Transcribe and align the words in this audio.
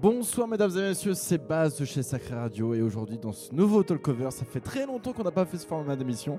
Bonsoir 0.00 0.46
mesdames 0.46 0.70
et 0.76 0.80
messieurs, 0.88 1.14
c'est 1.14 1.38
Baz 1.38 1.78
de 1.78 1.84
chez 1.84 2.02
Sacré 2.02 2.34
Radio 2.34 2.72
et 2.74 2.82
aujourd'hui 2.82 3.18
dans 3.18 3.32
ce 3.32 3.52
nouveau 3.52 3.82
talkover, 3.82 4.30
ça 4.30 4.44
fait 4.44 4.60
très 4.60 4.86
longtemps 4.86 5.12
qu'on 5.12 5.24
n'a 5.24 5.32
pas 5.32 5.44
fait 5.44 5.58
ce 5.58 5.66
format 5.66 5.96
d'émission, 5.96 6.38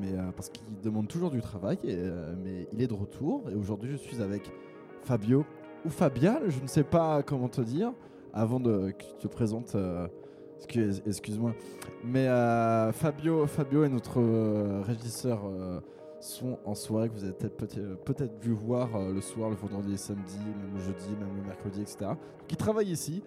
mais 0.00 0.12
euh, 0.12 0.30
parce 0.36 0.50
qu'il 0.50 0.62
demande 0.82 1.08
toujours 1.08 1.30
du 1.30 1.40
travail, 1.40 1.78
euh, 1.84 2.34
mais 2.42 2.68
il 2.72 2.80
est 2.80 2.86
de 2.86 2.94
retour 2.94 3.44
et 3.50 3.54
aujourd'hui 3.54 3.90
je 3.90 3.96
suis 3.96 4.22
avec 4.22 4.42
Fabio 5.02 5.44
ou 5.84 5.90
Fabia, 5.90 6.40
je 6.46 6.60
ne 6.60 6.68
sais 6.68 6.84
pas 6.84 7.22
comment 7.24 7.48
te 7.48 7.60
dire, 7.60 7.92
avant 8.32 8.60
de, 8.60 8.90
que 8.92 9.02
tu 9.04 9.16
te 9.22 9.26
présentes, 9.28 9.74
euh, 9.74 10.06
excuse- 10.58 11.02
excuse-moi, 11.06 11.54
mais 12.04 12.26
Fabio, 12.92 13.46
Fabio 13.48 13.82
est 13.82 13.88
notre 13.88 14.20
régisseur 14.86 15.40
euh, 16.16 16.20
son 16.20 16.58
en 16.64 16.74
soirée 16.74 17.08
que 17.08 17.14
vous 17.14 17.24
avez 17.24 17.32
peut-être 17.32 17.78
peut-être 18.04 18.38
vu 18.42 18.52
voir 18.52 18.94
euh, 18.96 19.12
le 19.12 19.20
soir, 19.20 19.50
le 19.50 19.56
vendredi 19.56 19.94
et 19.94 19.96
samedi, 19.96 20.38
même 20.38 20.74
le 20.74 20.80
jeudi, 20.80 21.10
même 21.18 21.34
le 21.36 21.42
mercredi, 21.46 21.82
etc. 21.82 22.10
Qui 22.48 22.56
travaille 22.56 22.90
ici. 22.90 23.22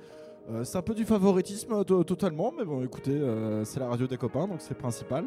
Euh, 0.50 0.64
c'est 0.64 0.78
un 0.78 0.82
peu 0.82 0.96
du 0.96 1.06
favoritisme 1.06 1.74
euh, 1.74 1.84
to- 1.84 2.04
totalement, 2.04 2.52
mais 2.58 2.66
bon, 2.66 2.82
écoutez, 2.84 3.12
euh, 3.16 3.64
c'est 3.66 3.80
la 3.80 3.88
radio 3.88 4.08
des 4.08 4.18
copains, 4.18 4.48
donc 4.48 4.62
c'est 4.62 4.74
le 4.74 4.80
principal. 4.80 5.26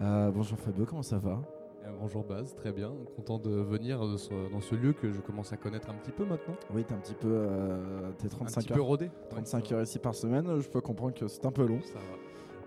Euh, 0.00 0.30
bonjour 0.30 0.58
Fabio, 0.58 0.84
comment 0.84 1.02
ça 1.02 1.18
va? 1.18 1.40
Euh, 1.86 1.90
bonjour 2.00 2.24
Baz, 2.24 2.54
très 2.54 2.72
bien. 2.72 2.92
Content 3.16 3.38
de 3.38 3.50
venir 3.50 4.00
dans 4.00 4.60
ce 4.60 4.74
lieu 4.74 4.92
que 4.92 5.10
je 5.12 5.20
commence 5.20 5.52
à 5.52 5.56
connaître 5.56 5.88
un 5.90 5.94
petit 5.94 6.12
peu 6.12 6.24
maintenant. 6.24 6.54
Oui, 6.74 6.84
t'es 6.84 6.94
un 6.94 6.98
petit 6.98 7.14
peu, 7.14 7.28
euh, 7.30 8.10
t'es 8.18 8.26
un 8.26 8.30
35 8.30 8.60
petit 8.62 8.72
heures, 8.72 8.76
peu 8.76 8.82
rodé. 8.82 9.10
35 9.30 9.72
heures 9.72 9.82
ici 9.82 9.98
par 9.98 10.14
semaine. 10.14 10.60
Je 10.60 10.68
peux 10.68 10.80
comprendre 10.80 11.14
que 11.14 11.28
c'est 11.28 11.44
un 11.46 11.52
peu 11.52 11.64
long, 11.66 11.80
Ça 11.82 11.94
va. 11.94 12.00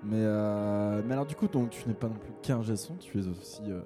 mais 0.03 0.17
euh, 0.21 1.01
mais 1.05 1.13
alors 1.13 1.25
du 1.25 1.35
coup, 1.35 1.47
donc 1.47 1.69
tu 1.71 1.87
n'es 1.87 1.93
pas 1.95 2.07
non 2.07 2.15
plus 2.15 2.31
qu'un 2.41 2.61
son, 2.75 2.95
tu 2.95 3.19
es 3.19 3.27
aussi 3.27 3.61
euh, 3.69 3.81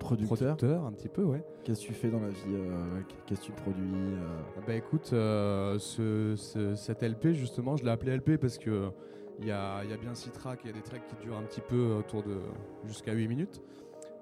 producteur. 0.00 0.56
Producteur, 0.56 0.84
un 0.84 0.92
petit 0.92 1.08
peu, 1.08 1.22
ouais. 1.22 1.42
Qu'est-ce 1.62 1.82
que 1.82 1.86
tu 1.86 1.92
fais 1.94 2.08
dans 2.08 2.18
la 2.20 2.30
vie 2.30 2.40
euh, 2.48 3.00
Qu'est-ce 3.26 3.40
que 3.42 3.46
tu 3.46 3.52
produis 3.52 3.84
euh? 3.94 4.60
Bah 4.66 4.74
écoute, 4.74 5.10
euh, 5.12 5.78
ce, 5.78 6.34
ce- 6.36 6.74
cette 6.74 7.02
LP, 7.02 7.32
justement, 7.34 7.76
je 7.76 7.84
l'ai 7.84 7.90
appelé 7.90 8.16
LP 8.16 8.36
parce 8.38 8.58
que 8.58 8.90
il 9.38 9.46
y 9.46 9.52
a, 9.52 9.84
y 9.84 9.92
a 9.92 9.96
bien 9.96 10.14
6 10.14 10.30
tracks, 10.32 10.60
il 10.64 10.66
y 10.66 10.70
a 10.70 10.76
des 10.76 10.82
tracks 10.82 11.06
qui 11.06 11.14
durent 11.24 11.38
un 11.38 11.42
petit 11.44 11.62
peu 11.62 11.94
autour 11.94 12.22
de 12.22 12.36
jusqu'à 12.84 13.12
8 13.12 13.28
minutes. 13.28 13.62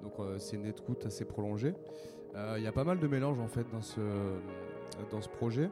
Donc 0.03 0.13
c'est 0.39 0.57
une 0.57 0.67
écoute 0.67 1.05
assez 1.07 1.25
prolongée. 1.25 1.75
Il 2.57 2.63
y 2.63 2.67
a 2.69 2.73
pas 2.73 2.85
mal 2.85 3.01
de 3.01 3.07
mélanges 3.09 3.41
en 3.41 3.49
fait 3.49 3.67
dans 3.73 3.81
ce, 3.83 4.01
dans 5.11 5.21
ce 5.21 5.29
projet. 5.29 5.71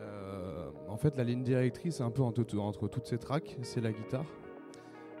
Euh, 0.00 0.68
en 0.88 0.98
fait, 0.98 1.16
la 1.16 1.24
ligne 1.24 1.42
directrice, 1.42 2.02
un 2.02 2.10
peu 2.10 2.20
entre, 2.22 2.44
entre 2.58 2.88
toutes 2.88 3.06
ces 3.06 3.16
tracks, 3.16 3.56
c'est 3.62 3.80
la 3.80 3.90
guitare. 3.92 4.26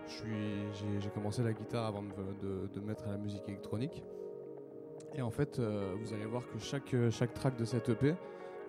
Je 0.06 0.12
suis- 0.12 0.26
J'ai 0.74 1.00
j'ai 1.00 1.08
commencé 1.08 1.42
la 1.42 1.54
guitare 1.54 1.86
avant 1.86 2.02
de, 2.02 2.08
de, 2.46 2.66
de 2.74 2.80
mettre 2.86 3.08
à 3.08 3.12
la 3.12 3.16
musique 3.16 3.48
électronique. 3.48 4.04
Et 5.16 5.22
en 5.22 5.30
fait, 5.30 5.58
euh, 5.58 5.94
vous 6.00 6.12
allez 6.12 6.24
voir 6.26 6.42
que 6.48 6.58
chaque, 6.58 6.94
chaque 7.10 7.32
track 7.34 7.56
de 7.56 7.64
cette 7.64 7.88
EP 7.88 8.14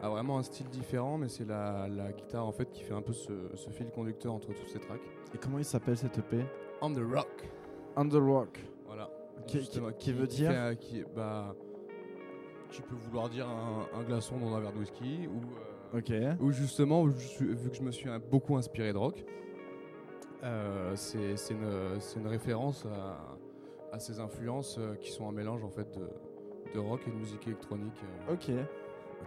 a 0.02 0.10
vraiment 0.10 0.38
un 0.38 0.44
style 0.44 0.68
différent, 0.70 1.18
mais 1.18 1.28
c'est 1.28 1.46
la, 1.46 1.88
la 1.88 2.12
guitare 2.12 2.46
en 2.46 2.52
fait 2.52 2.70
qui 2.72 2.84
fait 2.84 2.94
un 2.94 3.02
peu 3.02 3.14
ce, 3.14 3.32
ce 3.56 3.70
fil 3.70 3.90
conducteur 3.90 4.34
entre 4.34 4.48
tous 4.54 4.68
ces 4.68 4.80
tracks. 4.80 5.02
Et 5.34 5.38
comment 5.38 5.58
il 5.58 5.66
s'appelle 5.66 5.98
cette 5.98 6.18
EP 6.20 6.44
On 6.82 6.92
the 6.94 7.00
Rock. 7.00 7.50
Under 7.96 8.22
Rock. 8.22 8.60
Voilà. 8.86 9.10
Qui- 9.48 9.60
qui- 9.68 9.80
qui 9.98 10.14
veut 10.14 10.28
dire 10.28 10.52
fait 10.52 10.78
qui, 10.78 11.04
bah, 11.16 11.56
qui 12.70 12.82
peut 12.82 12.96
vouloir 12.96 13.30
dire 13.30 13.48
un, 13.48 13.88
un 13.98 14.04
glaçon 14.04 14.38
dans 14.38 14.54
un 14.54 14.60
verre 14.60 14.74
de 14.74 14.80
whisky 14.80 15.28
ou, 15.28 15.96
euh, 15.96 16.00
Ok. 16.00 16.12
ou 16.42 16.52
justement, 16.52 17.08
je 17.10 17.44
vu 17.46 17.70
que 17.70 17.76
je 17.76 17.82
me 17.82 17.92
suis 17.92 18.10
beaucoup 18.30 18.56
inspiré 18.58 18.92
de 18.94 18.98
rock, 18.98 19.24
euh, 20.44 20.92
c'est 20.96 21.36
une, 21.52 22.00
une 22.22 22.28
référence 22.28 22.86
à, 22.86 23.96
à 23.96 24.00
ces 24.00 24.20
influences 24.20 24.78
euh, 24.78 24.96
qui 24.96 25.12
sont 25.12 25.28
un 25.28 25.32
mélange 25.32 25.64
en 25.64 25.70
fait 25.70 25.90
de, 25.98 26.08
de 26.74 26.80
rock 26.80 27.02
et 27.08 27.12
de 27.12 27.16
musique 27.16 27.46
électronique. 27.48 28.02
euh. 28.30 28.34
Ok. 28.34 28.52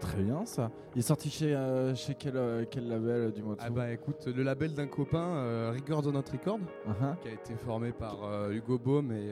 Très 0.00 0.22
bien 0.22 0.44
ça. 0.44 0.70
Il 0.94 1.00
est 1.00 1.02
sorti 1.02 1.28
chez, 1.28 1.54
euh, 1.56 1.92
chez 1.94 2.14
quel, 2.14 2.36
euh, 2.36 2.64
quel 2.70 2.86
label 2.88 3.32
du 3.32 3.42
mois 3.42 3.56
Ah 3.58 3.68
bah 3.70 3.90
écoute, 3.90 4.26
le 4.26 4.42
label 4.44 4.72
d'un 4.74 4.86
copain, 4.86 5.18
euh, 5.18 5.72
Record 5.74 6.06
on 6.06 6.12
Not 6.12 6.22
Record, 6.30 6.60
Uh-huh. 6.86 7.16
qui 7.20 7.28
a 7.28 7.32
été 7.32 7.54
formé 7.56 7.90
par 7.92 8.16
Hugo 8.50 8.78
Baum 8.78 9.10
et, 9.12 9.30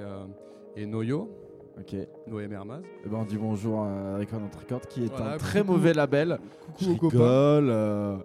et 0.74 0.86
Noyo, 0.86 1.30
Ok. 1.78 1.92
Et 1.92 2.08
Noé 2.26 2.48
Mermaz. 2.48 2.80
ben 3.04 3.18
on 3.18 3.24
dit 3.24 3.36
bonjour 3.36 3.82
à 3.82 4.16
Record 4.16 4.40
Not 4.40 4.58
Record 4.58 4.80
qui 4.88 5.04
est 5.04 5.08
Voilà, 5.14 5.34
un 5.34 5.36
très 5.38 5.60
coucou. 5.60 5.72
mauvais 5.74 5.92
label. 5.92 6.38
Coucou 6.78 6.92
aux 6.92 6.96
copains. 6.96 7.18
euh, 7.20 8.16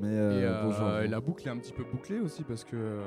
mais 0.00 0.12
et, 0.14 0.50
bonjour. 0.64 0.98
et 1.04 1.06
la 1.08 1.20
boucle 1.20 1.46
est 1.46 1.50
un 1.50 1.56
petit 1.58 1.72
peu 1.72 1.84
bouclée 1.84 2.18
aussi 2.18 2.42
parce 2.42 2.64
que 2.64 2.98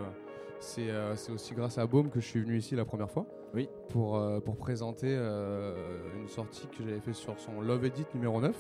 c'est 0.60 0.88
c'est 1.16 1.32
aussi 1.34 1.54
grâce 1.54 1.78
à 1.78 1.86
Baum 1.86 2.10
que 2.10 2.20
je 2.22 2.26
suis 2.26 2.40
venu 2.42 2.58
ici 2.58 2.76
la 2.76 2.86
première 2.86 3.12
fois. 3.12 3.26
Oui. 3.54 3.68
Pour, 3.90 4.16
euh, 4.18 4.40
pour 4.40 4.56
présenter 4.56 5.08
euh, 5.10 5.76
une 6.20 6.28
sortie 6.28 6.68
que 6.68 6.84
j'avais 6.84 7.02
fait 7.02 7.14
sur 7.14 7.38
son 7.40 7.62
Love 7.62 7.86
Edit 7.86 8.06
numéro 8.14 8.40
9. 8.40 8.56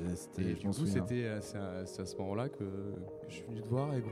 Et 0.00 0.14
c'était- 0.16 0.42
Et 0.42 0.54
du 0.54 0.66
coup, 0.66 0.72
c'était 0.86 1.24
euh, 1.24 1.40
c'est 1.40 1.58
à, 2.02 2.04
ce 2.06 2.16
moment-là 2.18 2.48
que, 2.48 2.58
que 2.64 3.28
je 3.28 3.34
suis 3.34 3.44
venu 3.44 3.60
te 3.60 3.68
voir 3.68 3.94
et 3.94 4.00
gros, 4.00 4.10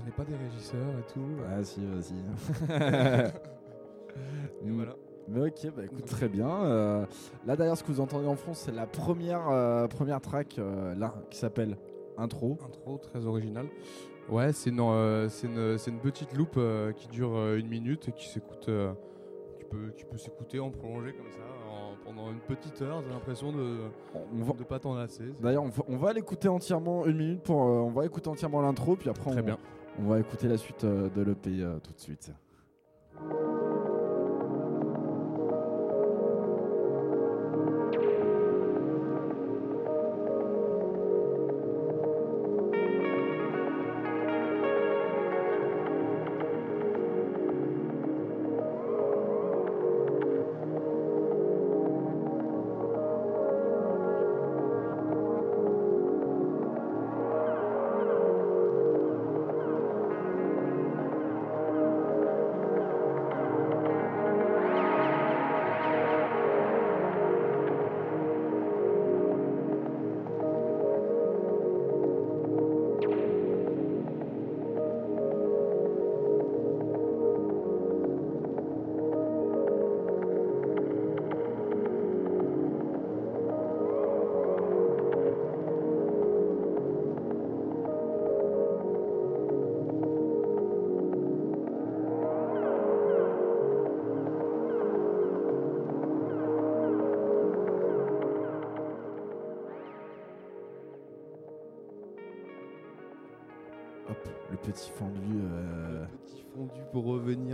on 0.00 0.04
n'est 0.04 0.10
pas 0.10 0.24
des 0.24 0.36
régisseurs 0.36 0.98
et 0.98 1.12
tout. 1.12 1.20
Ah 1.48 1.62
si, 1.62 1.80
vas-y. 1.86 3.32
Et 4.66 4.70
voilà. 4.70 4.94
Mais 5.28 5.48
ok, 5.48 5.72
bah 5.76 5.84
écoute, 5.84 6.04
très 6.06 6.28
bien. 6.28 6.48
Euh, 6.64 7.04
là 7.46 7.56
d'ailleurs, 7.56 7.76
ce 7.76 7.82
que 7.82 7.92
vous 7.92 8.00
entendez 8.00 8.26
en 8.26 8.36
fond, 8.36 8.54
c'est 8.54 8.72
la 8.72 8.86
première, 8.86 9.88
première 9.90 10.20
track 10.20 10.58
là, 10.96 11.14
qui 11.30 11.38
s'appelle 11.38 11.76
Intro. 12.16 12.56
Intro 12.64 12.96
très 12.98 13.26
original. 13.26 13.66
Ouais, 14.28 14.52
c'est 14.52 14.70
une, 14.70 14.80
euh, 14.80 15.28
c'est 15.28 15.46
une, 15.46 15.78
c'est 15.78 15.90
une 15.90 16.00
petite 16.00 16.32
loupe 16.36 16.56
euh, 16.56 16.92
qui 16.92 17.06
dure 17.08 17.36
euh, 17.36 17.58
une 17.58 17.68
minute 17.68 18.08
et 18.08 18.12
qui 18.12 18.28
s'écoute, 18.28 18.68
qui 19.58 19.64
peut, 19.64 19.92
qui 19.96 20.04
peut 20.04 20.18
s'écouter 20.18 20.58
en 20.58 20.70
prolongé 20.70 21.12
comme 21.12 21.30
ça 21.30 21.38
en- 21.70 21.94
pendant 22.04 22.30
une 22.32 22.40
petite 22.40 22.82
heure. 22.82 23.02
J'ai 23.02 23.10
l'impression 23.10 23.52
de 23.52 23.78
va- 24.32 24.52
de 24.54 24.64
pas 24.64 24.78
t'en 24.80 24.94
lasser. 24.94 25.32
D'ailleurs, 25.40 25.62
on 25.62 25.68
va, 25.68 25.82
on 25.88 25.96
va 25.96 26.12
l'écouter 26.12 26.48
entièrement 26.48 27.06
une 27.06 27.16
minute 27.16 27.42
pour. 27.42 27.56
on 27.58 27.90
va 27.90 28.04
écouter 28.04 28.28
entièrement 28.28 28.60
l'intro, 28.62 28.96
puis 28.96 29.08
après 29.08 29.30
Très 29.30 29.40
on, 29.40 29.44
bien. 29.44 29.58
on 30.00 30.08
va 30.08 30.18
écouter 30.18 30.48
la 30.48 30.56
suite 30.56 30.84
de 30.84 31.22
l'EP 31.22 31.64
tout 31.84 31.92
de 31.92 32.00
suite. 32.00 32.32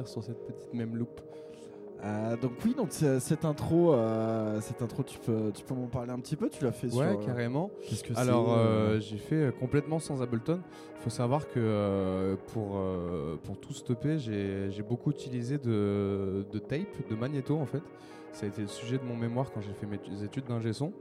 Revenir 0.03 0.09
sur 0.09 0.23
cette 0.23 0.47
petite 0.47 0.75
même 0.75 0.97
loupe. 0.97 1.21
euh, 2.05 2.37
donc 2.37 2.53
oui, 2.65 2.75
donc 2.75 2.89
cette 2.93 3.45
intro, 3.45 3.95
euh, 3.95 4.61
cette 4.61 4.83
intro, 4.83 5.03
tu 5.03 5.19
peux, 5.19 5.53
tu 5.55 5.63
peux 5.65 5.75
m'en 5.75 5.87
parler 5.87 6.11
un 6.11 6.19
petit 6.19 6.37
peu? 6.37 6.49
Tu 6.51 6.65
l'as 6.65 6.73
fait 6.73 6.89
sur. 6.91 6.99
Ouais, 6.99 7.17
euh, 7.17 7.27
carrément. 7.27 7.71
Que 7.81 8.19
Alors, 8.19 8.53
euh, 8.57 8.99
j'ai 9.01 9.19
fait 9.19 9.53
complètement 9.61 9.99
sans 10.01 10.21
Ableton. 10.23 10.61
Il 10.97 11.03
faut 11.03 11.11
savoir 11.11 11.49
que 11.49 12.37
pour, 12.53 12.81
pour 13.43 13.59
tout 13.59 13.73
stopper, 13.73 14.19
j'ai 14.19 14.71
j'ai 14.71 14.83
beaucoup 14.83 15.11
utilisé 15.11 15.59
de, 15.59 16.45
de 16.53 16.59
tape, 16.59 17.09
de 17.11 17.15
magnéto 17.15 17.57
en 17.57 17.67
fait. 17.67 17.83
Ça 18.33 18.47
a 18.47 18.49
été 18.49 18.63
le 18.63 18.69
sujet 18.69 18.97
de 18.99 19.05
mon 19.05 19.15
mémoire 19.17 19.53
quand 19.53 19.61
j'ai 19.61 19.75
fait 19.75 19.87
mes 19.87 20.25
études 20.25 20.47
d'ingé 20.47 20.73
son. 20.73 20.93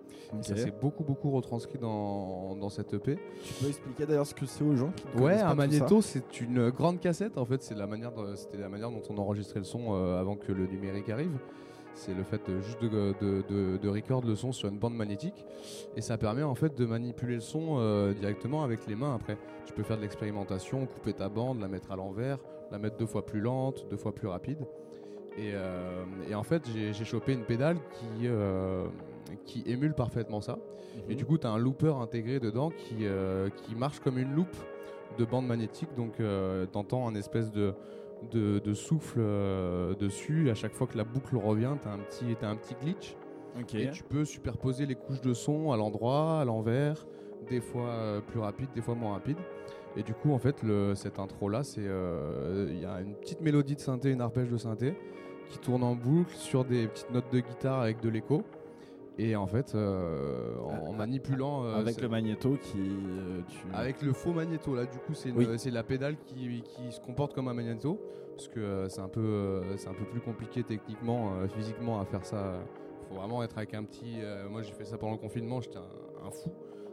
Ça 0.42 0.56
s'est 0.56 0.72
beaucoup, 0.72 1.04
beaucoup 1.04 1.32
retranscrit 1.32 1.80
dans, 1.80 2.56
dans 2.56 2.70
cette 2.70 2.94
EP. 2.94 3.18
Tu 3.44 3.54
peux 3.54 3.68
expliquer 3.70 4.06
d'ailleurs 4.06 4.28
ce 4.28 4.34
que 4.36 4.46
c'est 4.46 4.64
aux 4.64 4.76
gens 4.76 4.92
qui 4.92 5.22
Ouais, 5.22 5.40
un 5.40 5.56
magnéto, 5.56 6.02
c'est 6.02 6.40
une 6.42 6.70
grande 6.70 7.00
cassette. 7.00 7.38
En 7.38 7.46
fait, 7.46 7.62
c'est 7.64 7.76
la 7.76 7.88
manière, 7.88 8.12
c'était 8.36 8.58
la 8.58 8.70
manière 8.70 8.92
dont 8.92 9.02
on 9.10 9.18
enregistrait 9.18 9.60
le 9.60 9.66
son 9.66 9.94
euh, 9.96 10.20
avant 10.20 10.36
que 10.36 10.52
le 10.52 10.68
numérique 10.68 11.10
arrive. 11.10 11.38
C'est 11.94 12.14
le 12.14 12.24
fait 12.24 12.42
de, 12.50 12.62
juste 12.62 12.82
de, 12.82 13.14
de, 13.22 13.44
de, 13.50 13.78
de 13.78 13.90
record 13.90 14.26
le 14.26 14.36
son 14.36 14.52
sur 14.54 14.70
une 14.70 14.80
bande 14.80 14.96
magnétique. 14.96 15.46
Et 15.98 16.02
ça 16.02 16.18
permet 16.18 16.44
en 16.44 16.56
fait 16.56 16.78
de 16.78 16.86
manipuler 16.86 17.36
le 17.36 17.42
son 17.42 17.78
euh, 17.80 18.14
directement 18.14 18.64
avec 18.64 18.88
les 18.88 18.96
mains 18.96 19.14
après. 19.16 19.38
Tu 19.66 19.74
peux 19.74 19.84
faire 19.84 19.98
de 19.98 20.02
l'expérimentation, 20.02 20.86
couper 20.86 21.14
ta 21.14 21.28
bande, 21.30 21.60
la 21.60 21.68
mettre 21.68 21.92
à 21.92 21.96
l'envers, 21.98 22.40
la 22.72 22.78
mettre 22.80 22.96
deux 22.98 23.06
fois 23.06 23.26
plus 23.26 23.42
lente, 23.42 23.86
deux 23.90 23.98
fois 23.98 24.14
plus 24.16 24.28
rapide. 24.28 24.66
Et, 25.38 25.52
euh, 25.54 26.04
et 26.30 26.36
en 26.36 26.44
fait, 26.44 26.64
j'ai 26.68 27.06
chopé 27.06 27.34
une 27.34 27.44
pédale 27.46 27.78
qui, 27.94 28.28
euh, 28.28 28.86
qui 29.46 29.64
émule 29.66 29.94
parfaitement 29.94 30.42
ça. 30.42 30.58
Et 31.10 31.16
du 31.16 31.26
coup, 31.26 31.38
tu 31.38 31.48
as 31.48 31.50
un 31.52 31.58
looper 31.58 31.96
intégré 32.02 32.40
dedans 32.40 32.70
qui, 32.70 33.06
euh, 33.06 33.50
qui 33.50 33.76
marche 33.76 34.00
comme 34.02 34.18
une 34.18 34.34
loupe 34.36 34.56
de 35.18 35.24
bande 35.26 35.48
magnétique. 35.48 35.90
Donc, 35.96 36.16
tu 36.18 36.78
entends 36.78 37.08
un 37.08 37.16
espèce 37.16 37.50
de, 37.52 37.74
de, 38.32 38.60
de 38.60 38.74
souffle 38.74 39.22
dessus. 40.00 40.50
À 40.50 40.54
chaque 40.54 40.74
fois 40.74 40.88
que 40.88 40.98
la 40.98 41.06
boucle 41.06 41.38
revient, 41.38 41.74
tu 41.82 41.88
as, 41.88 41.92
un 41.94 42.00
petit- 42.00 42.36
t'as 42.40 42.50
un 42.50 42.56
petit 42.58 42.76
glitch. 42.82 43.16
Et 43.84 43.92
tu 43.92 44.04
peux 44.04 44.26
superposer 44.26 44.86
les 44.86 44.96
couches 44.96 45.22
de 45.22 45.34
son 45.34 45.72
à 45.72 45.78
l'endroit, 45.78 46.40
à 46.42 46.46
l'envers, 46.46 47.06
des 47.50 47.60
fois 47.62 48.22
plus 48.28 48.40
rapide, 48.40 48.70
des 48.76 48.82
fois 48.82 48.96
moins 48.96 49.14
rapide. 49.14 49.38
Et 49.98 50.04
du 50.04 50.14
coup, 50.14 50.32
en 50.34 50.40
fait, 50.40 50.62
le, 50.64 50.96
cette 50.96 51.20
intro-là, 51.20 51.64
c'est 51.64 51.82
il 51.82 52.80
y 52.82 52.86
a 52.86 53.02
une 53.02 53.16
petite 53.16 53.42
mélodie 53.42 53.76
de 53.76 53.82
synthé, 53.82 54.12
une 54.12 54.22
arpège 54.22 54.50
de 54.50 54.58
synthé 54.58 54.94
qui 55.52 55.60
tourne 55.60 55.84
en 55.84 55.96
boucle 55.96 56.34
sur 56.36 56.64
des 56.66 56.88
petites 56.88 57.12
notes 57.12 57.32
de 57.32 57.40
guitare 57.40 57.82
avec 57.82 58.00
de 58.02 58.10
l'écho. 58.10 58.44
Et 59.18 59.36
en 59.36 59.46
fait, 59.46 59.76
euh, 59.76 60.56
en, 60.60 60.88
en 60.90 60.94
manipulant 60.94 61.66
euh, 61.66 61.76
Avec 61.76 62.02
le 62.02 62.08
magnéto 62.10 62.58
qui. 62.62 62.80
euh, 62.80 63.42
tu... 63.48 63.58
avec 63.74 64.02
le 64.02 64.14
faux 64.14 64.32
magnéto 64.34 64.74
là, 64.74 64.86
du 64.86 64.98
coup, 65.00 65.14
c'est 65.14 65.32
Oui. 65.32 65.48
c'est 65.58 65.70
la 65.70 65.84
pédale 65.84 66.16
qui, 66.26 66.64
qui 66.64 66.92
se 66.92 67.00
comporte 67.02 67.34
comme 67.36 67.48
un 67.50 67.54
magnéto, 67.54 68.00
parce 68.36 68.48
que 68.48 68.60
euh, 68.60 68.90
c'est 68.90 69.02
un 69.02 69.10
peu 69.10 69.20
euh, 69.22 69.78
c'est 69.78 69.90
un 69.90 69.94
peu 69.94 70.06
plus 70.06 70.22
compliqué 70.22 70.64
techniquement, 70.64 71.34
euh, 71.34 71.48
physiquement 71.50 72.00
à 72.00 72.06
faire 72.06 72.26
ça. 72.26 72.54
Faut 73.10 73.16
vraiment 73.16 73.44
être 73.44 73.58
avec 73.58 73.74
un 73.74 73.84
petit. 73.84 74.16
euh, 74.22 74.48
moi, 74.50 74.62
j'ai 74.62 74.72
fait 74.72 74.86
ça 74.86 74.98
pendant 74.98 75.12
le 75.14 75.20
confinement, 75.20 75.60
j'étais 75.60 75.78
un, 75.78 76.26
un 76.28 76.32
fou. 76.32 76.50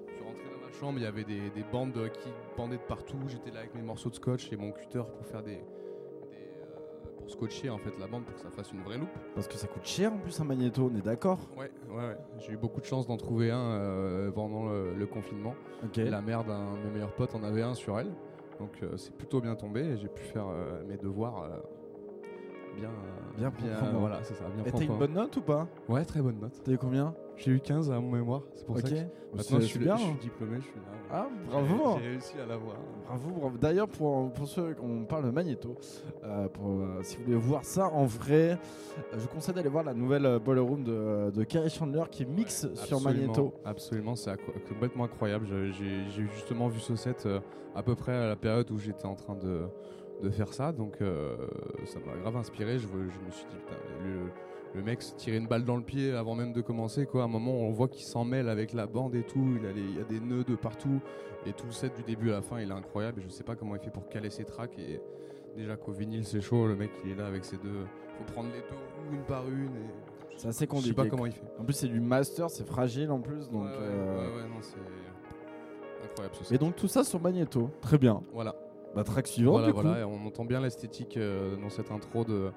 Je 0.09 0.13
suis 0.15 0.23
rentré 0.25 0.43
dans 0.53 0.67
ma 0.67 0.73
chambre, 0.73 0.99
il 0.99 1.05
y 1.05 1.07
avait 1.07 1.25
des, 1.25 1.51
des 1.51 1.65
bandes 1.73 1.93
qui 2.21 2.29
pendaient 2.57 2.79
de 2.79 2.83
partout. 2.83 3.17
J'étais 3.29 3.53
là 3.53 3.61
avec 3.61 3.75
mes 3.77 3.83
morceaux 3.83 4.11
de 4.11 4.17
scotch 4.17 4.53
et 4.53 4.57
mon 4.57 4.73
cutter 4.73 5.03
pour 5.17 5.25
faire 5.27 5.43
des, 5.45 5.55
euh, 5.55 5.88
pour 7.29 7.33
scotcher 7.49 7.69
en 7.71 7.79
fait 7.79 7.93
la 7.99 8.07
bande 8.07 8.25
pour 8.25 8.35
que 8.35 8.41
ça 8.41 8.51
fasse 8.51 8.73
une 8.73 8.81
vraie 8.83 8.99
loupe. 8.99 9.09
Parce 9.35 9.47
que 9.49 9.55
ça 9.57 9.67
coûte 9.67 9.85
cher 9.85 10.13
en 10.13 10.19
plus 10.19 10.39
un 10.41 10.45
magnéto, 10.45 10.91
on 10.93 10.97
est 10.97 11.03
d'accord 11.05 11.39
Ouais, 11.57 11.71
ouais, 11.91 11.97
ouais. 11.97 12.17
J'ai 12.39 12.53
eu 12.53 12.57
beaucoup 12.57 12.81
de 12.81 12.87
chance 12.87 13.07
d'en 13.07 13.17
trouver 13.17 13.51
un 13.51 13.59
euh, 13.59 14.31
pendant 14.31 14.65
le- 14.67 14.95
le 14.95 15.07
confinement. 15.07 15.55
Ok. 15.85 15.99
Et 15.99 16.11
la 16.11 16.23
mère 16.23 16.45
d'un 16.45 16.75
de 16.75 16.87
mes 16.87 16.91
meilleurs 16.95 17.15
potes 17.15 17.35
en 17.35 17.43
avait 17.43 17.63
un 17.63 17.75
sur 17.75 17.99
elle. 18.01 18.11
Donc 18.59 18.73
euh, 18.83 18.97
c'est 18.97 19.15
plutôt 19.15 19.41
bien 19.41 19.55
tombé 19.55 19.83
et 19.83 19.97
j'ai 19.99 20.09
pu 20.09 20.23
faire 20.23 20.47
euh, 20.49 20.83
mes 20.89 20.97
devoirs 20.97 21.45
euh, 22.87 23.37
bien. 23.37 23.49
euh, 23.49 23.51
Bien. 23.81 23.91
Voilà, 23.99 24.19
c'est 24.23 24.35
ça, 24.35 24.45
bien 24.55 24.65
Et 24.65 24.73
t'as 24.73 24.85
une 24.85 24.99
bonne 24.99 25.13
note 25.13 25.37
ou 25.37 25.43
pas? 25.43 25.67
Ouais, 25.89 26.05
très 26.05 26.21
bonne 26.21 26.39
note. 26.41 26.53
T'as 26.65 26.73
eu 26.73 26.79
combien? 26.79 27.15
J'ai 27.37 27.53
eu 27.53 27.61
15 27.61 27.91
à 27.93 28.01
mon 28.01 28.11
mémoire, 28.11 28.43
c'est 28.57 28.67
pour 28.67 28.77
ça 28.81 28.89
que 28.89 28.95
maintenant 28.97 29.61
je 29.61 29.65
suis, 29.67 29.79
bien. 29.79 29.95
je 29.97 30.03
suis 30.03 30.11
hein. 30.11 30.17
diplômé, 30.21 30.57
je 30.57 30.65
suis 30.65 30.75
là. 30.75 30.87
Ah, 31.09 31.29
bravo 31.49 31.99
J'ai 32.03 32.09
réussi 32.09 32.35
à 32.43 32.47
l'avoir. 32.47 32.75
Bravo, 33.07 33.31
bravo. 33.31 33.59
D'ailleurs, 33.59 33.87
pour, 33.87 34.33
pour 34.33 34.49
ceux 34.49 34.75
qu'on 34.75 35.05
parle 35.05 35.27
de 35.27 35.31
magnéto, 35.31 35.77
euh, 36.25 36.49
pour, 36.49 36.81
euh, 36.81 36.99
si 37.03 37.17
vous 37.19 37.25
voulez 37.27 37.37
voir 37.37 37.65
ça 37.65 37.87
en 37.91 38.07
vrai, 38.07 38.53
euh, 38.53 38.57
je 39.13 39.19
vous 39.19 39.29
conseille 39.29 39.55
d'aller 39.55 39.69
voir 39.69 39.85
la 39.85 39.95
nouvelle 39.95 40.27
euh, 40.27 40.39
Boiler 40.41 40.61
Room 40.63 40.83
de, 40.83 41.31
de 41.31 41.45
Kerry 41.45 41.71
Chandler 41.71 42.03
qui 42.11 42.27
mixe 42.27 42.63
sur 42.75 42.97
Absolument, 42.97 43.01
magnéto. 43.13 43.55
Absolument, 43.65 44.17
c'est 44.17 44.37
complètement 44.69 45.05
incroyable. 45.05 45.47
J'ai 45.79 46.27
justement 46.35 46.67
vu 46.67 46.81
ce 46.81 46.97
set 46.97 47.25
euh, 47.25 47.39
à 47.77 47.85
peu 47.85 47.95
près 47.95 48.13
à 48.17 48.27
la 48.27 48.37
période 48.37 48.69
où 48.73 48.79
j'étais 48.79 49.07
en 49.07 49.15
train 49.15 49.37
de, 49.37 49.63
de 50.23 50.31
faire 50.31 50.53
ça, 50.53 50.73
donc 50.73 51.01
euh, 51.01 51.37
ça 51.85 51.99
m'a 52.01 52.17
grave 52.21 52.37
inspiré. 52.37 52.79
Je, 52.79 52.87
je 52.89 52.95
me 52.97 53.31
suis 53.31 53.47
dit, 53.51 53.57
putain, 53.57 53.77
le, 54.05 54.31
le 54.75 54.83
mec 54.83 55.01
se 55.03 55.15
tirait 55.15 55.39
une 55.39 55.47
balle 55.47 55.65
dans 55.65 55.77
le 55.77 55.83
pied 55.83 56.13
avant 56.13 56.35
même 56.35 56.53
de 56.53 56.61
commencer. 56.61 57.07
Quoi. 57.07 57.23
À 57.23 57.25
un 57.25 57.29
moment, 57.29 57.53
on 57.53 57.71
voit 57.71 57.89
qu'il 57.89 58.05
s'en 58.05 58.25
mêle 58.25 58.49
avec 58.49 58.73
la 58.73 58.87
bande 58.87 59.15
et 59.15 59.23
tout. 59.23 59.57
Il, 59.61 59.67
a 59.67 59.73
les- 59.73 59.81
il 59.81 59.97
y 59.97 60.01
a 60.01 60.05
des 60.05 60.21
nœuds 60.21 60.45
de 60.45 60.57
partout. 60.57 61.01
Et 61.47 61.53
tout 61.53 61.67
le 61.67 61.73
set 61.73 61.95
du 61.97 62.03
début 62.03 62.31
à 62.31 62.35
la 62.35 62.43
fin, 62.43 62.61
il 62.61 62.69
est 62.71 62.75
incroyable. 62.75 63.21
Et 63.21 63.23
je 63.23 63.29
sais 63.29 63.45
pas 63.45 63.55
comment 63.57 63.77
il 63.77 63.81
fait 63.81 63.91
pour 63.91 64.09
caler 64.09 64.29
ses 64.31 64.45
tracks. 64.45 64.77
Et 64.79 65.01
déjà 65.57 65.77
qu'au 65.77 65.93
vinyle, 65.93 66.25
c'est 66.27 66.41
chaud. 66.41 66.67
Le 66.67 66.75
mec, 66.77 66.91
il 67.05 67.13
est 67.13 67.15
là 67.15 67.27
avec 67.27 67.45
ses 67.45 67.57
deux. 67.57 67.87
faut 68.19 68.25
prendre 68.33 68.49
les 68.53 68.61
deux 68.61 68.67
roues 68.77 69.15
une 69.15 69.23
par 69.23 69.49
une. 69.49 69.67
Et... 69.77 69.91
C'est 70.37 70.49
assez 70.49 70.69
Je 70.73 70.81
sais 70.81 70.93
pas 70.95 71.07
comment 71.09 71.27
il 71.27 71.33
fait. 71.33 71.47
En 71.59 71.65
plus, 71.65 71.75
c'est 71.75 71.89
du 71.89 72.01
master, 72.01 72.51
c'est 72.51 72.67
fragile 72.67 73.11
en 73.11 73.21
plus. 73.21 73.49
Donc, 73.51 73.65
ouais, 73.65 73.69
ouais, 73.71 73.77
euh, 73.81 74.17
ouais, 74.37 74.37
ouais, 74.43 74.49
non, 74.49 74.61
c'est 74.61 74.77
incroyable 76.05 76.35
ce 76.37 76.45
set. 76.45 76.55
Et 76.55 76.59
donc, 76.59 76.77
tout 76.77 76.89
ça 76.89 77.03
sur 77.05 77.21
magnéto. 77.21 77.71
Très 77.81 77.99
bien. 77.99 78.23
Voilà. 78.33 78.55
Bah, 78.95 79.05
track 79.05 79.27
suivant, 79.27 79.53
voilà, 79.53 79.67
du 79.69 79.73
coup. 79.75 79.81
voilà, 79.83 80.01
et 80.01 80.05
on 80.05 80.27
entend 80.27 80.45
bien 80.45 80.61
l'esthétique 80.61 81.17
euh, 81.17 81.57
dans 81.57 81.69
cette 81.71 81.91
intro 81.91 82.25
de, 82.25 82.51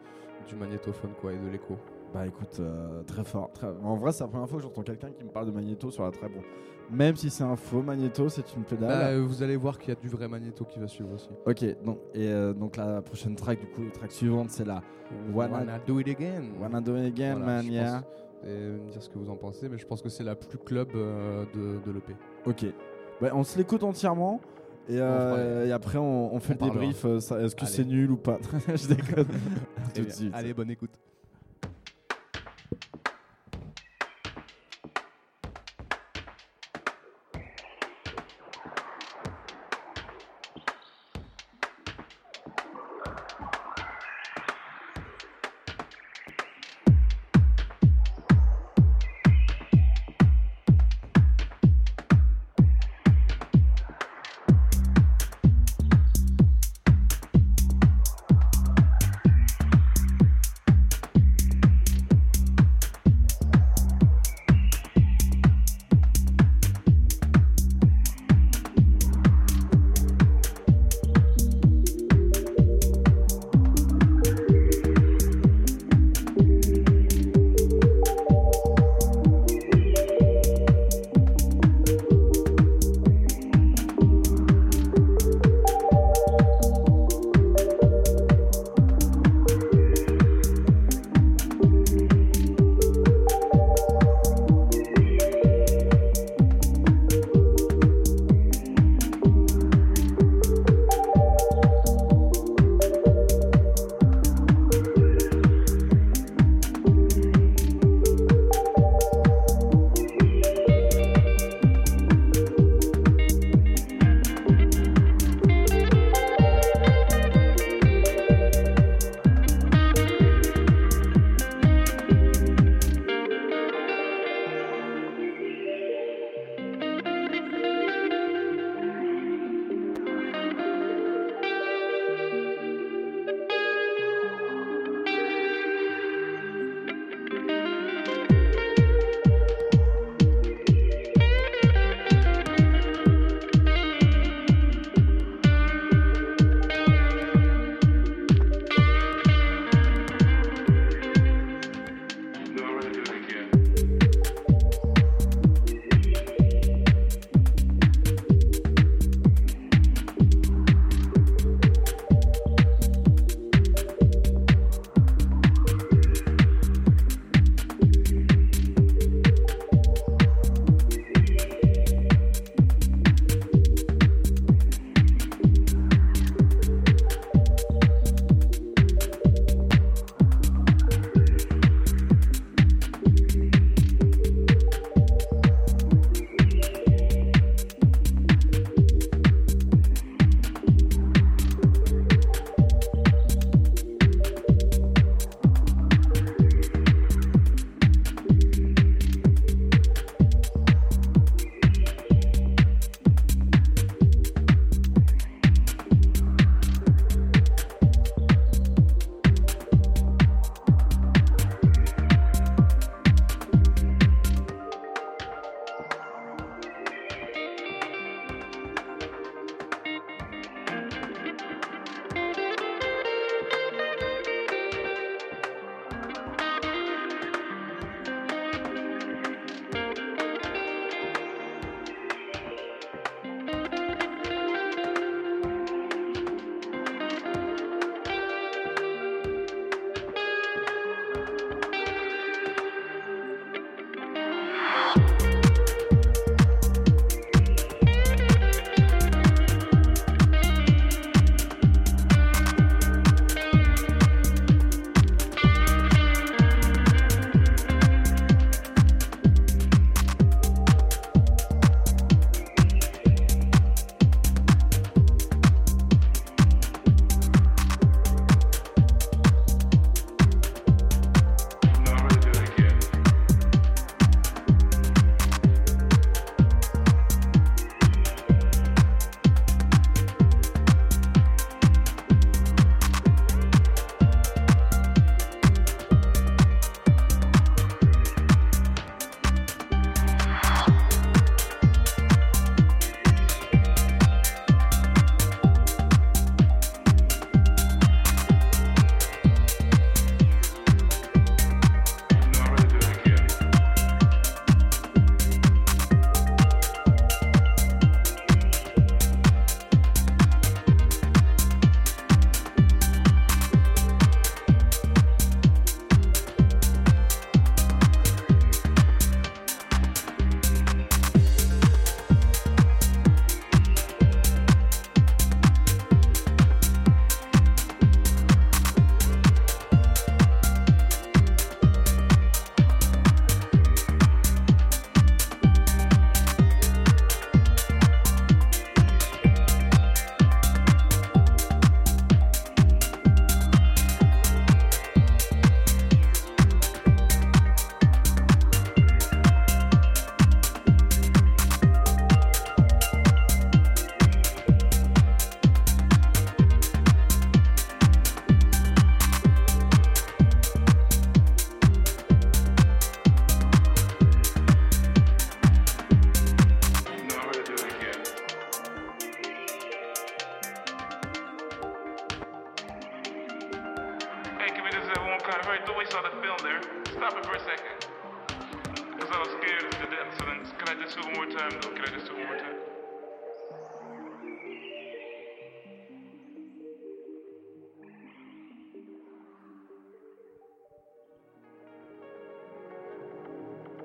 du 0.47 0.55
magnétophone 0.55 1.11
quoi, 1.19 1.33
et 1.33 1.37
de 1.37 1.47
l'écho. 1.47 1.77
Bah 2.13 2.25
écoute, 2.27 2.57
euh, 2.59 3.03
très 3.03 3.23
fort. 3.23 3.51
très- 3.53 3.67
En 3.83 3.95
vrai, 3.95 4.11
c'est 4.11 4.23
la 4.23 4.27
première 4.29 4.49
fois 4.49 4.57
que 4.57 4.63
j'entends 4.63 4.81
quelqu'un 4.81 5.11
qui 5.11 5.23
me 5.23 5.29
parle 5.29 5.45
de 5.45 5.51
magnéto 5.51 5.91
sur 5.91 6.03
la 6.03 6.11
très 6.11 6.27
bon. 6.27 6.41
Même 6.89 7.15
si 7.15 7.29
c'est 7.29 7.43
un 7.45 7.55
faux 7.55 7.81
magnéto, 7.81 8.27
c'est 8.27 8.53
une 8.55 8.63
pédale. 8.63 8.89
Bah, 8.89 9.05
euh, 9.11 9.23
vous 9.25 9.43
allez 9.43 9.55
voir 9.55 9.77
qu'il 9.79 9.93
y 9.93 9.97
a 9.97 9.99
du 9.99 10.09
vrai 10.09 10.27
magnéto 10.27 10.65
qui 10.65 10.77
va 10.79 10.87
suivre 10.89 11.13
aussi. 11.13 11.29
Ok, 11.45 11.63
donc, 11.85 11.99
et 12.13 12.27
euh, 12.27 12.51
donc 12.53 12.75
la 12.75 13.01
prochaine 13.01 13.35
track, 13.35 13.61
du 13.61 13.67
coup, 13.67 13.83
la 13.85 13.91
track 13.91 14.11
suivante, 14.11 14.49
c'est 14.49 14.65
la 14.65 14.81
Wanna- 15.33 15.79
do 15.85 15.99
it 15.99 16.07
again. 16.09 16.43
Wanna 16.59 16.81
Do 16.81 16.97
It 16.97 17.05
Again, 17.13 17.35
Voilà, 17.37 17.45
man, 17.45 17.65
je 17.65 17.71
yeah. 17.71 18.01
pense- 18.01 18.49
Et 18.49 18.53
me 18.57 18.89
dire 18.91 19.01
ce 19.03 19.09
que 19.09 19.17
vous 19.19 19.29
en 19.29 19.35
pensez, 19.37 19.69
mais 19.69 19.77
je 19.77 19.85
pense 19.85 20.01
que 20.01 20.09
c'est 20.09 20.23
la 20.23 20.35
plus 20.35 20.57
club 20.57 20.91
de, 20.93 21.79
de 21.85 21.91
l'EP. 21.91 22.15
Ok. 22.45 22.65
Ouais, 23.21 23.29
on 23.33 23.43
se 23.43 23.57
l'écoute 23.57 23.83
entièrement. 23.83 24.41
Et, 24.91 24.99
euh, 24.99 25.67
et 25.67 25.71
après, 25.71 25.97
on, 25.97 26.33
on 26.35 26.39
fait 26.39 26.57
on 26.59 26.65
le 26.65 26.71
débrief. 26.71 27.05
euh, 27.05 27.17
Est-ce 27.17 27.55
que 27.55 27.65
c'est 27.65 27.85
nul 27.85 28.11
ou 28.11 28.17
pas 28.17 28.39
Je 28.67 28.87
déconne. 28.87 29.25
Tout 29.95 30.03
de 30.03 30.09
suite. 30.11 30.33
Allez, 30.33 30.53
bonne 30.53 30.69
écoute. 30.71 30.91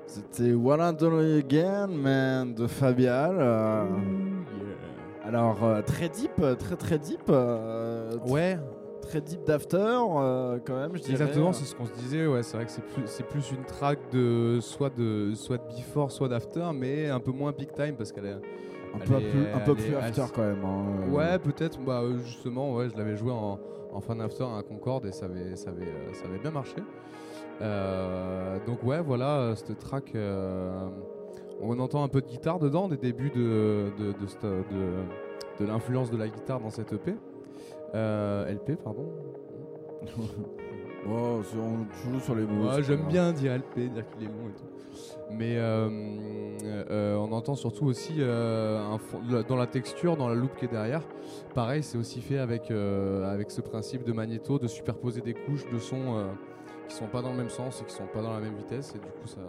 C'était 0.07 0.53
What 0.53 0.77
I 0.77 1.37
Again, 1.39 1.87
man, 1.87 2.53
de 2.53 2.65
Fabial. 2.67 3.35
euh, 3.39 3.83
Alors, 5.25 5.63
euh, 5.63 5.81
très 5.81 6.09
deep, 6.09 6.31
très 6.57 6.75
très 6.75 6.97
deep. 6.97 7.23
euh, 7.29 8.17
Ouais, 8.27 8.57
Très 9.01 9.21
deep 9.21 9.45
d'after, 9.45 9.77
quand 10.65 10.75
même, 10.75 10.91
je 10.95 11.01
dirais. 11.01 11.11
exactement, 11.13 11.53
c'est 11.53 11.63
ce 11.65 11.73
qu'on 11.75 11.85
se 11.85 11.93
disait. 11.93 12.27
Ouais, 12.27 12.43
c'est 12.43 12.57
vrai 12.57 12.65
que 12.65 12.71
c'est 12.71 12.83
plus, 12.83 13.03
c'est 13.05 13.25
plus 13.25 13.51
une 13.51 13.63
track 13.63 13.99
de 14.11 14.59
soit 14.61 14.89
de 14.97 15.31
soit 15.33 15.57
de 15.57 15.63
before, 15.77 16.11
soit 16.11 16.27
d'after, 16.27 16.65
mais 16.73 17.09
un 17.09 17.19
peu 17.21 17.31
moins 17.31 17.53
peak 17.53 17.73
time 17.73 17.95
parce 17.97 18.11
qu'elle 18.11 18.25
est. 18.25 18.37
Un 18.93 18.99
peu, 18.99 19.13
est- 19.15 19.29
plus, 19.29 19.39
un 19.53 19.59
peu 19.59 19.71
elle 19.71 19.75
plus 19.77 19.91
est 19.93 19.95
after, 19.95 20.23
quand 20.33 20.41
même. 20.41 20.63
hein. 20.65 21.09
Ouais, 21.11 21.39
peut-être. 21.39 21.79
Bah, 21.79 22.01
justement, 22.25 22.73
ouais, 22.73 22.89
je 22.89 22.97
l'avais 22.97 23.15
joué 23.15 23.31
en, 23.31 23.59
en 23.93 24.01
fin 24.01 24.15
d'after 24.15 24.43
à 24.43 24.61
Concorde 24.63 25.05
et 25.05 25.11
ça 25.13 25.25
avait, 25.25 25.55
ça 25.55 25.69
avait, 25.69 25.85
ça 26.13 26.25
avait 26.27 26.39
bien 26.39 26.51
marché. 26.51 26.75
Euh, 27.61 28.57
donc 28.65 28.83
ouais, 28.83 29.01
voilà, 29.01 29.37
euh, 29.39 29.55
cette 29.55 29.77
track, 29.79 30.11
euh, 30.15 30.87
on 31.61 31.79
entend 31.79 32.03
un 32.03 32.07
peu 32.07 32.21
de 32.21 32.27
guitare 32.27 32.59
dedans, 32.59 32.87
des 32.87 32.97
débuts 32.97 33.31
de, 33.31 33.85
de, 33.97 35.65
l'influence 35.65 36.11
de 36.11 36.17
la 36.17 36.27
guitare 36.27 36.59
dans 36.59 36.69
cette 36.69 36.93
EP. 36.93 37.15
LP, 37.93 38.75
pardon. 38.83 39.09
Oh, 41.09 41.41
on 41.55 42.11
joue 42.11 42.19
sur 42.19 42.35
les 42.35 42.43
mots. 42.45 42.67
Ouais, 42.69 42.83
J'aime 42.83 43.05
bien 43.07 43.31
dire 43.31 43.53
LP, 43.57 43.79
dire 43.93 44.03
qu'il 44.09 44.23
est 44.23 44.27
long 44.27 44.49
et 44.49 44.53
tout. 44.59 44.65
Mais 45.31 45.55
euh, 45.57 45.89
euh, 46.89 47.15
on 47.15 47.31
entend 47.31 47.55
surtout 47.55 47.85
aussi 47.85 48.15
euh, 48.19 48.79
un 48.79 48.97
fond- 48.97 49.21
la- 49.29 49.43
dans 49.43 49.55
la 49.55 49.67
texture, 49.67 50.17
dans 50.17 50.27
la 50.27 50.35
loupe 50.35 50.55
qui 50.57 50.65
est 50.65 50.69
derrière. 50.69 51.01
Pareil, 51.53 51.81
c'est 51.83 51.97
aussi 51.97 52.19
fait 52.21 52.39
avec, 52.39 52.71
avec 52.71 53.51
ce 53.51 53.61
principe 53.61 54.03
de 54.03 54.11
magnéto, 54.11 54.59
de 54.59 54.67
superposer 54.67 55.21
des 55.21 55.33
couches 55.33 55.69
de 55.71 55.79
sons 55.79 56.25
qui 56.87 56.95
sont 56.95 57.07
pas 57.07 57.21
dans 57.21 57.31
le 57.31 57.37
même 57.37 57.49
sens 57.49 57.81
et 57.81 57.85
qui 57.85 57.93
sont 57.93 58.07
pas 58.07 58.21
dans 58.21 58.33
la 58.33 58.39
même 58.39 58.55
vitesse. 58.55 58.93
Et 58.95 58.99
du 58.99 59.05
coup, 59.05 59.27
ça, 59.27 59.41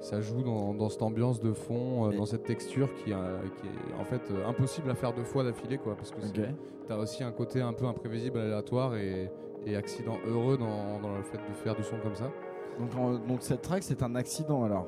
ça 0.00 0.20
joue 0.20 0.42
dans, 0.42 0.74
dans 0.74 0.88
cette 0.88 1.02
ambiance 1.02 1.40
de 1.40 1.52
fond, 1.52 2.08
euh, 2.10 2.16
dans 2.16 2.26
cette 2.26 2.44
texture 2.44 2.88
qui, 2.94 3.12
euh, 3.12 3.38
qui 3.60 3.66
est 3.66 4.00
en 4.00 4.04
fait 4.04 4.22
euh, 4.30 4.46
impossible 4.48 4.90
à 4.90 4.94
faire 4.94 5.12
deux 5.12 5.24
fois 5.24 5.44
d'affilée. 5.44 5.78
quoi, 5.78 5.94
Parce 5.96 6.10
que 6.10 6.18
grave. 6.20 6.30
c'est- 6.34 6.42
Ok. 6.42 6.48
T'as 6.88 6.96
aussi 6.96 7.22
un 7.22 7.32
côté 7.32 7.60
un 7.60 7.72
peu 7.74 7.84
imprévisible, 7.84 8.38
aléatoire 8.38 8.94
et, 8.96 9.30
et 9.66 9.76
accident 9.76 10.16
heureux 10.26 10.56
dans, 10.56 10.98
dans 11.00 11.14
le 11.16 11.22
fait 11.22 11.36
de 11.36 11.52
faire 11.62 11.74
du 11.74 11.82
son 11.82 11.96
comme 12.02 12.14
ça. 12.14 12.30
Donc, 12.78 12.94
en- 12.96 13.18
donc 13.18 13.42
cette 13.42 13.60
track, 13.62 13.82
c'est 13.82 14.02
un 14.02 14.14
accident 14.14 14.64
alors? 14.64 14.86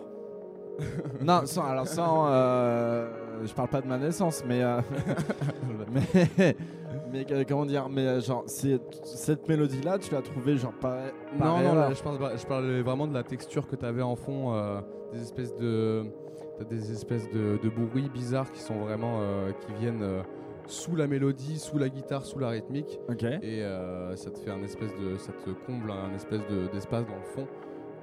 Non, 1.20 1.42
sans, 1.44 1.64
alors 1.66 1.86
sans. 1.86 2.26
euh, 2.28 3.44
je 3.44 3.52
parle 3.52 3.68
pas 3.68 3.82
de 3.82 3.86
ma 3.86 3.98
naissance, 3.98 4.42
mais. 4.46 4.62
mais, 6.38 6.56
mais 7.12 7.26
euh, 7.30 7.44
comment 7.48 7.66
dire 7.66 7.88
Mais 7.88 8.06
euh, 8.06 8.20
genre, 8.20 8.44
cette 8.46 9.48
mélodie-là, 9.48 9.98
tu 9.98 10.12
l'as 10.14 10.22
trouvée 10.22 10.56
genre 10.56 10.72
par 10.80 10.96
Non, 11.38 11.58
non, 11.62 11.74
là, 11.74 11.92
je, 11.92 12.02
pense, 12.02 12.18
je 12.40 12.46
parlais 12.46 12.82
vraiment 12.82 13.06
de 13.06 13.14
la 13.14 13.22
texture 13.22 13.66
que 13.68 13.76
tu 13.76 13.84
avais 13.84 14.02
en 14.02 14.16
fond, 14.16 14.54
euh, 14.54 14.80
des 15.12 15.22
espèces 15.22 15.56
de, 15.56 16.04
des 16.68 16.92
espèces 16.92 17.28
de, 17.30 17.58
de 17.62 17.68
bruits 17.68 18.08
bizarres 18.08 18.50
qui 18.52 18.60
sont 18.60 18.78
vraiment, 18.78 19.20
euh, 19.20 19.52
qui 19.52 19.72
viennent 19.80 20.04
sous 20.66 20.94
la 20.94 21.06
mélodie, 21.06 21.58
sous 21.58 21.78
la 21.78 21.88
guitare, 21.88 22.24
sous 22.24 22.38
la 22.38 22.48
rythmique, 22.50 23.00
et 23.42 23.62
ça 24.16 24.30
te 24.30 24.38
fait 24.38 24.50
un 24.50 24.62
espèce 24.62 24.92
de, 25.00 25.16
ça 25.16 25.32
te 25.32 25.50
comble 25.66 25.90
un 25.90 26.14
espèce 26.14 26.46
de- 26.48 26.68
d'espace 26.72 27.06
dans 27.06 27.16
le 27.16 27.22
fond 27.22 27.46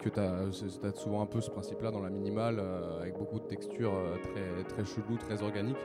que 0.02 0.10
tu 0.10 0.20
as, 0.20 0.96
souvent 0.96 1.22
un 1.22 1.26
peu 1.26 1.42
ce 1.42 1.50
principe-là 1.50 1.92
dans 1.92 2.02
la 2.02 2.10
minimale, 2.10 2.58
euh, 2.60 3.02
avec 3.02 3.18
beaucoup 3.18 3.40
de 3.40 3.46
textures 3.46 3.94
euh, 3.94 4.16
très, 4.22 4.64
très 4.64 4.86
chelou, 4.86 5.18
très 5.18 5.42
organiques. 5.44 5.78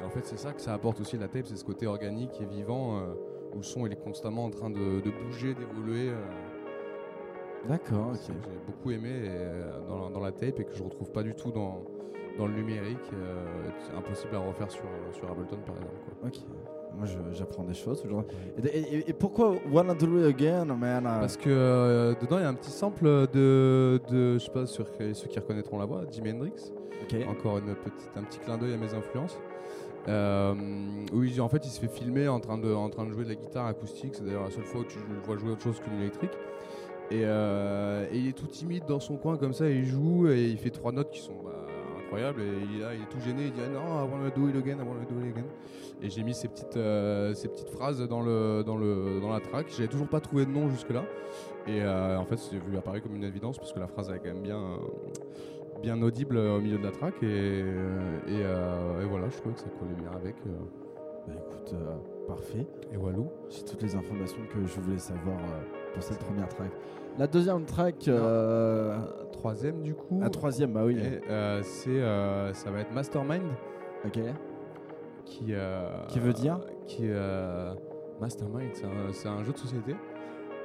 Et 0.00 0.04
en 0.04 0.10
fait, 0.10 0.24
c'est 0.24 0.38
ça 0.38 0.52
que 0.52 0.60
ça 0.60 0.72
apporte 0.74 1.00
aussi 1.00 1.16
la 1.18 1.28
tape, 1.28 1.46
c'est 1.46 1.56
ce 1.56 1.64
côté 1.64 1.86
organique 1.86 2.40
et 2.40 2.44
vivant, 2.46 2.96
euh, 2.98 3.06
où 3.54 3.56
le 3.58 3.62
son 3.62 3.86
il 3.86 3.92
est 3.92 4.02
constamment 4.02 4.44
en 4.46 4.50
train 4.50 4.70
de, 4.70 5.00
de 5.00 5.10
bouger, 5.10 5.54
d'évoluer. 5.54 6.10
euh, 6.10 6.16
D'accord, 7.68 8.08
ok. 8.14 8.20
J'ai 8.26 8.58
beaucoup 8.66 8.90
aimé 8.90 9.10
euh, 9.12 9.80
dans, 9.86 10.04
la- 10.06 10.10
dans 10.10 10.20
la 10.20 10.32
tape 10.32 10.58
et 10.60 10.64
que 10.64 10.74
je 10.74 10.82
retrouve 10.82 11.10
pas 11.12 11.22
du 11.22 11.34
tout 11.34 11.50
dans, 11.50 11.82
dans 12.38 12.46
le 12.46 12.54
numérique. 12.54 12.98
c'est 13.80 13.94
impossible 13.96 14.34
à 14.36 14.38
refaire 14.38 14.70
sur, 14.70 14.84
sur 15.12 15.30
Ableton 15.30 15.58
par 15.66 15.74
exemple. 15.76 15.94
quoi. 16.20 16.28
Ok. 16.28 16.38
Moi, 16.96 17.06
j'apprends 17.32 17.62
des 17.64 17.74
choses. 17.74 18.02
Et, 18.64 18.78
et- 18.78 19.10
et 19.10 19.12
pourquoi 19.12 19.54
Wanna 19.70 19.94
Do 19.94 20.18
It 20.18 20.24
Again, 20.34 20.64
man 20.64 21.04
Parce 21.04 21.36
que 21.36 21.48
euh, 21.50 22.14
dedans 22.20 22.38
il 22.38 22.42
y 22.42 22.44
a 22.44 22.48
un 22.48 22.54
petit 22.54 22.70
sample 22.70 23.04
de, 23.32 24.00
de 24.08 24.34
je 24.34 24.38
sais 24.38 24.50
pas 24.50 24.66
sur 24.66 24.86
ceux 24.88 25.28
qui 25.28 25.38
reconnaîtront 25.38 25.78
la 25.78 25.84
voix, 25.84 26.02
Jimi 26.10 26.32
Hendrix. 26.32 26.72
Ok. 27.02 27.16
Encore 27.28 27.58
une 27.58 27.74
petite, 27.74 28.10
un 28.16 28.22
petit 28.24 28.38
clin 28.40 28.56
d'œil 28.58 28.72
à 28.74 28.76
mes 28.78 28.92
influences. 28.94 29.38
Euh, 30.08 30.54
oui, 31.12 31.40
en 31.40 31.48
fait, 31.48 31.64
il 31.66 31.70
se 31.70 31.80
fait 31.80 31.88
filmer 31.88 32.28
en 32.28 32.40
train 32.40 32.58
de, 32.58 32.68
jouer 33.10 33.24
de 33.24 33.28
la 33.28 33.34
guitare 33.34 33.66
acoustique. 33.66 34.14
C'est 34.14 34.24
d'ailleurs 34.24 34.44
la 34.44 34.50
seule 34.50 34.64
fois 34.64 34.80
où 34.80 34.84
tu 34.84 34.98
le 34.98 35.20
vois 35.24 35.36
jouer 35.36 35.50
autre 35.50 35.62
chose 35.62 35.80
qu'une 35.80 36.00
électrique. 36.00 36.32
Et, 37.10 37.22
euh, 37.24 38.06
et 38.12 38.18
il 38.18 38.28
est 38.28 38.32
tout 38.32 38.46
timide 38.46 38.84
dans 38.86 39.00
son 39.00 39.16
coin 39.16 39.36
comme 39.36 39.52
ça, 39.52 39.68
il 39.68 39.84
joue 39.84 40.28
et 40.28 40.44
il 40.44 40.58
fait 40.58 40.70
trois 40.70 40.92
notes 40.92 41.10
qui 41.10 41.18
sont 41.18 41.34
bah, 41.44 41.66
incroyables. 41.98 42.40
Et 42.40 42.52
il 42.72 42.80
là, 42.80 42.94
il 42.94 43.02
est 43.02 43.08
tout 43.08 43.20
gêné, 43.20 43.46
il 43.46 43.52
dit 43.52 43.60
ah 43.64 43.68
non, 43.68 44.06
I 44.06 44.08
wanna 44.08 44.30
do 44.30 44.48
it 44.48 44.54
again, 44.54 44.78
I 44.78 44.86
wanna 44.86 45.04
do 45.10 45.20
it 45.20 45.36
again. 45.36 45.46
Et 46.02 46.08
j'ai 46.08 46.22
mis 46.22 46.34
ces 46.34 46.46
petites, 46.46 46.76
euh, 46.76 47.34
phrases 47.72 48.00
dans, 48.08 48.22
dans, 48.22 49.28
la 49.28 49.40
track. 49.40 49.66
J'avais 49.70 49.88
toujours 49.88 50.06
pas 50.06 50.20
trouvé 50.20 50.46
de 50.46 50.52
nom 50.52 50.70
jusque-là. 50.70 51.02
Et 51.66 51.82
euh, 51.82 52.16
en 52.16 52.24
fait, 52.24 52.38
c'est 52.38 52.56
vu 52.56 52.78
apparaître 52.78 53.06
comme 53.06 53.16
une 53.16 53.24
évidence 53.24 53.58
parce 53.58 53.72
que 53.72 53.80
la 53.80 53.88
phrase 53.88 54.08
elle 54.08 54.16
est 54.16 54.18
quand 54.20 54.32
même 54.32 54.42
bien, 54.42 54.62
bien 55.82 56.00
audible 56.02 56.36
euh, 56.36 56.56
au 56.56 56.60
milieu 56.60 56.78
de 56.78 56.84
la 56.84 56.90
track. 56.92 57.14
Et, 57.22 57.26
euh, 57.64 58.18
et, 58.26 58.42
euh, 58.44 59.02
et 59.02 59.06
voilà, 59.06 59.28
je 59.28 59.36
trouvais 59.38 59.54
que 59.54 59.60
ça 59.60 59.66
collait 59.78 59.94
bien 59.94 60.10
avec. 60.12 60.36
Bah 61.26 61.34
écoute, 61.36 61.74
parfait. 62.26 62.66
et 62.92 62.96
Walou. 62.96 63.28
J'ai 63.50 63.62
toutes 63.64 63.82
les 63.82 63.94
informations 63.94 64.40
que 64.52 64.66
je 64.66 64.80
voulais 64.80 64.98
savoir 64.98 65.36
pour 65.92 66.02
cette 66.02 66.18
première 66.18 66.48
track. 66.48 66.70
La 67.18 67.26
deuxième 67.26 67.64
track, 67.64 68.08
euh, 68.08 68.96
Troisième 69.32 69.82
du 69.82 69.94
coup. 69.94 70.18
la 70.20 70.30
troisième, 70.30 70.72
bah 70.72 70.82
oui. 70.84 70.96
Euh, 71.28 71.60
c'est, 71.62 71.90
euh, 71.90 72.52
ça 72.54 72.70
va 72.70 72.80
être 72.80 72.92
Mastermind 72.92 73.42
Ok. 74.06 74.18
qui. 75.24 75.52
Qui 76.08 76.18
veut 76.20 76.32
dire 76.32 76.60
Qui. 76.86 77.08
Mastermind, 78.20 78.70
c'est 78.74 78.84
un, 78.84 79.12
c'est 79.12 79.28
un 79.28 79.42
jeu 79.44 79.52
de 79.52 79.58
société. 79.58 79.94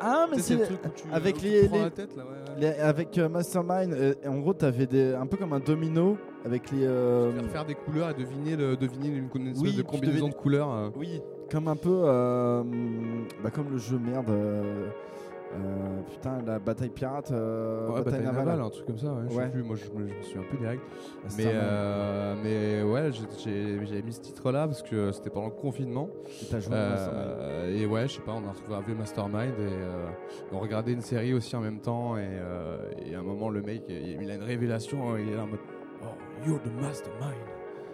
Ah, 0.02 0.28
mais 0.30 0.40
c'est 0.40 0.56
le 0.56 0.66
truc 0.66 0.80
où 0.86 0.90
tu, 0.96 1.04
avec 1.12 1.36
où 1.36 1.40
tu 1.40 1.46
les- 1.46 1.62
te 1.64 1.68
prends 1.68 1.78
les- 1.78 1.84
la 1.84 1.90
tête 1.90 2.16
là, 2.18 2.24
ouais, 2.24 2.30
ouais. 2.30 2.60
les- 2.60 2.80
avec 2.82 3.18
euh, 3.18 3.30
Mastermind. 3.30 3.94
euh, 3.94 4.14
en 4.28 4.38
gros, 4.40 4.54
t'avais 4.54 4.86
des 4.86 5.14
un 5.14 5.26
peu 5.26 5.38
comme 5.38 5.54
un 5.54 5.60
domino 5.60 6.18
avec 6.46 6.72
les. 6.72 6.86
euh, 6.86 7.32
Faire, 7.32 7.52
faire 7.52 7.66
des 7.66 7.76
couleurs 7.76 8.10
et 8.10 8.14
deviner, 8.14 8.56
le, 8.56 8.76
deviner 8.76 9.08
une, 9.10 9.30
une 9.34 9.48
espèce 9.48 9.62
Oui, 9.64 9.76
de 9.76 9.82
combinaison 9.84 10.28
de 10.30 10.34
couleurs. 10.34 10.72
euh. 10.72 10.90
Oui, 10.96 11.22
comme 11.52 11.68
un 11.68 11.76
peu. 11.76 11.90
euh, 12.06 12.64
bah, 13.44 13.52
comme 13.52 13.72
le 13.72 13.78
jeu 13.78 13.98
merde. 13.98 14.30
Euh, 15.56 16.02
putain, 16.12 16.38
la 16.46 16.60
bataille 16.60 16.90
pirate. 16.90 17.32
euh, 17.32 17.90
Ouais, 17.90 18.04
bataille 18.04 18.24
navale. 18.24 18.46
navale, 18.46 18.62
un 18.62 18.70
truc 18.70 18.86
comme 18.86 18.98
ça. 18.98 19.08
Ouais, 19.14 19.24
je 19.30 19.36
Ouais. 19.36 19.44
sais 19.46 19.50
plus, 19.50 19.64
moi 19.64 19.76
je, 19.76 19.86
me- 20.00 20.08
je 20.08 20.14
me 20.14 20.22
souviens 20.24 20.42
plus 20.50 20.58
des 20.58 20.68
règles. 20.68 20.82
Mais, 20.84 21.24
Mastermind. 21.24 21.62
euh, 21.64 22.36
mais 22.44 22.84
ouais, 22.92 23.12
j'avais 23.86 24.02
mis 24.02 24.14
ce 24.14 24.22
titre-là 24.22 24.68
parce 24.68 24.84
que 24.84 25.12
c'était 25.12 25.30
pendant 25.30 25.48
le 25.48 25.54
confinement. 25.54 26.10
Et 26.42 26.62
joué 26.62 27.86
ouais, 27.86 28.08
je 28.08 28.14
sais 28.14 28.22
pas, 28.22 28.34
on 28.34 28.48
a 28.48 28.52
retrouvé 28.52 28.76
un 28.78 28.82
vieux 28.82 28.96
Mastermind 28.96 29.54
et 29.60 30.54
on 30.54 30.60
regardait 30.60 30.94
une 30.94 31.02
série 31.02 31.34
aussi 31.34 31.56
en 31.56 31.62
même 31.62 31.80
temps. 31.80 32.18
Et, 32.18 32.40
et 33.06 33.16
à 33.16 33.20
un 33.20 33.24
moment, 33.24 33.50
le 33.50 33.62
mec, 33.62 33.84
il, 33.90 34.22
il 34.22 34.32
a 34.32 34.36
une 34.36 34.44
révélation. 34.44 35.18
Il 35.18 35.30
est 35.30 35.36
là 35.36 35.44
en 35.44 35.48
mode 35.48 35.60
Oh, 36.04 36.08
you're 36.48 36.60
the 36.62 36.82
Mastermind. 36.82 37.36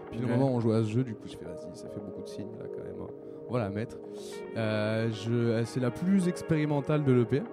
Puis 0.09 0.19
le 0.19 0.27
moment 0.27 0.47
où 0.51 0.55
on 0.55 0.59
joue 0.59 0.73
à 0.73 0.79
ce 0.83 0.89
jeu, 0.89 1.03
du 1.05 1.15
coup, 1.15 1.27
je 1.27 1.37
fais 1.37 1.45
Vas-y, 1.45 1.77
ça 1.77 1.87
fait 1.87 2.01
beaucoup 2.01 2.21
de 2.21 2.27
signes 2.27 2.51
là 2.59 2.65
quand 2.75 2.80
la 3.59 3.69
mettre. 3.69 3.97
Euh, 4.57 5.09
je- 5.11 5.63
c'est 5.65 5.79
la 5.79 5.91
plus 5.91 6.27
expérimentale 6.27 7.03
de 7.03 7.11
l'EP. 7.11 7.43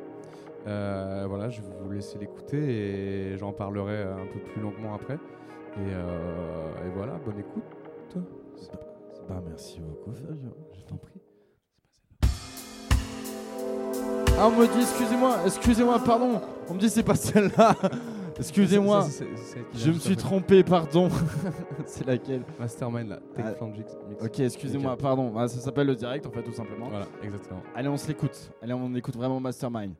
Euh, 0.66 1.24
voilà, 1.28 1.48
je 1.48 1.60
vais 1.62 1.68
vous 1.82 1.90
laisser 1.90 2.18
l'écouter 2.18 2.58
et 3.32 3.36
j'en 3.38 3.52
parlerai 3.52 4.02
un 4.02 4.26
peu 4.32 4.40
plus 4.40 4.60
longuement 4.60 4.94
après. 4.94 5.14
Et, 5.14 5.92
euh, 5.92 6.86
et 6.86 6.90
voilà, 6.94 7.12
bonne 7.24 7.38
écoute. 7.38 7.62
Bah, 9.28 9.42
merci 9.46 9.80
beaucoup, 9.80 10.12
Fabio. 10.12 10.50
Je 10.74 10.82
t'en 10.84 10.96
prie. 10.96 11.20
Ah, 14.40 14.46
on 14.46 14.50
me 14.52 14.66
dit, 14.66 14.80
excusez-moi, 14.80 15.36
excusez-moi, 15.46 15.98
pardon. 16.04 16.40
On 16.68 16.74
me 16.74 16.78
dit, 16.78 16.88
c'est 16.88 17.02
pas 17.02 17.14
celle-là. 17.16 17.74
Excusez-moi. 18.38 19.06
Je 19.74 19.90
me 19.90 19.98
suis 19.98 20.16
trompé, 20.16 20.62
pardon. 20.62 21.08
c'est 21.86 22.06
laquelle 22.06 22.42
Mastermind 22.58 23.08
là, 23.08 23.18
Take 23.34 23.56
Ah. 23.60 24.24
Ok, 24.24 24.40
excusez-moi, 24.40 24.96
pardon. 24.96 25.32
Ah, 25.36 25.48
ça 25.48 25.60
s'appelle 25.60 25.86
le 25.88 25.96
direct 25.96 26.26
en 26.26 26.30
fait, 26.30 26.42
tout 26.42 26.52
simplement. 26.52 26.88
Voilà, 26.88 27.06
exactement. 27.22 27.62
Allez, 27.74 27.88
on 27.88 27.96
se 27.96 28.08
l'écoute. 28.08 28.50
Allez, 28.62 28.72
on 28.74 28.94
écoute 28.94 29.16
vraiment 29.16 29.40
Mastermind. 29.40 29.94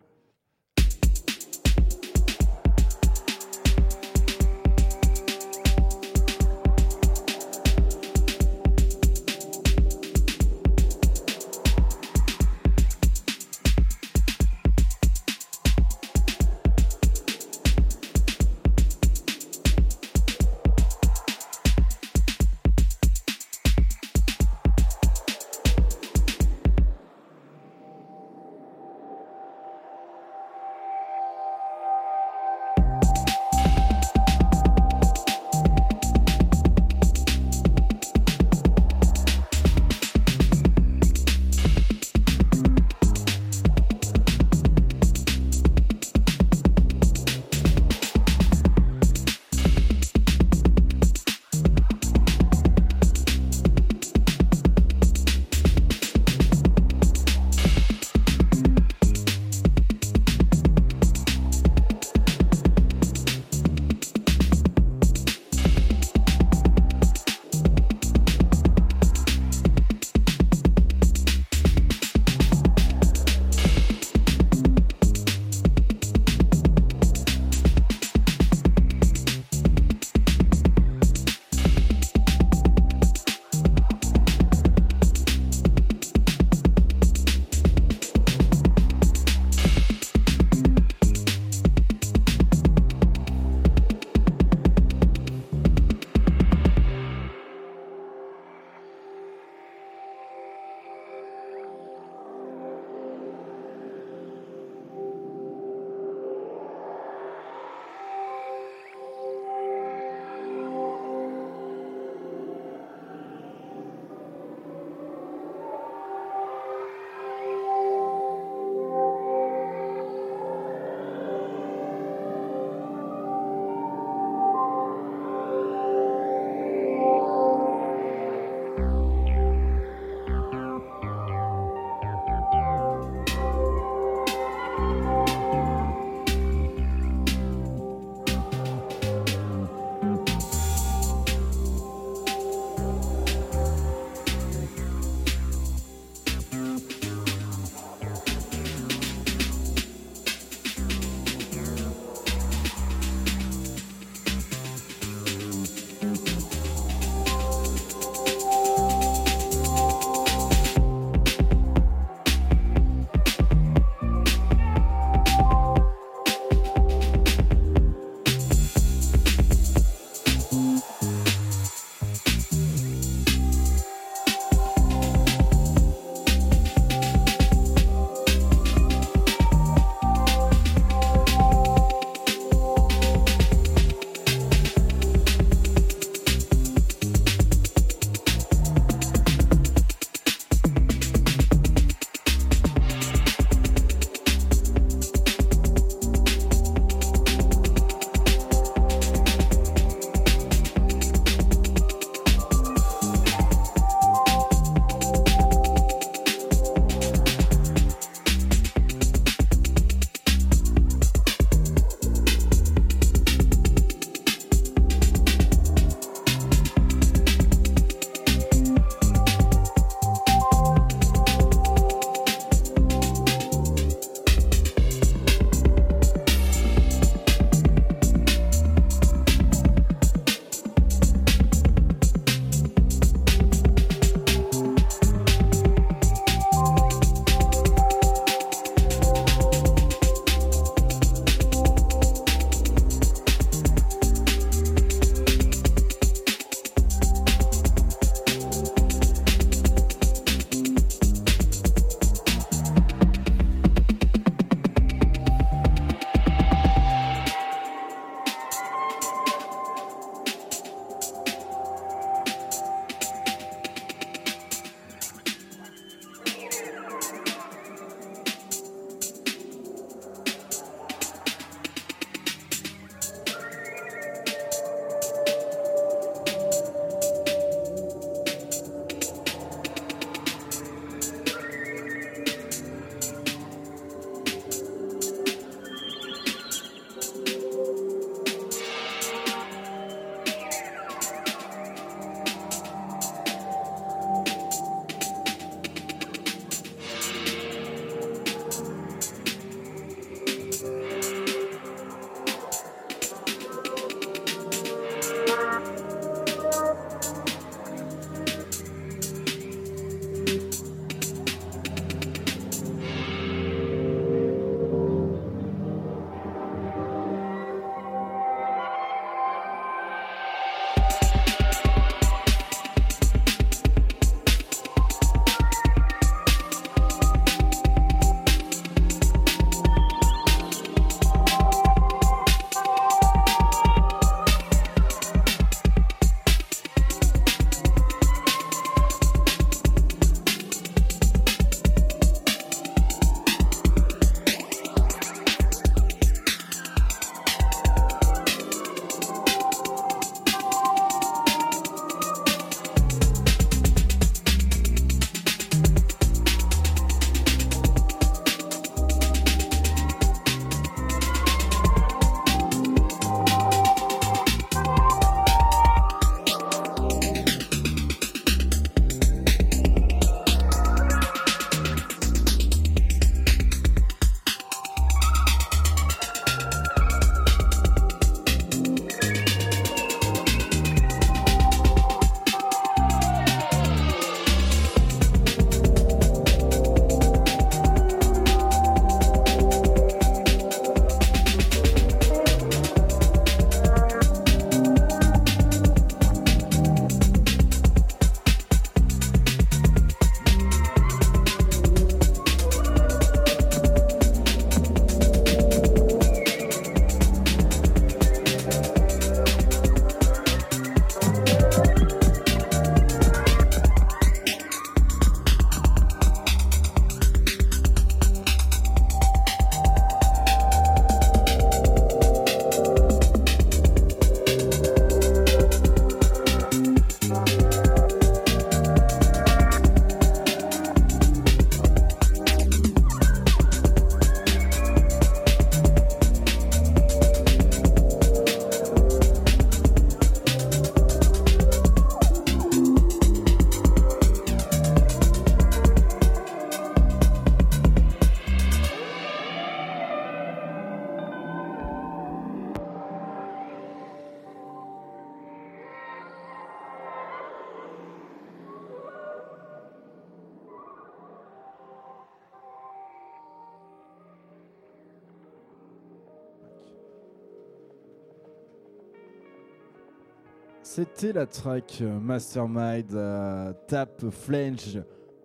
C'était 470.79 471.13
la 471.13 471.27
track 471.27 471.79
euh, 471.81 471.99
Mastermind 471.99 472.95
euh, 472.95 473.53
Tap 473.67 474.01
Flange 474.13 474.81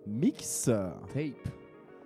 Mix. 0.08 0.64
Tape. 1.14 1.48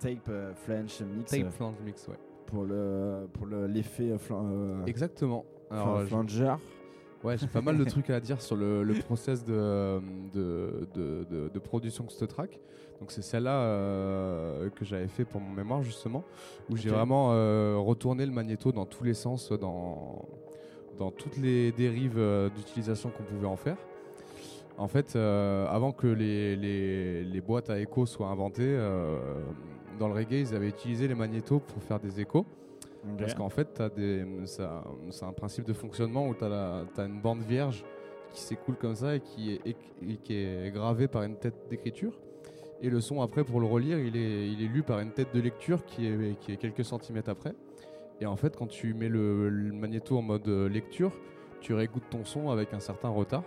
Tape 0.01 0.27
euh, 0.27 0.53
Flange 0.53 1.01
Mix. 1.15 1.31
Tape 1.31 1.49
flange 1.51 1.75
mix, 1.85 2.05
ouais. 2.09 2.17
Pour 2.45 2.65
le 2.65 3.25
pour 3.31 3.45
le- 3.45 3.67
l'effet 3.67 4.11
euh, 4.11 4.17
flan- 4.17 4.43
euh, 4.51 4.85
Exactement. 4.85 5.45
Alors, 5.71 6.01
flanger. 6.03 6.55
Ouais, 7.23 7.37
j'ai 7.37 7.47
pas 7.47 7.61
mal 7.61 7.77
de 7.77 7.85
trucs 7.89 8.09
à 8.09 8.19
dire 8.19 8.41
sur 8.41 8.57
le, 8.57 8.83
le 8.83 8.95
process 8.95 9.45
de, 9.45 10.01
de, 10.33 10.85
de, 10.93 11.25
de- 11.31 11.47
de 11.47 11.59
production 11.59 12.03
de 12.03 12.11
cette 12.11 12.29
track. 12.31 12.59
Donc 12.99 13.11
c'est 13.13 13.21
celle-là 13.21 13.61
euh, 13.61 14.69
que 14.71 14.83
j'avais 14.83 15.07
fait 15.07 15.23
pour 15.23 15.39
mon 15.39 15.53
mémoire 15.53 15.83
justement, 15.83 16.25
où 16.69 16.75
j'ai 16.75 16.89
vraiment 16.89 17.29
euh, 17.31 17.77
retourné 17.77 18.25
le 18.25 18.33
magnéto 18.33 18.73
dans 18.73 18.85
tous 18.85 19.05
les 19.05 19.13
sens, 19.13 19.53
dans, 19.53 20.25
dans 20.97 21.11
toutes 21.11 21.37
les 21.37 21.71
dérives 21.71 22.17
euh, 22.17 22.49
d'utilisation 22.49 23.09
qu'on 23.09 23.23
pouvait 23.23 23.47
en 23.47 23.55
faire. 23.55 23.77
En 24.77 24.87
fait, 24.87 25.15
euh, 25.15 25.65
avant 25.67 25.91
que 25.91 26.07
les, 26.07 26.55
les, 26.55 27.23
les 27.23 27.41
boîtes 27.41 27.69
à 27.69 27.79
écho 27.79 28.05
soient 28.05 28.27
inventées, 28.27 28.63
euh, 28.63 29.17
dans 29.99 30.07
le 30.07 30.13
reggae, 30.13 30.41
ils 30.41 30.53
avaient 30.55 30.69
utilisé 30.69 31.07
les 31.07 31.15
magnétos 31.15 31.59
pour 31.59 31.81
faire 31.81 31.99
des 31.99 32.19
échos. 32.19 32.45
Parce 33.17 33.33
qu'en 33.35 33.49
fait, 33.49 33.81
c'est 34.45 35.25
un 35.25 35.31
principe 35.31 35.65
de 35.65 35.73
fonctionnement 35.73 36.27
où 36.27 36.35
tu 36.35 36.43
as, 36.43 36.83
une 36.97 37.21
bande 37.21 37.41
vierge 37.41 37.85
qui 38.33 38.41
s'écoule 38.41 38.75
comme 38.75 38.95
ça 38.95 39.15
et 39.15 39.19
qui 39.21 39.53
est, 39.53 39.65
éc- 39.65 40.09
et 40.09 40.17
qui 40.17 40.33
est 40.35 40.71
gravée 40.71 41.07
par 41.07 41.23
une 41.23 41.37
tête 41.37 41.55
d'écriture. 41.69 42.19
Et 42.81 42.89
le 42.89 42.99
son, 43.01 43.21
après, 43.21 43.43
pour 43.43 43.59
le 43.59 43.65
relire, 43.65 43.97
il 43.97 44.15
est, 44.17 44.49
il 44.51 44.61
est 44.61 44.67
lu 44.67 44.83
par 44.83 44.99
une 44.99 45.11
tête 45.11 45.33
de 45.33 45.39
lecture 45.39 45.85
qui 45.85 46.05
est, 46.05 46.37
qui 46.39 46.51
est 46.51 46.57
quelques 46.57 46.83
centimètres 46.85 47.29
après. 47.29 47.53
Et 48.21 48.25
en 48.25 48.35
fait, 48.35 48.55
quand 48.55 48.67
tu 48.67 48.93
mets 48.93 49.09
le, 49.09 49.49
le 49.49 49.71
magnéto 49.73 50.17
en 50.17 50.21
mode 50.21 50.47
euh, 50.47 50.67
lecture, 50.67 51.11
tu 51.61 51.73
réécoutes 51.73 52.09
ton 52.09 52.25
son 52.25 52.49
avec 52.49 52.73
un 52.73 52.79
certain 52.79 53.09
retard. 53.09 53.43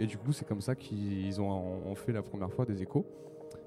Et 0.00 0.06
du 0.06 0.16
coup, 0.18 0.32
c'est 0.32 0.46
comme 0.46 0.60
ça 0.60 0.74
qu'ils 0.74 1.40
ont, 1.40 1.50
ont 1.86 1.94
fait 1.94 2.12
la 2.12 2.22
première 2.22 2.52
fois 2.52 2.64
des 2.64 2.82
échos. 2.82 3.04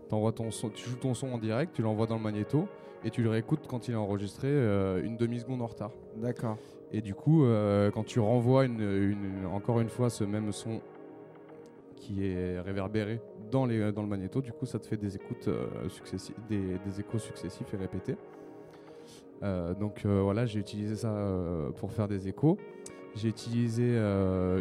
Ton 0.09 0.51
son, 0.51 0.69
tu 0.69 0.89
joues 0.89 0.97
ton 0.97 1.13
son 1.13 1.31
en 1.31 1.37
direct, 1.37 1.73
tu 1.73 1.81
l'envoies 1.81 2.05
dans 2.05 2.17
le 2.17 2.21
magnéto 2.23 2.67
et 3.05 3.09
tu 3.09 3.23
le 3.23 3.29
réécoutes 3.29 3.65
quand 3.67 3.87
il 3.87 3.93
est 3.93 3.97
enregistré 3.97 4.47
euh, 4.49 5.01
une 5.03 5.15
demi-seconde 5.15 5.61
en 5.61 5.67
retard. 5.67 5.91
D'accord. 6.17 6.57
Et 6.91 7.01
du 7.01 7.15
coup, 7.15 7.45
euh, 7.45 7.89
quand 7.91 8.03
tu 8.03 8.19
renvoies 8.19 8.65
une, 8.65 8.81
une- 8.81 9.45
encore 9.45 9.79
une 9.79 9.87
fois 9.87 10.09
ce 10.09 10.25
même 10.25 10.51
son 10.51 10.81
qui 11.95 12.25
est 12.27 12.59
réverbéré 12.59 13.21
dans, 13.51 13.65
les, 13.65 13.91
dans 13.93 14.01
le 14.01 14.09
magnéto, 14.09 14.41
du 14.41 14.51
coup, 14.51 14.65
ça 14.65 14.79
te 14.79 14.87
fait 14.87 14.97
des 14.97 15.15
écoutes 15.15 15.47
euh, 15.47 15.67
des 16.49 16.99
échos 16.99 17.19
successifs 17.19 17.73
et 17.73 17.77
répétés. 17.77 18.17
Euh, 19.43 19.73
donc 19.73 20.03
euh, 20.05 20.21
voilà, 20.21 20.45
j'ai 20.45 20.59
utilisé 20.59 20.95
ça 20.95 21.11
euh, 21.11 21.71
pour 21.71 21.91
faire 21.91 22.07
des 22.07 22.27
échos. 22.27 22.57
J'ai 23.15 23.27
utilisé 23.27 23.97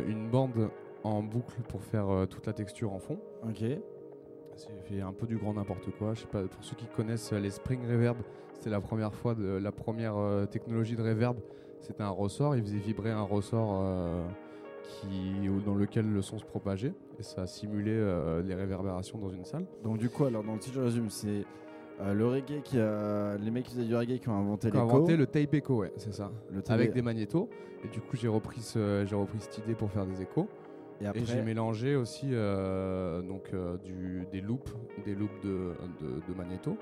une 0.09 0.29
bande 0.29 0.71
en 1.05 1.23
boucle 1.23 1.61
pour 1.69 1.85
faire 1.85 2.27
toute 2.29 2.47
la 2.47 2.53
texture 2.53 2.93
en 2.93 2.99
fond. 2.99 3.21
Ok. 3.45 3.61
J'ai 3.61 3.81
fait 4.83 5.01
un 5.01 5.13
peu 5.13 5.29
du 5.29 5.37
grand 5.37 5.55
n'importe 5.55 5.89
quoi. 5.97 6.15
Je 6.15 6.23
sais 6.23 6.27
pas, 6.27 6.43
pour 6.43 6.65
ceux 6.65 6.75
qui 6.75 6.87
connaissent 6.87 7.33
les 7.33 7.51
Spring 7.51 7.81
Reverb, 7.89 8.17
c'était 8.53 8.71
la 8.71 8.81
première 8.81 9.15
fois 9.15 9.37
de 9.37 9.45
la 9.45 9.71
première 9.71 10.17
technologie 10.51 10.97
de 10.97 11.03
reverb. 11.03 11.37
C'était 11.81 12.03
un 12.03 12.11
ressort, 12.11 12.57
il 12.57 12.63
faisait 12.63 12.79
vibrer 12.79 13.11
un 13.11 13.23
ressort 13.23 13.81
euh, 13.83 14.23
qui, 14.85 15.49
dans 15.65 15.75
lequel 15.75 16.11
le 16.13 16.23
son 16.23 16.39
se 16.39 16.45
propageait 16.45 16.93
et 17.19 17.23
ça 17.23 17.47
simulait 17.47 17.93
euh, 17.93 18.43
les 18.43 18.55
réverbérations 18.55 19.19
dans 19.19 19.31
une 19.31 19.45
salle. 19.45 19.65
Donc 19.83 19.99
du 19.99 20.11
coup, 20.11 20.25
alors 20.25 20.45
donc 20.45 20.63
si 20.63 20.71
je 20.73 20.81
résume, 20.81 21.09
c'est 21.09 21.45
euh, 22.01 22.15
le 22.15 22.27
reggae 22.27 22.63
qui 22.63 22.79
a 22.79 23.37
les 23.37 23.51
mecs 23.51 23.65
qui 23.65 23.75
faisaient 23.75 23.85
du 23.87 23.95
reggae 23.97 24.19
qui 24.19 24.29
ont 24.29 24.37
inventé 24.39 24.71
Quand 24.71 24.83
l'écho. 24.85 24.97
inventé 24.97 25.17
le 25.17 25.27
tape 25.27 25.55
echo, 25.55 25.79
ouais, 25.81 25.93
c'est 25.97 26.13
ça. 26.15 26.31
le 26.51 26.63
Avec 26.69 26.93
des 26.93 27.03
magnétos. 27.03 27.49
Et 27.85 27.89
du 27.89 28.01
coup, 28.01 28.17
j'ai 28.17 28.29
repris, 28.29 28.61
ce- 28.61 29.05
j'ai 29.09 29.15
repris 29.17 29.39
cette 29.41 29.59
idée 29.59 29.75
pour 29.75 29.91
faire 29.91 30.07
des 30.07 30.21
échos. 30.23 30.49
et 31.01 31.07
après 31.07 31.23
Et 31.23 31.25
j'ai 31.27 31.41
mélangé 31.43 31.97
aussi 31.97 32.27
euh, 32.33 33.23
donc, 33.23 33.51
euh, 33.55 33.77
du, 33.79 34.27
des 34.33 34.41
loops, 34.41 34.75
des 35.05 35.15
loops 35.15 35.41
de, 35.43 35.73
de, 36.01 36.21
de 36.29 36.35
magnéto, 36.39 36.77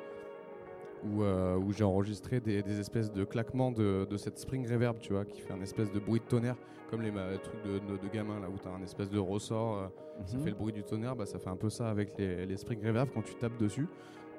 où, 1.04 1.22
où 1.22 1.72
j'ai 1.72 1.84
enregistré 1.84 2.40
des, 2.40 2.62
des 2.62 2.80
espèces 2.80 3.12
de 3.12 3.24
claquements 3.24 3.70
de, 3.70 4.06
de 4.10 4.16
cette 4.16 4.38
spring 4.38 4.68
reverb, 4.68 4.98
tu 4.98 5.12
vois, 5.12 5.24
qui 5.24 5.40
fait 5.40 5.52
un 5.52 5.60
espèce 5.62 5.92
de 5.92 6.00
bruit 6.00 6.18
de 6.20 6.24
tonnerre, 6.24 6.56
comme 6.90 7.02
les 7.02 7.12
trucs 7.42 7.62
de, 7.64 7.78
de, 7.78 8.08
gamin, 8.12 8.40
là, 8.40 8.48
où 8.48 8.58
tu 8.60 8.66
as 8.66 8.72
un 8.72 8.82
espèce 8.82 9.10
de 9.10 9.18
ressort, 9.18 9.76
euh, 9.78 9.86
ça 10.26 10.36
Mhm. 10.36 10.42
fait 10.42 10.50
le 10.50 10.56
bruit 10.56 10.72
du 10.72 10.82
tonnerre, 10.82 11.14
bah, 11.14 11.26
ça 11.26 11.38
fait 11.38 11.50
un 11.50 11.56
peu 11.56 11.70
ça 11.70 11.88
avec 11.88 12.18
les, 12.18 12.44
les 12.46 12.56
spring 12.56 12.84
reverb, 12.84 13.08
quand 13.14 13.22
tu 13.22 13.34
tapes 13.36 13.56
dessus, 13.58 13.86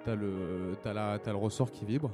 tu 0.03 0.09
as, 0.09 0.15
le 0.15 1.35
ressort 1.38 1.71
qui 1.71 1.85
vibre. 1.85 2.12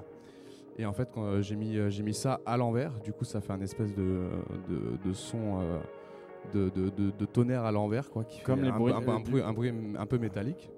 Et 0.78 0.86
en 0.86 0.94
fait, 0.94 1.10
quand 1.14 1.24
euh, 1.24 1.42
j'ai 1.42 1.56
mis, 1.56 1.78
euh, 1.78 1.90
j'ai 1.90 2.04
mis 2.04 2.14
ça 2.14 2.42
à 2.46 2.58
l'envers, 2.58 2.92
du 3.00 3.14
coup, 3.14 3.24
ça 3.24 3.40
fait 3.40 3.54
un 3.54 3.62
espèce 3.62 3.96
de, 3.96 4.28
de, 4.70 5.08
de 5.08 5.14
son 5.14 5.62
euh, 5.62 5.80
de, 6.54 6.70
de, 6.70 7.26
tonnerre 7.26 7.64
à 7.64 7.72
l'envers, 7.72 8.10
quoi, 8.10 8.24
qui 8.24 8.42
Comme 8.42 8.60
fait 8.60 8.66
les 8.66 8.72
un, 8.72 8.78
bruits 8.78 8.94
un- 8.94 9.02
de- 9.02 9.10
un 9.10 9.20
bruit, 9.20 9.42
un 9.42 9.54
bruit 9.54 9.74
un 9.98 10.06
peu 10.06 10.18
métallique. 10.18 10.70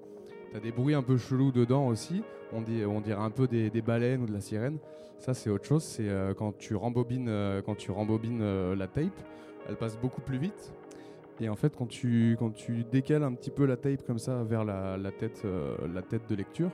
T'as 0.52 0.60
des 0.60 0.70
bruits 0.72 0.94
un 0.94 1.02
peu 1.02 1.16
chelous 1.18 1.52
dedans 1.52 1.88
aussi. 1.88 2.22
On, 2.52 2.62
dit, 2.62 2.82
on 2.86 3.00
dirait 3.00 3.20
un 3.20 3.30
peu 3.30 3.46
des, 3.46 3.68
des 3.70 3.82
baleines 3.82 4.22
ou 4.22 4.26
de 4.26 4.32
la 4.32 4.40
sirène. 4.40 4.78
Ça, 5.18 5.34
c'est 5.34 5.50
autre 5.50 5.66
chose. 5.66 5.82
C'est 5.82 6.08
euh, 6.08 6.32
quand 6.32 6.56
tu 6.56 6.74
rembobines, 6.74 7.28
euh, 7.28 7.60
quand 7.60 7.74
tu 7.76 7.90
rembobines 7.90 8.40
euh, 8.40 8.74
la 8.76 8.86
tape, 8.86 9.20
elle 9.68 9.76
passe 9.76 9.98
beaucoup 9.98 10.20
plus 10.22 10.38
vite. 10.38 10.72
Et 11.40 11.48
en 11.48 11.56
fait, 11.56 11.76
quand 11.76 11.86
tu, 11.86 12.36
quand 12.38 12.50
tu 12.50 12.84
décales 12.84 13.22
un 13.24 13.34
petit 13.34 13.50
peu 13.50 13.66
la 13.66 13.76
tape 13.76 14.06
comme 14.06 14.18
ça 14.18 14.42
vers 14.44 14.64
la, 14.64 14.96
la 14.96 15.10
tête, 15.12 15.44
la 15.92 16.02
tête 16.02 16.22
de 16.28 16.34
lecture, 16.34 16.70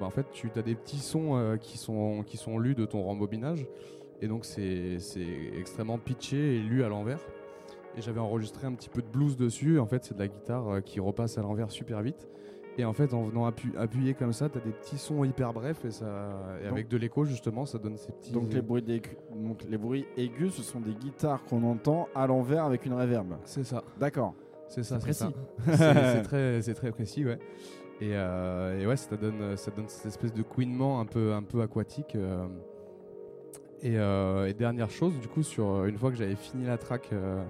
bah, 0.00 0.06
en 0.06 0.10
fait, 0.10 0.26
tu 0.32 0.50
as 0.56 0.62
des 0.62 0.74
petits 0.74 0.98
sons 0.98 1.36
euh, 1.36 1.56
qui, 1.56 1.78
sont, 1.78 2.22
qui 2.26 2.36
sont 2.36 2.58
lus 2.58 2.74
de 2.74 2.84
ton 2.84 3.02
rembobinage. 3.02 3.66
Et 4.22 4.28
donc, 4.28 4.44
c'est 4.44 4.98
c'est 4.98 5.26
extrêmement 5.58 5.98
pitché 5.98 6.56
et 6.56 6.58
lu 6.60 6.82
à 6.82 6.88
l'envers. 6.88 7.20
Et 7.98 8.02
j'avais 8.02 8.20
enregistré 8.20 8.66
un 8.66 8.72
petit 8.72 8.88
peu 8.88 9.00
de 9.02 9.06
blues 9.08 9.36
dessus. 9.36 9.78
En 9.78 9.86
fait, 9.86 10.04
c'est 10.04 10.14
de 10.14 10.18
la 10.18 10.28
guitare 10.28 10.68
euh, 10.68 10.80
qui 10.80 11.00
repasse 11.00 11.38
à 11.38 11.42
l'envers 11.42 11.70
super 11.70 12.02
vite. 12.02 12.28
Et 12.78 12.84
en 12.84 12.92
fait, 12.92 13.14
en 13.14 13.22
venant 13.22 13.48
appu- 13.48 13.74
appuyer 13.78 14.12
comme 14.12 14.34
ça, 14.34 14.50
tu 14.50 14.58
as 14.58 14.60
des 14.60 14.70
petits 14.70 14.98
sons 14.98 15.24
hyper 15.24 15.54
brefs. 15.54 15.82
Et, 15.86 15.90
ça, 15.90 16.04
et 16.60 16.64
Donc- 16.64 16.72
avec 16.72 16.88
de 16.88 16.96
l'écho, 16.98 17.24
justement, 17.24 17.64
ça 17.64 17.78
donne 17.78 17.96
ces 17.96 18.12
petits. 18.12 18.32
Donc 18.32 18.52
les 18.52 18.60
bruits 18.60 18.82
donc 19.34 19.64
les 19.68 19.78
bruits 19.78 20.04
aigus, 20.18 20.52
ce 20.54 20.62
sont 20.62 20.80
des 20.80 20.92
guitares 20.92 21.42
qu'on 21.44 21.62
entend 21.62 22.08
à 22.14 22.26
l'envers 22.26 22.64
avec 22.64 22.84
une 22.84 22.92
reverb. 22.92 23.34
C'est 23.44 23.64
ça. 23.64 23.82
D'accord. 23.98 24.34
C'est 24.68 24.82
ça, 24.82 24.96
C'est 24.96 25.04
précis. 25.06 25.24
c'est 25.64 25.76
c'est 25.76 26.22
très, 26.24 26.60
c'est 26.62 26.74
très 26.74 26.90
précis, 26.92 27.24
ouais. 27.24 27.38
Et, 28.00 28.10
euh, 28.12 28.80
et 28.80 28.86
ouais, 28.86 28.96
ça 28.96 29.16
donne, 29.16 29.56
ça 29.56 29.70
donne 29.70 29.88
cette 29.88 30.06
espèce 30.06 30.32
de 30.34 30.42
couinement 30.42 31.00
un 31.00 31.06
peu, 31.06 31.32
un 31.32 31.42
peu 31.42 31.62
aquatique. 31.62 32.14
euh. 32.14 32.46
Et, 33.82 33.98
euh, 33.98 34.46
et 34.48 34.54
dernière 34.54 34.90
chose, 34.90 35.18
du 35.20 35.28
coup, 35.28 35.42
sur 35.42 35.68
euh, 35.70 35.86
une 35.86 35.98
fois 35.98 36.10
que 36.10 36.16
j'avais 36.16 36.34
fini 36.34 36.66
la 36.66 36.78
track, 36.78 37.10
euh, 37.12 37.42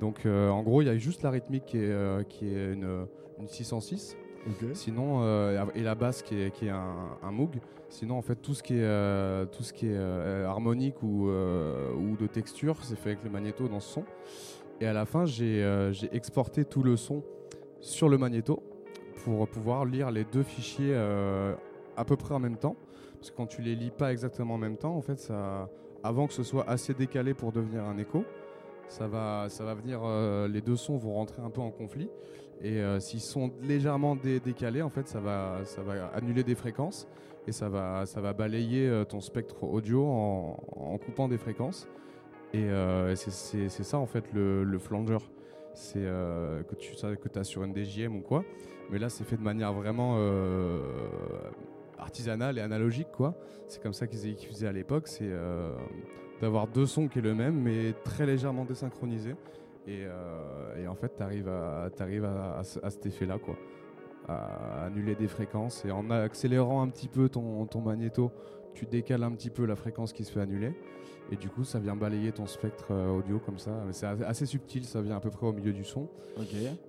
donc 0.00 0.24
euh, 0.26 0.48
en 0.48 0.62
gros, 0.62 0.82
il 0.82 0.86
y 0.86 0.90
a 0.90 0.96
juste 0.96 1.22
la 1.22 1.30
rythmique 1.30 1.66
qui 1.66 1.78
est, 1.78 1.90
euh, 1.90 2.22
qui 2.22 2.48
est 2.54 2.72
une, 2.72 3.06
une 3.38 3.48
606. 3.48 4.16
Sinon, 4.72 5.20
euh, 5.22 5.62
et 5.74 5.82
la 5.82 5.94
basse 5.94 6.22
qui 6.22 6.40
est, 6.40 6.50
qui 6.50 6.66
est 6.66 6.70
un, 6.70 7.18
un 7.22 7.30
Moog. 7.30 7.56
Sinon, 7.90 8.16
en 8.16 8.22
fait, 8.22 8.36
tout 8.36 8.54
ce 8.54 8.62
qui 8.62 8.74
est, 8.74 8.82
euh, 8.82 9.44
tout 9.44 9.62
ce 9.62 9.74
qui 9.74 9.86
est 9.86 9.94
euh, 9.96 10.46
harmonique 10.46 11.02
ou, 11.02 11.28
euh, 11.28 11.92
ou 11.92 12.16
de 12.16 12.26
texture, 12.26 12.76
c'est 12.82 12.96
fait 12.96 13.10
avec 13.10 13.24
le 13.24 13.30
magnéto 13.30 13.68
dans 13.68 13.80
ce 13.80 13.92
son. 13.94 14.04
Et 14.80 14.86
à 14.86 14.92
la 14.94 15.04
fin, 15.04 15.26
j'ai 15.26 15.62
euh, 15.62 15.92
j'ai 15.92 16.08
exporté 16.14 16.64
tout 16.64 16.82
le 16.82 16.96
son 16.96 17.22
sur 17.80 18.08
le 18.08 18.16
magnéto 18.16 18.62
pour 19.24 19.46
pouvoir 19.48 19.84
lire 19.84 20.10
les 20.10 20.24
deux 20.24 20.42
fichiers 20.42 20.92
euh, 20.94 21.54
à 21.96 22.04
peu 22.04 22.16
près 22.16 22.34
en 22.34 22.38
même 22.38 22.56
temps. 22.56 22.76
Parce 23.18 23.30
que 23.30 23.36
quand 23.36 23.46
tu 23.46 23.62
les 23.62 23.74
lis 23.74 23.90
pas 23.90 24.12
exactement 24.12 24.54
en 24.54 24.58
même 24.58 24.76
temps, 24.76 24.94
en 24.94 25.00
fait, 25.00 25.18
ça, 25.18 25.68
avant 26.04 26.26
que 26.26 26.32
ce 26.32 26.42
soit 26.44 26.68
assez 26.68 26.94
décalé 26.94 27.34
pour 27.34 27.50
devenir 27.52 27.84
un 27.84 27.98
écho, 27.98 28.24
ça 28.86 29.06
va, 29.08 29.46
ça 29.48 29.64
va 29.64 29.74
venir, 29.74 30.00
euh, 30.04 30.46
les 30.48 30.60
deux 30.60 30.76
sons 30.76 30.96
vont 30.96 31.14
rentrer 31.14 31.42
un 31.42 31.50
peu 31.50 31.60
en 31.60 31.70
conflit. 31.70 32.08
Et 32.62 32.80
euh, 32.80 33.00
s'ils 33.00 33.20
sont 33.20 33.50
légèrement 33.62 34.16
dé- 34.16 34.40
décalés, 34.40 34.82
en 34.82 34.88
fait, 34.88 35.06
ça 35.08 35.20
va, 35.20 35.58
ça 35.64 35.82
va 35.82 36.06
annuler 36.14 36.42
des 36.44 36.54
fréquences 36.54 37.06
et 37.46 37.52
ça 37.52 37.68
va, 37.68 38.06
ça 38.06 38.20
va 38.20 38.32
balayer 38.32 39.02
ton 39.08 39.20
spectre 39.20 39.64
audio 39.64 40.04
en, 40.06 40.98
coupant 40.98 41.28
des 41.28 41.38
fréquences. 41.38 41.88
Et 42.54 42.68
c'est- 43.16 43.68
ça, 43.82 43.98
en 43.98 44.06
fait, 44.06 44.32
le, 44.32 44.64
le 44.64 44.78
flanger. 44.78 45.18
C'est 45.78 46.00
euh, 46.04 46.64
que 46.64 46.74
tu 46.74 46.92
que 46.96 47.38
as 47.38 47.44
sur 47.44 47.62
une 47.62 47.72
DJM 47.72 48.16
ou 48.16 48.20
quoi. 48.20 48.44
Mais 48.90 48.98
là, 48.98 49.08
c'est 49.08 49.22
fait 49.22 49.36
de 49.36 49.42
manière 49.42 49.72
vraiment 49.72 50.16
euh, 50.18 50.80
artisanale 51.98 52.58
et 52.58 52.60
analogique, 52.60 53.12
quoi. 53.12 53.36
C'est 53.68 53.80
comme 53.80 53.92
ça 53.92 54.08
qu'ils 54.08 54.36
faisaient 54.36 54.66
à 54.66 54.72
l'époque. 54.72 55.06
C'est 55.06 55.30
euh, 55.30 55.72
d'avoir 56.40 56.66
deux 56.66 56.84
sons 56.84 57.06
qui 57.06 57.20
est 57.20 57.22
le 57.22 57.32
même, 57.32 57.62
mais 57.62 57.92
très 58.02 58.26
légèrement 58.26 58.64
désynchronisés. 58.64 59.36
Et, 59.86 60.04
en 60.88 60.94
fait, 60.96 61.12
tu 61.16 61.22
arrives, 61.22 61.48
à, 61.48 61.84
à, 61.84 62.58
à 62.58 62.90
cet 62.90 63.06
effet-là, 63.06 63.38
quoi. 63.38 63.54
À 64.26 64.86
annuler 64.86 65.14
des 65.14 65.28
fréquences. 65.28 65.84
Et 65.84 65.92
en 65.92 66.10
accélérant 66.10 66.82
un 66.82 66.88
petit 66.88 67.08
peu 67.08 67.28
ton, 67.28 67.64
ton 67.66 67.80
magnéto, 67.80 68.32
tu 68.74 68.84
décales 68.84 69.22
un 69.22 69.30
petit 69.30 69.50
peu 69.50 69.64
la 69.64 69.76
fréquence 69.76 70.12
qui 70.12 70.24
se 70.24 70.32
fait 70.32 70.40
annuler. 70.40 70.74
Et 71.30 71.36
du 71.36 71.48
coup, 71.50 71.62
ça 71.64 71.78
vient 71.78 71.94
balayer 71.94 72.32
ton 72.32 72.46
spectre 72.46 72.86
euh, 72.90 73.10
audio 73.18 73.38
comme 73.38 73.58
ça. 73.58 73.70
C'est 73.92 74.06
assez- 74.06 74.46
subtil, 74.46 74.84
ça 74.84 75.02
vient 75.02 75.16
à 75.16 75.20
peu 75.20 75.30
près 75.30 75.46
au 75.46 75.52
milieu 75.52 75.72
du 75.72 75.84
son. 75.84 76.08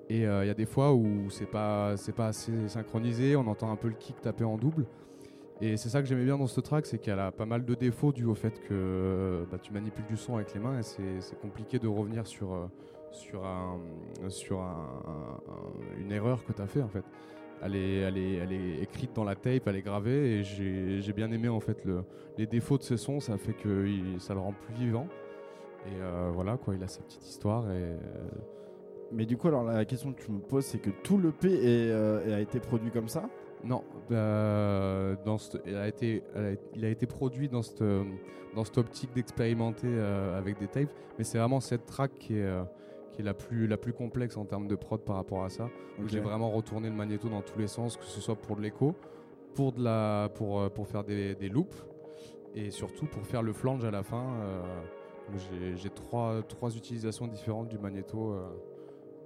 Et 0.10 0.26
euh, 0.26 0.46
il 0.46 0.48
y 0.48 0.52
a 0.52 0.54
des 0.54 0.66
fois 0.66 0.94
où 0.94 1.30
c'est 1.30 1.46
pas, 1.50 1.98
c'est 1.98 2.14
pas 2.16 2.28
assez 2.28 2.68
synchronisé, 2.70 3.36
on 3.36 3.48
entend 3.48 3.70
un 3.72 3.76
peu 3.76 3.90
le 3.90 3.96
kick 3.96 4.22
taper 4.22 4.46
en 4.46 4.58
double. 4.58 4.86
Et 5.62 5.76
c'est 5.76 5.90
ça 5.90 6.02
que 6.02 6.08
j'aimais 6.08 6.24
bien 6.24 6.38
dans 6.38 6.48
ce 6.48 6.62
track, 6.62 6.86
c'est 6.86 7.00
qu'elle 7.00 7.20
a 7.20 7.34
pas 7.34 7.46
mal 7.46 7.66
de 7.66 7.76
défauts 7.76 8.14
dû 8.14 8.24
au 8.24 8.34
fait 8.36 8.62
que 8.62 9.46
bah, 9.52 9.58
tu 9.62 9.74
manipules 9.74 10.06
du 10.06 10.16
son 10.16 10.36
avec 10.36 10.54
les 10.54 10.60
mains 10.62 10.80
et 10.80 10.84
c'est 10.84 11.38
compliqué 11.42 11.80
de 11.80 11.88
revenir 11.90 12.26
sur, 12.26 12.54
euh, 12.54 12.68
sur, 13.12 13.46
un, 13.46 13.78
sur 14.30 14.62
un- 14.62 15.04
un- 15.06 16.00
une 16.02 16.14
erreur 16.14 16.46
que 16.46 16.54
tu 16.54 16.62
as 16.62 16.68
fait 16.68 16.82
en 16.82 16.88
fait. 16.88 17.04
Elle 17.62 17.76
est, 17.76 17.96
elle, 17.98 18.18
est, 18.18 18.34
elle 18.36 18.54
est 18.54 18.82
écrite 18.84 19.14
dans 19.16 19.24
la 19.26 19.36
tape, 19.36 19.68
elle 19.68 19.76
est 19.76 19.82
gravée 19.82 20.40
et 20.40 20.44
j'ai 20.44 21.14
bien 21.14 21.30
aimé 21.32 21.50
en 21.50 21.60
fait 21.60 21.84
le, 21.84 22.04
les 22.38 22.48
défauts 22.48 22.78
de 22.78 22.84
ce 22.84 22.96
son, 22.96 23.20
ça 23.20 23.38
fait 23.38 23.54
que 23.54 23.86
il- 23.86 24.22
ça 24.22 24.34
le 24.34 24.40
rend 24.40 24.54
plus 24.54 24.74
vivant. 24.76 25.08
Et 25.88 25.92
euh, 26.02 26.30
voilà 26.34 26.58
quoi, 26.58 26.76
il 26.76 26.84
a 26.84 26.88
sa 26.88 27.02
petite 27.02 27.26
histoire 27.26 27.70
et 27.72 27.76
euh, 27.84 27.98
Mais 29.12 29.26
du 29.26 29.38
coup, 29.38 29.48
alors 29.50 29.64
la 29.64 29.84
question 29.86 30.14
que 30.14 30.22
tu 30.22 30.32
me 30.32 30.40
poses, 30.40 30.66
c'est 30.66 30.80
que 30.80 30.90
tout 31.04 31.18
le 31.18 31.32
P 31.32 31.48
est, 31.50 31.92
euh, 31.92 32.36
a 32.38 32.40
été 32.40 32.60
produit 32.60 32.92
comme 32.92 33.08
ça? 33.10 33.28
Non, 33.64 33.84
euh, 34.12 35.16
dans 35.26 35.38
il, 35.66 35.76
a 35.76 35.88
été, 35.88 36.24
elle 36.36 36.46
a- 36.46 36.58
il 36.76 36.86
a 36.86 36.90
été 36.90 37.06
produit 37.08 37.50
dans 37.50 37.62
cette, 37.62 37.84
dans 38.56 38.64
cette 38.64 38.78
optique 38.78 39.14
d'expérimenter 39.14 40.00
avec 40.38 40.60
des 40.60 40.68
tapes, 40.68 40.90
mais 41.18 41.24
c'est 41.26 41.38
vraiment 41.40 41.60
cette 41.60 41.86
track 41.86 42.12
qui 42.20 42.38
est, 42.38 42.50
qui 43.20 43.22
est 43.22 43.26
la, 43.26 43.34
plus, 43.34 43.68
la 43.68 43.76
plus 43.76 43.92
complexe 43.92 44.38
en 44.38 44.46
termes 44.46 44.70
de 44.70 44.76
prod 44.76 45.02
par 45.02 45.18
rapport 45.18 45.44
à 45.44 45.50
ça. 45.50 45.70
J'ai 46.08 46.22
vraiment 46.22 46.50
retourné 46.52 46.88
le 46.90 46.96
magnéto 46.96 47.28
dans 47.28 47.42
tous 47.42 47.60
les 47.60 47.68
sens, 47.68 47.98
que 47.98 48.06
ce 48.06 48.22
soit 48.22 48.36
pour 48.38 48.56
de 48.56 48.62
l'écho, 48.62 48.96
pour, 49.56 49.74
de 49.74 49.84
la, 49.84 50.30
pour, 50.36 50.62
euh, 50.62 50.70
pour 50.70 50.88
faire 50.88 51.04
des, 51.04 51.36
des 51.36 51.50
loops, 51.50 51.86
et 52.56 52.72
surtout 52.72 53.08
pour 53.08 53.26
faire 53.26 53.44
le 53.44 53.52
flange 53.52 53.84
à 53.84 53.92
la 53.92 54.04
fin. 54.04 54.24
euh, 54.42 54.62
j'ai- 55.76 55.90
trois, 55.90 56.42
trois 56.44 56.74
utilisations 56.78 57.28
différentes 57.28 57.68
du 57.68 57.78
magnéto 57.78 58.32
euh, 58.32 58.48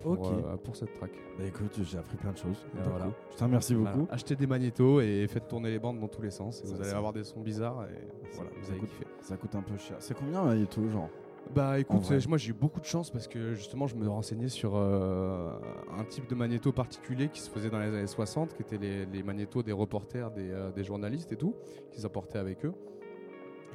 pour, 0.01 0.15
euh, 0.27 0.57
pour 0.57 0.75
cette 0.75 0.91
track. 0.93 1.11
Bah 1.37 1.45
écoute, 1.45 1.79
j'ai 1.83 1.97
appris 1.99 2.17
plein 2.17 2.31
de 2.31 2.37
choses. 2.37 2.65
Voilà. 2.73 3.11
Je 3.31 3.37
te 3.37 3.43
remercie 3.43 3.75
beaucoup. 3.75 3.89
Voilà. 3.91 4.11
Achetez 4.13 4.35
des 4.35 4.47
magnétos 4.47 5.01
et 5.01 5.27
faites 5.27 5.47
tourner 5.47 5.69
les 5.69 5.79
bandes 5.79 5.99
dans 5.99 6.07
tous 6.09 6.21
les 6.23 6.31
sens. 6.31 6.61
Et 6.61 6.67
vous 6.67 6.81
allez 6.81 6.89
avoir 6.97 7.13
des 7.13 7.23
sons 7.23 7.39
bizarres 7.41 7.85
et 7.85 8.07
voilà, 8.33 8.49
vous 8.59 8.71
allez 8.71 8.79
coûte- 8.79 8.89
kiffer. 8.89 9.05
Ça 9.21 9.37
coûte 9.37 9.53
un 9.55 9.61
peu 9.61 9.77
cher. 9.77 9.97
C'est 9.99 10.15
combien 10.17 10.39
un 10.41 10.45
magnéto, 10.45 10.81
genre? 10.89 11.09
Bah 11.51 11.77
écoute, 11.79 12.01
moi 12.27 12.37
j'ai 12.37 12.49
eu 12.49 12.53
beaucoup 12.53 12.79
de 12.79 12.85
chance 12.85 13.11
parce 13.11 13.27
que 13.27 13.53
justement 13.53 13.85
je 13.85 13.95
me 13.95 14.07
renseignais 14.09 14.49
sur 14.49 14.71
euh, 14.75 15.51
un 15.97 16.03
type 16.03 16.27
de 16.27 16.33
magnéto 16.35 16.71
particulier 16.71 17.29
qui 17.29 17.41
se 17.41 17.49
faisait 17.49 17.69
dans 17.69 17.79
les 17.79 17.89
années 17.89 18.07
60, 18.07 18.55
qui 18.55 18.61
étaient 18.63 18.77
les, 18.77 19.05
les 19.05 19.21
magnétos 19.23 19.61
des 19.61 19.71
reporters, 19.71 20.31
des, 20.31 20.49
euh, 20.51 20.71
des 20.71 20.83
journalistes 20.83 21.31
et 21.31 21.35
tout, 21.35 21.55
qu'ils 21.91 22.05
apportaient 22.07 22.39
avec 22.39 22.65
eux. 22.65 22.73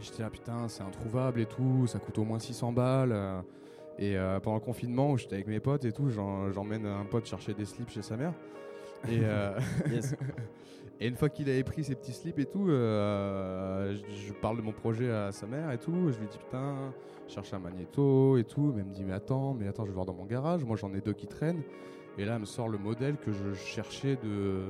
J'étais 0.00 0.22
là 0.22 0.30
putain 0.30 0.66
c'est 0.68 0.82
introuvable 0.82 1.40
et 1.40 1.46
tout, 1.46 1.86
ça 1.86 1.98
coûte 2.00 2.18
au 2.18 2.24
moins 2.24 2.38
600 2.40 2.72
balles. 2.72 3.12
euh, 3.12 3.40
et 4.00 4.16
pendant 4.42 4.56
le 4.58 4.62
confinement 4.62 5.10
où 5.10 5.18
j'étais 5.18 5.34
avec 5.34 5.48
mes 5.48 5.58
potes 5.58 5.84
et 5.84 5.90
tout, 5.90 6.08
j'emmène 6.08 6.86
un 6.86 7.04
pote 7.04 7.26
chercher 7.26 7.52
des 7.52 7.64
slips 7.64 7.90
chez 7.90 8.02
sa 8.02 8.16
mère. 8.16 8.32
Et, 9.08 9.20
Yes. 9.90 10.14
Et 11.00 11.06
une 11.06 11.14
fois 11.14 11.28
qu'il 11.28 11.48
avait 11.48 11.62
pris 11.62 11.84
ses 11.84 11.94
petits 11.94 12.12
slips 12.12 12.40
et 12.40 12.44
tout, 12.46 12.68
euh, 12.68 13.94
je, 13.94 14.26
je 14.28 14.32
parle 14.32 14.56
de 14.56 14.62
mon 14.62 14.72
projet 14.72 15.10
à 15.12 15.30
sa 15.30 15.46
mère 15.46 15.70
et 15.70 15.78
tout. 15.78 16.10
Je 16.10 16.18
lui 16.18 16.26
dis 16.26 16.38
putain, 16.38 16.92
cherche 17.28 17.52
un 17.54 17.58
magnéto 17.58 18.36
et 18.36 18.44
tout. 18.44 18.72
Mais 18.74 18.80
elle 18.82 18.88
me 18.88 18.92
dit 18.92 19.04
mais 19.04 19.12
attends, 19.12 19.54
mais 19.54 19.68
attends, 19.68 19.84
je 19.84 19.90
vais 19.90 19.94
voir 19.94 20.06
dans 20.06 20.14
mon 20.14 20.24
garage. 20.26 20.64
Moi 20.64 20.76
j'en 20.76 20.92
ai 20.94 21.00
deux 21.00 21.12
qui 21.14 21.26
traînent. 21.26 21.62
Et 22.18 22.24
là 22.24 22.34
elle 22.34 22.40
me 22.40 22.46
sort 22.46 22.68
le 22.68 22.78
modèle 22.78 23.16
que 23.16 23.30
je 23.32 23.54
cherchais 23.54 24.16
de 24.16 24.62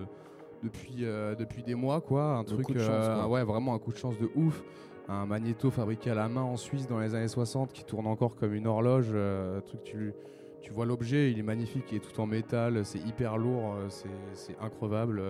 depuis 0.62 1.04
euh, 1.04 1.34
depuis 1.34 1.62
des 1.62 1.74
mois 1.74 2.00
quoi. 2.00 2.22
Un 2.38 2.40
Le 2.42 2.46
truc 2.62 2.78
chance, 2.78 2.86
euh, 2.88 3.14
quoi. 3.14 3.28
ouais 3.28 3.44
vraiment 3.44 3.74
un 3.74 3.78
coup 3.78 3.92
de 3.92 3.96
chance 3.98 4.18
de 4.18 4.28
ouf. 4.34 4.62
Un 5.10 5.24
magnéto 5.24 5.70
fabriqué 5.70 6.10
à 6.10 6.14
la 6.14 6.28
main 6.28 6.42
en 6.42 6.56
Suisse 6.58 6.86
dans 6.86 6.98
les 7.00 7.14
années 7.14 7.28
60 7.28 7.72
qui 7.72 7.84
tourne 7.84 8.06
encore 8.06 8.36
comme 8.36 8.52
une 8.52 8.66
horloge. 8.66 9.10
euh, 9.14 9.60
truc 9.62 9.82
tu 9.84 10.12
tu 10.60 10.72
vois 10.72 10.84
l'objet, 10.84 11.30
il 11.30 11.38
est 11.38 11.42
magnifique, 11.44 11.84
il 11.92 11.96
est 11.96 12.00
tout 12.00 12.20
en 12.20 12.26
métal, 12.26 12.84
c'est 12.84 12.98
hyper 12.98 13.38
lourd, 13.38 13.74
c'est- 13.88 14.08
c'est 14.34 14.56
increvable, 14.60 15.22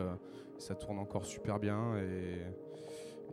ça 0.56 0.74
tourne 0.74 0.98
encore 0.98 1.26
super 1.26 1.60
bien 1.60 1.96
et, 1.98 2.38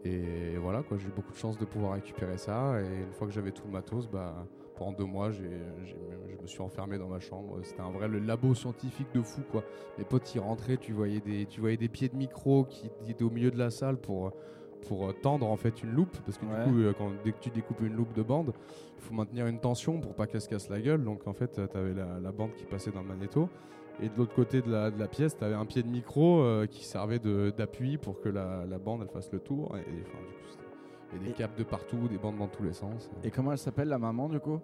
et 0.06 0.58
voilà 0.58 0.84
quoi, 0.84 0.98
j'ai 0.98 1.08
eu 1.08 1.12
beaucoup 1.16 1.32
de 1.32 1.38
chance 1.38 1.58
de 1.58 1.66
pouvoir 1.66 1.94
récupérer 1.94 2.38
ça. 2.38 2.82
Et 2.82 3.04
une 3.04 3.14
fois 3.14 3.28
que 3.28 3.34
j'avais 3.34 3.52
tout 3.52 3.64
le 3.66 3.72
matos, 3.72 4.08
bah, 4.08 4.46
pendant 4.76 4.92
deux 4.92 5.06
mois 5.06 5.32
je 5.32 5.42
me 5.44 6.48
suis 6.48 6.62
enfermé 6.62 6.98
dans 6.98 7.08
ma 7.08 7.20
chambre, 7.20 7.60
c'était 7.64 7.82
un 7.82 7.90
vrai 7.92 8.08
le 8.08 8.20
labo 8.20 8.54
scientifique 8.54 9.08
de 9.14 9.22
fou 9.22 9.42
quoi. 9.52 9.64
Mes 9.98 10.04
potes 10.04 10.34
y 10.36 10.40
rentraient, 10.40 10.78
tu 10.78 10.94
voyais 10.94 11.22
des, 11.22 11.46
tu 11.46 11.60
voyais 11.62 11.78
des 11.78 11.90
pieds 11.90 12.10
de 12.10 12.16
micro 12.16 12.66
qui 12.66 12.90
étaient 13.10 13.24
au 13.24 13.30
milieu 13.30 13.52
de 13.52 13.58
la 13.58 13.70
salle 13.72 13.98
pour 13.98 14.34
pour 14.88 15.08
euh, 15.10 15.14
tendre 15.14 15.48
en 15.48 15.56
fait 15.58 15.82
une 15.82 15.92
loupe. 15.94 16.16
Parce 16.26 16.38
que 16.38 16.46
Ouais. 16.46 16.66
du 16.66 16.72
coup 16.72 16.80
euh, 16.80 16.94
quand, 16.96 17.10
dès 17.24 17.32
que 17.32 17.40
tu 17.40 17.50
découpes 17.50 17.82
une 17.82 17.96
loupe 17.96 18.14
de 18.14 18.22
bande 18.22 18.54
il 18.98 19.02
faut 19.04 19.14
maintenir 19.16 19.48
une 19.48 19.60
tension 19.60 20.00
pour 20.00 20.14
pas 20.14 20.28
qu'elle 20.28 20.42
se 20.42 20.50
casse 20.50 20.70
la 20.70 20.80
gueule. 20.80 21.04
Donc 21.04 21.26
en 21.28 21.34
fait 21.34 21.54
tu 21.72 21.78
avais 21.78 21.94
la, 21.94 22.20
la 22.20 22.32
bande 22.32 22.54
qui 22.54 22.66
passait 22.66 22.92
dans 22.92 23.02
le 23.02 23.08
magnéto 23.08 23.50
et 24.02 24.10
de 24.10 24.14
l'autre 24.18 24.34
côté 24.36 24.62
de 24.62 24.72
la, 24.72 24.92
de 24.92 25.00
la 25.00 25.08
pièce 25.08 25.38
tu 25.38 25.44
avais 25.44 25.56
un 25.56 25.66
pied 25.66 25.82
de 25.84 25.88
micro 25.88 26.40
euh, 26.42 26.66
qui 26.68 26.84
servait 26.86 27.20
de- 27.20 27.54
d'appui 27.58 27.98
pour 27.98 28.20
que 28.22 28.30
la, 28.30 28.66
la 28.70 28.78
bande 28.78 29.02
elle 29.04 29.10
fasse 29.10 29.32
le 29.32 29.40
tour 29.40 29.76
et, 29.78 29.82
enfin, 29.82 30.18
du 30.28 30.34
coup, 31.20 31.24
des 31.26 31.30
Et- 31.30 31.34
câbles 31.34 31.56
de 31.58 31.64
partout 31.64 32.08
des 32.10 32.18
bandes 32.18 32.38
dans 32.38 32.48
tous 32.48 32.64
les 32.64 32.74
sens 32.74 33.10
Et 33.24 33.32
comment 33.32 33.52
elle 33.54 33.58
s'appelle 33.58 33.88
la 33.88 33.98
maman 34.00 34.28
du 34.30 34.40
coup? 34.40 34.60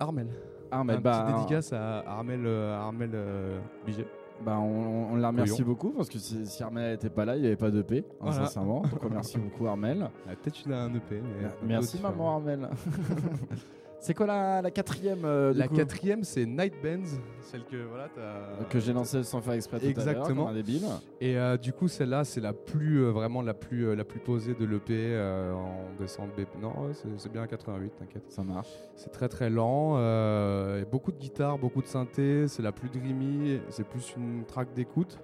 Armel 0.00 0.26
Armel. 0.70 0.96
un 0.96 1.00
bah, 1.00 1.24
petit 1.26 1.34
dédicace 1.34 1.72
à 1.72 1.98
Armel 2.00 2.40
euh, 2.46 2.76
Armel 2.76 3.10
euh, 3.14 3.60
Biget 3.86 4.06
Bah, 4.44 4.58
on, 4.58 5.12
on 5.12 5.16
la 5.16 5.28
remercie 5.28 5.52
Couillon. 5.62 5.66
beaucoup 5.68 5.90
parce 5.90 6.08
que 6.08 6.18
si, 6.18 6.44
si 6.46 6.62
Armel 6.64 6.90
n'était 6.92 7.10
pas 7.10 7.24
là, 7.24 7.36
il 7.36 7.42
n'y 7.42 7.46
avait 7.46 7.54
pas 7.56 7.70
de 7.70 7.80
P, 7.82 7.98
hein, 7.98 8.14
Voilà. 8.18 8.46
sincèrement. 8.46 8.80
Donc, 8.80 9.00
on 9.02 9.08
remercie 9.08 9.38
beaucoup 9.38 9.68
Armel. 9.68 10.10
Ah, 10.28 10.30
peut-être 10.34 10.54
tu 10.54 10.72
as 10.74 10.78
un 10.82 10.92
EP 10.92 11.20
mais 11.22 11.48
Merci 11.62 12.00
maman 12.02 12.34
Armel. 12.34 12.68
C'est 14.04 14.12
quoi 14.12 14.26
la, 14.26 14.60
la 14.60 14.70
quatrième 14.70 15.24
euh, 15.24 15.52
du 15.54 15.58
la 15.58 15.66
coup 15.68 15.76
quatrième 15.76 16.24
c'est 16.24 16.44
Night 16.44 16.74
Bands 16.82 17.18
celle 17.40 17.64
que 17.64 17.76
voilà 17.88 18.08
t'as- 18.14 18.64
que 18.64 18.78
j'ai 18.78 18.92
lancée 18.92 19.22
sans 19.22 19.40
faire 19.40 19.54
exprès 19.54 19.78
tout 19.78 19.86
à 19.86 19.88
l'heure, 19.88 19.98
Exactement. 19.98 20.44
comme 20.44 20.52
un 20.52 20.54
débile. 20.54 20.82
Et 21.22 21.38
euh, 21.38 21.56
du 21.56 21.72
coup, 21.72 21.88
celle-là, 21.88 22.24
c'est 22.24 22.40
la 22.42 22.52
plus 22.52 22.98
euh, 23.02 23.10
vraiment 23.12 23.40
la 23.40 23.54
plus 23.54 23.86
euh, 23.86 23.94
la 23.94 24.04
plus 24.04 24.20
posée 24.20 24.54
de 24.54 24.64
l'EP 24.66 24.92
euh, 24.92 25.52
en 25.54 25.86
décembre. 25.98 26.34
BP. 26.36 26.48
Non, 26.60 26.68
ouais, 26.86 26.92
c'est 26.92 27.08
c'est 27.16 27.32
bien 27.32 27.46
88, 27.46 27.92
t'inquiète. 27.98 28.24
Ça 28.28 28.42
marche. 28.42 28.68
C'est 28.94 29.10
très 29.10 29.28
très 29.28 29.48
lent. 29.48 29.94
euh, 29.96 30.82
et 30.82 30.84
beaucoup 30.84 31.10
de 31.12 31.18
guitare, 31.18 31.58
beaucoup 31.58 31.80
de 31.80 31.86
synthé. 31.86 32.46
C'est 32.48 32.62
la 32.62 32.72
plus 32.72 32.90
dreamy. 32.90 33.60
C'est 33.70 33.86
plus 33.86 34.14
une 34.18 34.44
track 34.44 34.74
d'écoute. 34.74 35.18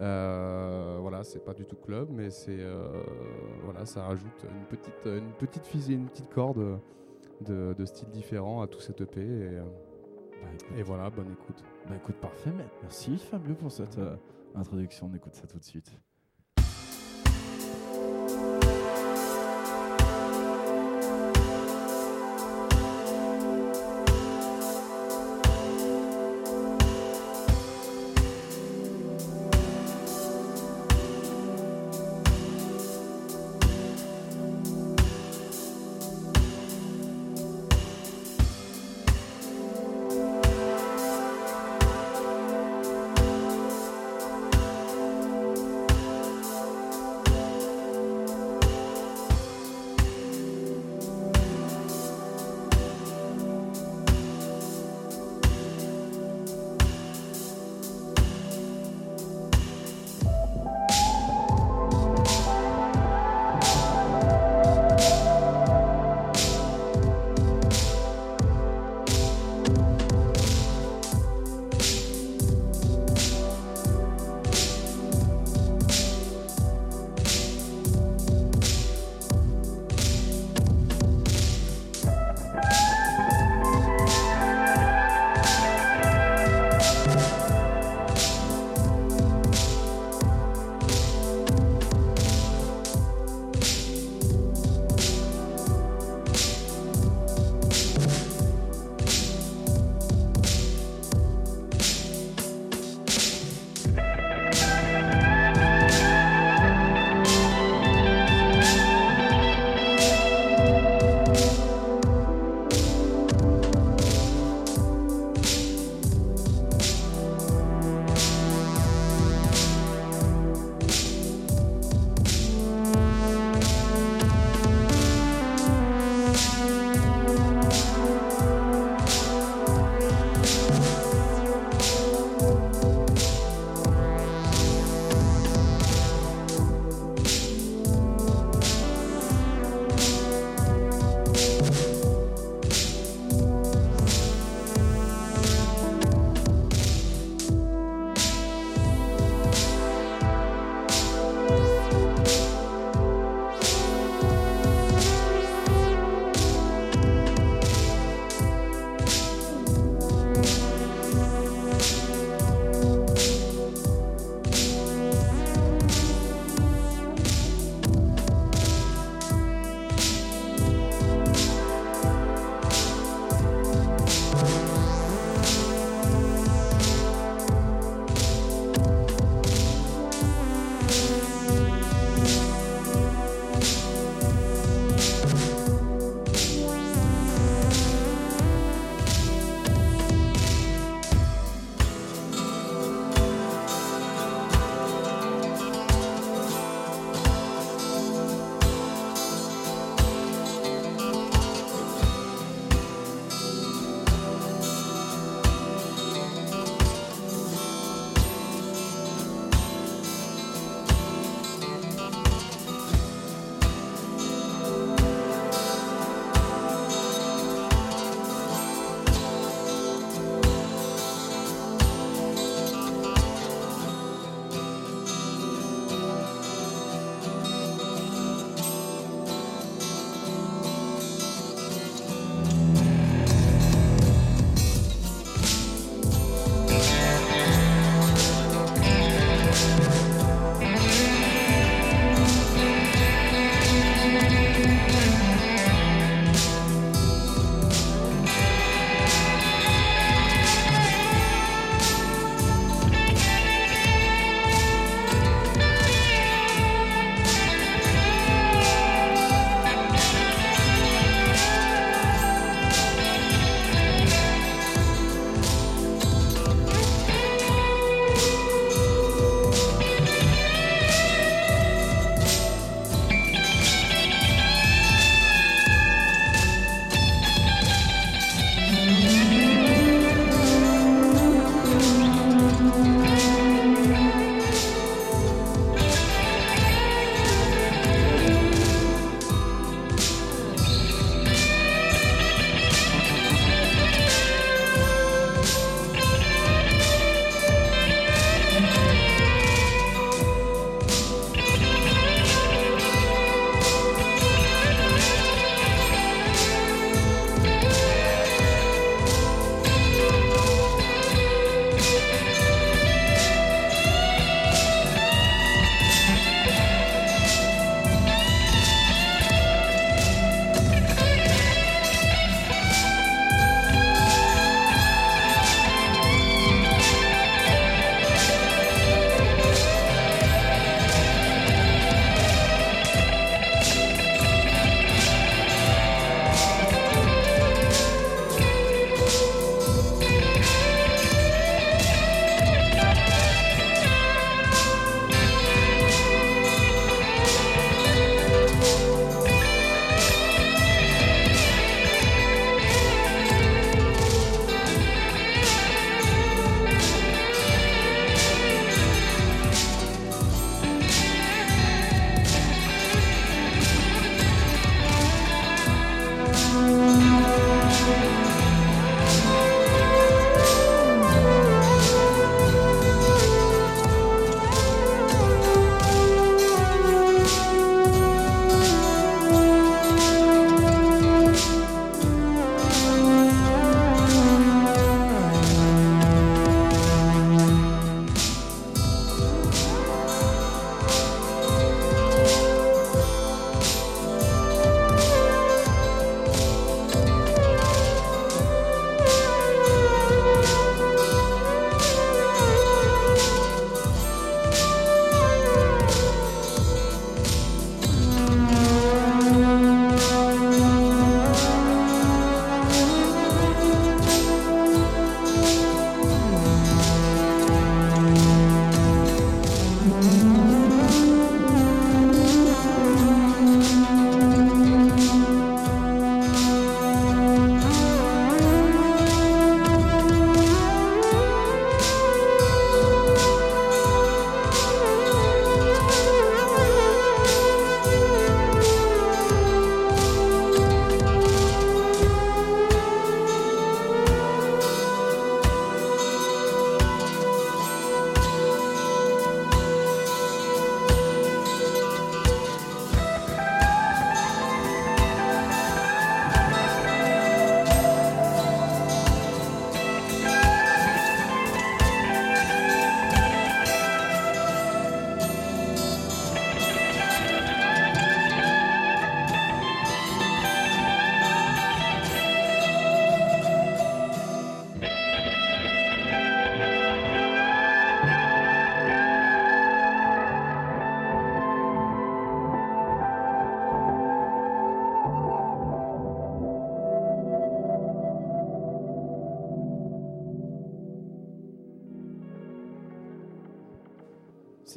Euh, 0.00 0.98
voilà, 1.00 1.22
c'est 1.24 1.44
pas 1.44 1.52
du 1.52 1.64
tout 1.64 1.76
club, 1.76 2.08
mais 2.10 2.30
c'est 2.30 2.58
euh, 2.58 2.86
voilà, 3.64 3.84
ça 3.84 4.02
rajoute 4.04 4.44
une 4.44 4.64
petite 4.78 5.04
une 5.04 5.32
petite 5.38 5.66
fusée, 5.66 5.92
une 5.94 6.06
petite 6.06 6.30
corde 6.32 6.78
de, 7.42 7.74
de 7.76 7.84
style 7.84 8.08
différent 8.10 8.62
à 8.62 8.66
tout 8.66 8.80
cet 8.80 9.00
EP. 9.00 9.20
Et, 9.20 9.24
euh, 9.24 9.62
Bah 10.42 10.48
écoute, 10.54 10.78
et 10.78 10.82
voilà, 10.82 11.10
bonne 11.10 11.32
écoute. 11.32 11.62
bah, 11.88 11.96
écoute, 11.96 12.16
parfait. 12.16 12.50
Merci 12.82 13.18
Fabio 13.18 13.54
pour 13.54 13.70
cette 13.72 13.98
euh, 13.98 14.16
introduction. 14.54 15.08
On 15.12 15.14
écoute 15.16 15.34
ça 15.34 15.46
tout 15.46 15.58
de 15.58 15.64
suite. 15.64 15.90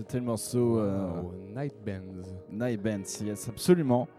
C'était 0.05 0.17
le 0.19 0.25
morceau 0.25 0.79
euh, 0.79 1.07
Oh, 1.23 1.31
Night 1.55 1.75
Bands. 1.85 2.27
Night 2.51 2.81
Bands, 2.83 3.23
yes, 3.25 3.47
absolument. 3.47 4.09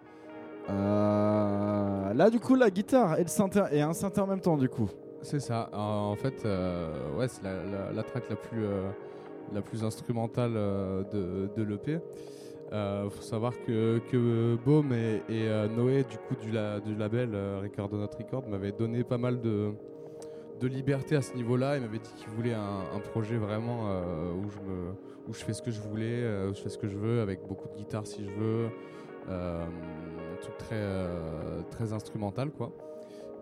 Euh, 0.71 2.15
là, 2.15 2.31
du 2.31 2.41
coup, 2.41 2.55
la 2.55 2.71
guitare 2.71 3.19
et, 3.19 3.23
le 3.23 3.29
synthé, 3.29 3.61
et 3.71 3.83
un 3.83 3.93
synthé 3.93 4.19
en 4.23 4.27
même 4.27 4.41
temps, 4.41 4.57
du 4.57 4.71
coup. 4.71 4.89
C'est 5.21 5.41
ça. 5.41 5.69
Euh, 5.75 5.77
en 5.77 6.17
fait, 6.17 6.43
euh, 6.47 7.15
ouais, 7.19 7.29
c'est 7.29 7.43
la, 7.43 7.53
la, 7.65 7.93
la 7.93 8.03
track 8.03 8.31
la 8.31 8.37
plus, 8.37 8.65
la 9.53 9.61
plus 9.61 9.85
instrumentale 9.85 10.55
de, 10.55 11.51
de 11.55 11.63
l'EP. 11.63 11.99
Euh, 12.73 13.11
faut 13.11 13.21
savoir 13.21 13.53
que, 13.67 13.99
que 14.11 14.57
Baume 14.65 14.95
et, 14.95 15.21
et, 15.29 15.49
Noé, 15.77 16.05
du 16.05 16.17
coup, 16.17 16.35
du, 16.43 16.51
la- 16.51 16.81
du 16.81 16.95
label 16.95 17.29
Record 17.63 17.93
Not 17.93 18.09
Record, 18.19 18.49
m'avaient 18.49 18.73
donné 18.73 19.05
pas 19.05 19.19
mal 19.19 19.39
de, 19.43 19.73
de 20.61 20.67
liberté 20.67 21.17
à 21.17 21.23
ce 21.23 21.35
niveau-là. 21.35 21.77
Ils 21.77 21.83
m'avaient 21.83 21.99
dit 21.99 22.13
qu'ils 22.17 22.29
voulaient 22.31 22.55
un, 22.55 22.81
un 22.95 23.01
projet 23.01 23.37
vraiment 23.37 23.89
euh, 23.89 24.33
où, 24.33 24.49
je 24.51 24.59
me, 24.59 24.91
où 25.29 25.33
je 25.35 25.45
fais 25.45 25.53
ce 25.53 25.63
que 25.63 25.71
je 25.71 25.81
voulais, 25.81 26.23
euh, 26.23 26.51
où 26.51 26.55
je 26.55 26.61
fais 26.61 26.69
ce 26.69 26.79
que 26.79 26.89
je 26.89 26.97
veux, 26.97 27.21
avec 27.21 27.47
beaucoup 27.47 27.69
de 27.69 27.75
guitare 27.75 28.07
si 28.07 28.25
je 28.25 28.31
veux. 28.31 28.69
Euh, 29.29 29.65
un 29.65 30.37
truc 30.41 30.57
très, 30.59 30.77
euh, 30.77 31.63
très 31.71 31.93
instrumental, 31.93 32.51
quoi. 32.51 32.73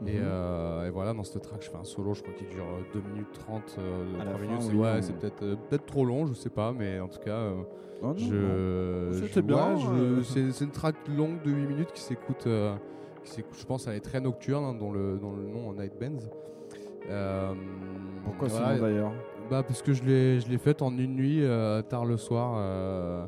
Et, 0.07 0.19
Mhm. 0.19 0.87
et 0.87 0.91
voilà, 0.91 1.13
dans 1.15 1.23
cette 1.23 1.43
track, 1.43 1.63
je 1.63 1.71
fais 1.71 1.77
un 1.77 1.85
solo, 1.85 2.13
je 2.15 2.23
crois 2.23 2.35
qu'il 2.35 2.49
dure 2.49 2.65
euh, 2.65 2.83
2 2.93 3.01
minutes 3.09 3.33
30, 3.35 3.77
euh, 3.79 4.21
À 4.21 4.25
la 4.25 4.33
3 4.33 4.39
fin, 4.39 4.47
minutes. 4.47 4.71
oui, 4.73 4.79
ouais, 4.81 5.01
c'est 5.03 5.13
peut-être 5.17 5.39
peut-être 5.69 5.87
trop 5.87 6.05
long, 6.05 6.27
je 6.27 6.33
sais 6.35 6.51
pas, 6.51 6.73
mais 6.73 6.99
en 6.99 7.09
tout 7.09 7.21
cas, 7.21 7.51
Oh, 8.05 8.13
je. 8.17 9.41
Bien, 9.43 9.77
ouais, 9.77 10.25
c'est 10.25 10.65
une 10.65 10.73
track 10.73 10.97
longue 11.17 11.41
de 11.43 11.53
8 11.53 11.67
minutes 11.67 11.93
qui 11.93 12.01
s'écoute, 12.03 12.49
qui 13.23 13.31
s'écoute, 13.31 13.57
je 13.57 13.65
pense, 13.65 13.87
elle 13.87 13.95
est 13.95 14.01
très 14.01 14.21
nocturne, 14.21 14.65
hein, 14.65 14.75
dont, 14.75 14.91
le, 14.91 15.19
dont 15.21 15.37
le 15.37 15.45
nom 15.47 15.73
Night 15.73 15.93
Bands. 16.01 16.19
Euh, 17.11 17.53
Pourquoi 18.25 18.49
ce 18.49 18.59
nom 18.61 18.79
d'ailleurs 18.81 19.13
bah 19.51 19.63
parce 19.63 19.83
que 19.83 19.93
je 19.93 20.03
l'ai 20.05 20.41
je 20.41 20.49
l'ai 20.49 20.57
faite 20.57 20.83
en 20.83 20.97
une 20.97 21.15
nuit 21.17 21.45
euh, 21.45 21.83
tard 21.83 22.05
le 22.05 22.17
soir. 22.17 22.55
euh, 22.57 23.27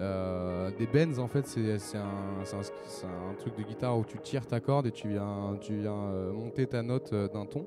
euh, 0.00 0.70
des 0.78 0.86
bends 0.86 1.18
en 1.22 1.28
fait 1.28 1.46
c'est 1.46 1.78
c'est 1.78 1.98
un, 1.98 2.42
c'est 2.44 2.56
un, 2.56 2.62
c'est 2.86 3.06
un 3.06 3.34
truc 3.38 3.56
de 3.58 3.62
guitare 3.62 3.96
où 3.98 4.04
tu 4.04 4.18
tires 4.18 4.46
ta 4.46 4.58
corde 4.58 4.86
et 4.86 4.90
tu 4.90 5.08
viens 5.08 5.56
tu 5.60 5.74
viens 5.76 5.94
monter 6.32 6.66
ta 6.66 6.82
note 6.82 7.12
d'un 7.14 7.44
ton. 7.44 7.66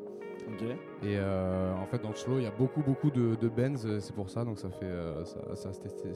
Et 1.04 1.18
euh, 1.18 1.74
en 1.76 1.86
fait 1.86 2.02
dans 2.02 2.14
slow 2.14 2.38
il 2.38 2.43
y 2.43 2.48
a 2.48 2.52
beaucoup 2.52 2.82
beaucoup 2.82 3.12
de, 3.12 3.36
bends 3.50 3.86
euh, 3.86 4.00
c'est 4.00 4.14
pour 4.16 4.30
ça 4.30 4.43
donc 4.46 4.60
ça 4.60 4.70
fait 4.70 4.86
euh, 4.86 5.24
ça, 5.26 5.56
ça, 5.56 5.74
cette 5.74 5.86
esthé- 5.86 6.14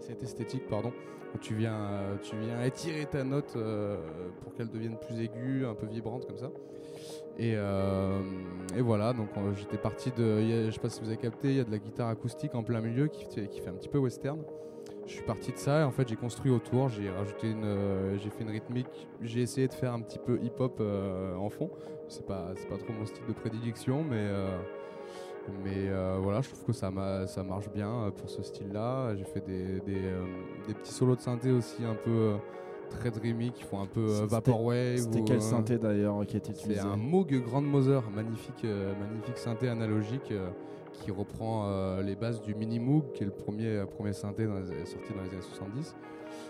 cette 0.00 0.22
esthétique, 0.22 0.66
pardon 0.68 0.92
où 1.34 1.38
tu 1.38 1.54
viens 1.54 2.00
tu 2.22 2.36
viens 2.36 2.62
étirer 2.62 3.06
ta 3.06 3.24
note 3.24 3.56
pour 4.42 4.54
qu'elle 4.54 4.70
devienne 4.70 4.96
plus 4.96 5.20
aiguë 5.20 5.66
un 5.66 5.74
peu 5.74 5.86
vibrante 5.86 6.26
comme 6.26 6.38
ça. 6.38 6.50
Et, 7.38 7.52
et 7.52 8.80
voilà, 8.80 9.12
donc 9.12 9.28
j'étais 9.54 9.76
parti 9.76 10.10
de. 10.12 10.40
y 10.42 10.52
a- 10.52 10.66
je 10.66 10.70
sais 10.70 10.80
pas 10.80 10.88
si 10.88 11.00
vous 11.00 11.08
avez 11.08 11.18
capté, 11.18 11.48
il 11.48 11.56
y 11.56 11.60
a 11.60 11.64
de 11.64 11.70
la 11.70 11.78
guitare 11.78 12.08
acoustique 12.08 12.54
en 12.54 12.62
plein 12.62 12.80
milieu 12.80 13.08
qui 13.08 13.26
qui 13.26 13.60
fait 13.60 13.68
un 13.68 13.74
petit 13.74 13.88
peu 13.90 13.98
western. 13.98 14.38
Je 15.06 15.12
suis 15.12 15.22
parti 15.24 15.52
de 15.52 15.58
ça 15.58 15.80
et 15.80 15.84
en 15.84 15.90
fait 15.92 16.08
j'ai 16.08 16.16
construit 16.16 16.50
autour, 16.50 16.88
j'ai 16.88 17.10
rajouté 17.10 17.50
une, 17.50 18.16
j'ai 18.18 18.30
fait 18.30 18.42
une 18.42 18.50
rythmique, 18.50 19.08
j'ai 19.20 19.40
essayé 19.42 19.68
de 19.68 19.72
faire 19.74 19.92
un 19.92 20.00
petit 20.00 20.18
peu 20.18 20.38
hip-hop 20.42 20.80
en 21.38 21.48
fond. 21.50 21.70
C'est 22.08 22.24
pas, 22.26 22.52
pas 22.68 22.76
trop 22.78 22.92
mon 22.92 23.04
style 23.06 23.24
de 23.26 23.32
prédilection, 23.32 24.04
mais 24.04 24.16
euh, 24.18 24.58
mais 25.64 25.88
euh, 25.88 26.18
voilà, 26.20 26.40
je 26.40 26.48
trouve 26.50 26.64
que 26.64 26.72
ça, 26.72 26.90
m'a- 26.90 27.26
ça 27.26 27.42
marche 27.44 27.68
bien 27.70 27.88
euh, 27.90 28.10
pour 28.10 28.28
ce 28.28 28.42
style-là. 28.42 29.14
J'ai 29.16 29.24
fait 29.24 29.40
des, 29.46 29.80
des, 29.80 30.00
des 30.66 30.74
petits 30.74 30.92
solos 30.92 31.16
de 31.16 31.20
synthé 31.20 31.50
aussi 31.52 31.84
un 31.84 31.94
peu 31.94 32.34
très 32.90 33.10
dreamy 33.10 33.52
qui 33.52 33.62
font 33.64 33.80
un 33.80 33.86
peu 33.86 34.00
euh, 34.08 34.26
vaporwave. 34.26 34.96
C'était 34.98 35.22
quel 35.24 35.40
synthé 35.42 35.78
d'ailleurs 35.78 36.24
qui 36.26 36.36
a 36.36 36.38
été 36.38 36.52
c'est 36.52 36.60
utilisé 36.60 36.80
un 36.80 36.96
Moog 36.96 37.32
Grandmother, 37.44 38.02
magnifique, 38.10 38.64
euh, 38.64 38.92
magnifique 38.98 39.38
synthé 39.38 39.68
analogique 39.68 40.30
euh, 40.32 40.48
qui 40.92 41.10
reprend 41.10 41.98
les 42.00 42.16
bases 42.16 42.40
du 42.40 42.54
Mini 42.54 42.78
Moog, 42.80 43.12
qui 43.12 43.22
est 43.22 43.26
le 43.26 43.32
premier, 43.32 43.84
premier 43.96 44.14
synthé 44.14 44.46
dans 44.46 44.54
les- 44.54 44.86
sorti 44.86 45.12
dans 45.14 45.22
les 45.22 45.28
années 45.30 45.42
70. 45.42 45.94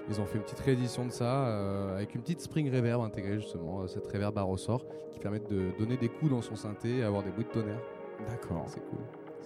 Ils 0.09 0.21
ont 0.21 0.25
fait 0.27 0.37
une 0.39 0.45
petite 0.45 0.61
réédition 0.61 1.05
de 1.05 1.11
ça 1.11 1.47
euh, 1.49 1.97
avec 1.97 2.15
une 2.15 2.21
petite 2.21 2.41
spring 2.41 2.71
reverb 2.75 3.03
intégrée 3.03 3.37
justement, 3.39 3.83
euh, 3.83 3.87
cette 3.89 4.07
reverb 4.07 4.37
à 4.39 4.43
ressort 4.43 4.85
qui 5.13 5.19
permet 5.19 5.41
de 5.41 5.77
donner 5.79 5.97
des 5.97 6.09
coups 6.09 6.31
dans 6.31 6.43
son 6.43 6.55
synthé 6.57 6.99
et 6.99 7.03
avoir 7.03 7.23
des 7.23 7.31
bruits 7.31 7.45
de 7.45 7.51
tonnerre. 7.51 7.81
D'accord. 8.29 8.65
C'est 8.69 8.81
cool. 8.89 8.99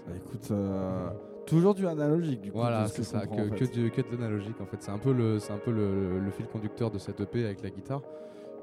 Bah, 0.06 0.12
écoute, 0.16 0.48
euh, 0.50 1.08
toujours 1.46 1.74
du 1.74 1.86
analogique 1.86 2.40
du 2.42 2.52
coup. 2.52 2.58
Voilà, 2.58 2.86
ce 2.88 3.02
c'est 3.02 3.02
je 3.02 3.20
ça, 3.20 3.26
que, 3.26 3.32
en 3.52 3.54
que, 3.54 3.64
du- 3.64 3.90
que 3.90 4.00
de 4.02 4.06
l'analogique 4.12 4.60
en 4.60 4.66
fait. 4.66 4.76
C'est 4.82 4.90
un 4.90 4.98
peu, 4.98 5.12
le, 5.12 5.38
un 5.50 5.58
peu 5.58 5.70
le, 5.70 6.18
le 6.18 6.30
fil 6.30 6.46
conducteur 6.46 6.90
de 6.90 6.98
cette 6.98 7.20
EP 7.20 7.44
avec 7.44 7.62
la 7.62 7.70
guitare. 7.70 8.02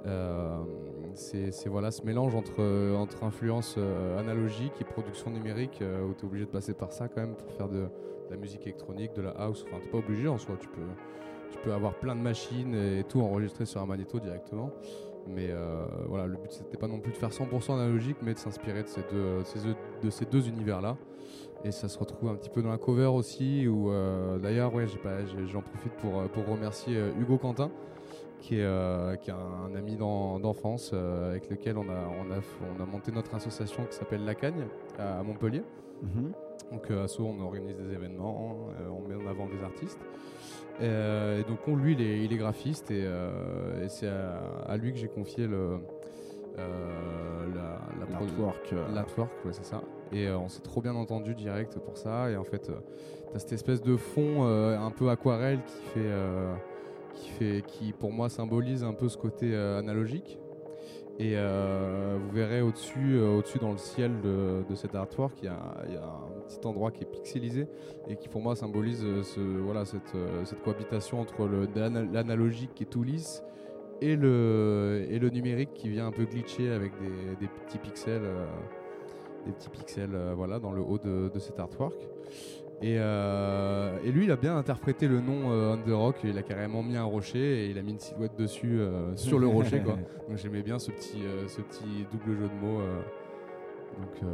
Euh, 0.06 0.60
c'est 1.16 1.52
voilà 1.68 1.90
ce 1.92 2.04
mélange 2.04 2.36
entre, 2.36 2.62
entre 2.96 3.24
influence 3.24 3.76
euh, 3.78 4.20
analogique 4.20 4.74
et 4.80 4.84
production 4.84 5.32
numérique 5.32 5.80
euh, 5.82 6.06
où 6.06 6.14
tu 6.14 6.22
es 6.22 6.26
obligé 6.26 6.46
de 6.46 6.52
passer 6.52 6.74
par 6.76 6.92
ça 6.92 7.08
quand 7.08 7.20
même 7.22 7.36
pour 7.36 7.52
faire 7.54 7.68
de, 7.68 7.80
de 7.80 7.90
la 8.30 8.38
musique 8.38 8.62
électronique, 8.62 9.14
de 9.16 9.24
la 9.24 9.32
house. 9.32 9.66
Enfin, 9.68 9.78
tu 9.82 9.90
pas 9.90 9.98
obligé 9.98 10.28
en 10.28 10.38
soi, 10.38 10.56
tu 10.60 10.68
peux, 10.68 10.82
tu 11.52 11.58
peux 11.60 11.74
avoir 11.74 11.94
plein 11.96 12.16
de 12.16 12.22
machines 12.22 12.74
et 12.76 13.04
tout 13.04 13.22
enregistré 13.22 13.66
sur 13.66 13.82
un 13.82 13.86
magnéto 13.86 14.20
directement. 14.20 14.72
Mais 15.30 15.48
euh, 15.50 15.84
voilà, 16.08 16.26
le 16.26 16.38
but 16.38 16.52
c'était 16.52 16.78
pas 16.78 16.88
non 16.88 17.00
plus 17.00 17.12
de 17.12 17.18
faire 17.18 17.30
100% 17.32 17.74
analogique, 17.74 18.18
mais 18.22 18.34
de 18.34 18.40
s'inspirer 18.40 18.84
de 18.84 18.88
ces 18.88 19.02
deux, 19.12 19.44
ces 19.44 19.60
deux- 19.60 19.76
de 20.04 20.10
ces 20.10 20.26
deux 20.26 20.48
univers-là. 20.48 20.96
Et 21.66 21.72
ça 21.72 21.90
se 21.90 21.98
retrouve 22.00 22.30
un 22.30 22.36
petit 22.36 22.50
peu 22.50 22.62
dans 22.62 22.70
la 22.70 22.78
cover 22.78 23.08
aussi, 23.08 23.68
où 23.68 23.92
euh, 23.92 24.38
d'ailleurs, 24.38 24.74
ouais, 24.74 24.88
j'ai 24.88 25.00
pas- 25.00 25.26
j'ai- 25.26 25.48
j'en 25.48 25.62
profite 25.62 25.92
pour, 25.94 26.20
euh, 26.20 26.28
pour 26.28 26.46
remercier 26.48 26.96
euh, 26.96 27.10
Hugo 27.20 27.38
Quentin, 27.38 27.72
qui 28.40 28.60
est, 28.60 28.64
euh, 28.64 29.16
qui 29.18 29.32
est 29.32 29.34
un, 29.34 29.76
ami 29.76 29.98
d'en- 29.98 30.40
d'enfance 30.40 30.92
euh, 30.94 31.32
avec 31.32 31.50
lequel 31.50 31.78
on 31.78 31.90
a, 31.90 32.08
on, 32.22 32.32
a, 32.32 32.38
f- 32.38 32.78
on 32.78 32.82
a 32.82 32.86
monté 32.86 33.12
notre 33.12 33.34
association 33.36 33.84
qui 33.90 33.98
s'appelle 33.98 34.24
La 34.24 34.36
Cagne 34.36 34.68
à 34.98 35.22
Montpellier. 35.24 35.64
Mhm. 36.04 36.32
Donc 36.72 36.90
euh, 36.92 37.04
à 37.04 37.08
Sceaux, 37.10 37.26
on 37.26 37.42
organise 37.44 37.76
des 37.76 37.92
événements, 37.94 38.70
euh, 38.80 38.90
on 38.90 39.06
met 39.08 39.16
en 39.16 39.28
avant 39.28 39.48
des 39.48 39.62
artistes. 39.64 40.00
Euh, 40.82 41.40
et 41.40 41.44
donc 41.44 41.60
on, 41.68 41.76
lui, 41.76 41.94
il 41.94 42.02
est, 42.02 42.24
il 42.24 42.32
est 42.32 42.38
graphiste 42.38 42.92
et, 42.92 43.04
euh, 43.04 43.84
et 43.84 43.90
c'est 43.90 44.08
à, 44.08 44.42
à 44.68 44.78
lui 44.78 44.92
que 44.92 44.98
j'ai 45.00 45.08
confié 45.08 45.48
le, 45.48 45.80
euh, 46.60 47.48
la, 47.56 47.80
la 48.00 48.20
L'artwork, 48.20 48.74
L'artwork, 48.94 49.32
ouais, 49.46 49.54
c'est 49.54 49.66
ça. 49.66 49.82
Et 50.12 50.28
euh, 50.28 50.38
on 50.38 50.50
s'est 50.50 50.62
trop 50.62 50.82
bien 50.82 50.96
entendu 50.96 51.34
direct 51.36 51.80
pour 51.80 51.98
ça. 51.98 52.30
Et 52.30 52.38
en 52.38 52.44
fait, 52.44 52.72
t'as 53.32 53.40
cette 53.40 53.54
espèce 53.54 53.82
de 53.82 53.98
fond 53.98 54.46
un 54.46 54.92
peu 54.92 55.10
aquarelle 55.10 55.60
qui 55.66 55.82
fait, 55.94 56.12
qui 57.14 57.30
fait, 57.30 57.64
qui 57.68 57.94
pour 57.94 58.12
moi 58.12 58.30
symbolise 58.30 58.84
un 58.84 58.94
peu 58.94 59.10
ce 59.10 59.18
côté 59.18 59.56
analogique. 59.56 60.40
Et 61.20 61.34
euh, 61.36 62.18
vous 62.22 62.30
verrez 62.30 62.62
au-dessus, 62.62 63.16
euh, 63.16 63.38
au-dessus 63.38 63.58
dans 63.58 63.72
le 63.72 63.78
ciel 63.78 64.22
de, 64.22 64.76
cet 64.76 64.94
artwork, 64.94 65.34
il 65.42 65.46
y, 65.46 65.48
a, 65.48 65.56
un 65.56 66.42
petit 66.48 66.66
endroit 66.66 66.92
qui 66.92 67.04
est 67.04 67.08
pixelisé 67.08 67.68
et 68.08 68.16
qui 68.16 68.30
pour 68.30 68.42
moi 68.42 68.56
symbolise 68.56 69.04
euh, 69.04 69.60
voilà, 69.64 69.84
cette, 69.86 70.16
cohabitation 70.64 71.20
entre 71.20 71.50
l'analogique 72.14 72.76
qui 72.76 72.84
est 72.84 72.88
tout 72.88 73.04
lisse 73.04 73.44
et 74.00 74.16
le, 74.16 75.30
numérique 75.34 75.74
qui 75.74 75.90
vient 75.90 76.06
un 76.06 76.12
peu 76.12 76.26
glitcher 76.26 76.70
avec 76.72 76.92
des, 77.40 77.48
petits 77.48 77.80
pixels, 77.80 78.30
des 79.48 79.52
petits 79.54 79.70
pixels 79.70 80.16
voilà, 80.36 80.60
dans 80.60 80.72
le 80.72 80.82
haut 80.82 81.00
de, 81.00 81.32
de 81.34 81.40
cet 81.40 81.60
artwork. 81.60 81.98
Et, 82.82 82.98
euh, 83.00 83.98
et 84.04 84.12
lui, 84.12 84.26
il 84.26 84.32
a 84.32 84.36
bien 84.36 84.56
interprété 84.56 85.08
le 85.08 85.20
nom 85.20 85.52
euh, 85.52 85.74
On 85.74 85.78
The 85.78 85.94
Rock. 85.94 86.18
Il 86.24 86.38
a 86.38 86.44
carrément 86.44 86.84
mis 86.84 86.96
un 86.96 87.04
rocher 87.04 87.66
et 87.66 87.70
il 87.70 87.78
a 87.78 87.82
mis 87.82 87.92
une 87.92 88.00
silhouette 88.00 88.36
dessus 88.38 88.80
euh, 88.80 89.16
sur 89.16 89.40
le 89.40 89.48
rocher. 89.48 89.82
Quoi. 89.82 89.98
Donc 90.30 90.38
j'aimais 90.38 90.62
bien 90.62 90.78
ce 90.78 90.92
petit, 90.92 91.24
euh, 91.24 91.48
ce 91.48 91.62
petit 91.62 92.06
double 92.12 92.38
jeu 92.38 92.48
de 92.48 92.66
mots. 92.66 92.82
Donc 93.98 94.30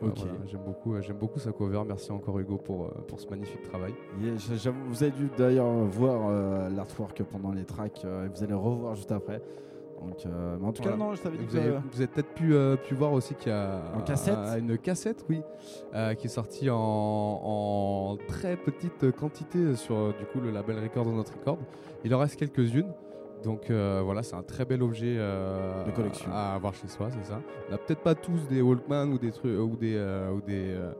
voilà, 0.00 0.14
j'aime 0.46 0.62
beaucoup, 0.64 0.98
j'aime 1.02 1.18
beaucoup 1.18 1.38
sa 1.38 1.52
cover. 1.52 1.82
Merci 1.86 2.12
encore 2.12 2.38
Hugo 2.38 2.56
pour, 2.56 2.88
pour 3.08 3.20
ce 3.20 3.28
magnifique 3.28 3.60
travail. 3.60 3.92
Yeah, 4.22 4.32
vous 4.88 5.02
avez 5.02 5.12
dû 5.12 5.28
d'ailleurs 5.36 5.70
voir 5.84 6.70
l'artwork 6.70 7.22
pendant 7.24 7.52
les 7.52 7.64
tracks 7.64 8.06
et 8.06 8.28
vous 8.28 8.42
allez 8.42 8.52
le 8.52 8.56
revoir 8.56 8.94
juste 8.94 9.12
après. 9.12 9.42
Donc, 10.06 10.26
euh, 10.26 10.56
mais 10.60 10.66
en 10.66 10.72
tout 10.72 10.82
cas, 10.82 10.90
Voilà. 10.90 11.04
non, 11.04 11.14
je 11.14 11.22
t'avais 11.22 11.38
dit 11.38 11.44
Vous 11.44 11.52
que 11.52 11.58
avez, 11.58 11.70
vous 11.70 11.98
avez 12.00 12.06
peut-être 12.06 12.34
pu, 12.34 12.54
euh, 12.54 12.76
pu 12.76 12.94
voir 12.94 13.12
aussi 13.12 13.34
qu'il 13.34 13.50
y 13.50 13.54
a 13.54 13.82
En 13.96 14.00
cassette 14.00 14.36
euh, 14.36 14.58
une 14.58 14.78
cassette, 14.78 15.24
oui, 15.28 15.42
euh, 15.94 16.14
qui 16.14 16.26
est 16.26 16.30
sortie 16.30 16.68
en, 16.70 16.76
en 16.76 18.16
très 18.28 18.56
petite 18.56 19.10
quantité 19.12 19.74
sur 19.76 19.96
euh, 19.96 20.14
du 20.18 20.26
coup 20.26 20.40
le 20.40 20.50
label 20.50 20.78
Record 20.82 21.04
dans 21.04 21.12
notre 21.12 21.32
record. 21.34 21.58
Il 22.04 22.14
en 22.14 22.18
reste 22.18 22.36
quelques-unes. 22.36 22.92
Donc 23.44 23.70
euh, 23.70 24.02
voilà, 24.04 24.22
c'est 24.22 24.36
un 24.36 24.42
très 24.44 24.64
bel 24.64 24.82
objet 24.84 25.16
euh, 25.18 25.82
De 25.84 25.90
collection. 25.90 26.30
à 26.32 26.54
avoir 26.54 26.74
chez 26.74 26.86
soi, 26.86 27.08
c'est 27.10 27.24
ça. 27.28 27.40
On 27.68 27.72
n'a 27.72 27.78
peut-être 27.78 28.02
pas 28.02 28.14
tous 28.14 28.46
des 28.48 28.62
Walkman 28.62 29.06
ou 29.12 29.18
des 29.18 29.32
trucs 29.32 29.58
ou 29.58 29.74
des 29.76 29.96
euh, 29.96 30.30
ou 30.30 30.40
des 30.40 30.74
euh, 30.74 30.92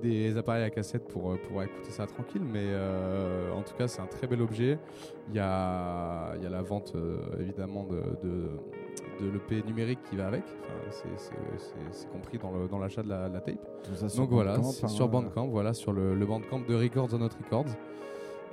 des 0.00 0.36
appareils 0.36 0.64
à 0.64 0.70
cassette 0.70 1.06
pour, 1.08 1.32
euh, 1.32 1.36
pour 1.48 1.62
écouter 1.62 1.90
ça 1.90 2.06
tranquille, 2.06 2.42
mais 2.44 2.64
euh, 2.64 3.52
en 3.52 3.62
tout 3.62 3.74
cas 3.76 3.86
c'est 3.88 4.00
un 4.00 4.06
très 4.06 4.26
bel 4.26 4.40
objet. 4.42 4.78
Il 5.28 5.34
y 5.34 5.38
a, 5.38 6.34
il 6.36 6.42
y 6.42 6.46
a 6.46 6.50
la 6.50 6.62
vente 6.62 6.92
euh, 6.96 7.18
évidemment 7.40 7.84
de, 7.84 8.00
de, 8.26 8.48
de 9.24 9.30
l'EP 9.30 9.62
numérique 9.66 10.00
qui 10.08 10.16
va 10.16 10.26
avec, 10.28 10.42
Enfin, 10.44 11.06
c'est- 11.16 12.08
compris 12.12 12.38
dans 12.38 12.50
le- 12.52 12.68
dans 12.68 12.78
l'achat 12.78 13.02
de 13.02 13.08
la, 13.08 13.28
la 13.28 13.40
tape. 13.40 13.58
tout 13.84 13.94
ça 13.94 14.08
sur 14.08 14.22
Donc 14.22 14.30
voilà, 14.30 14.56
Bandcamp, 14.56 14.70
c'est 14.70 14.84
hein, 14.86 14.88
sur 14.88 15.08
Bandcamp, 15.08 15.46
voilà, 15.48 15.72
sur 15.74 15.92
le, 15.92 16.14
le 16.14 16.26
Bandcamp 16.26 16.60
de 16.60 16.74
Records 16.74 17.08
on 17.14 17.18
Not 17.18 17.28
Records. 17.44 17.66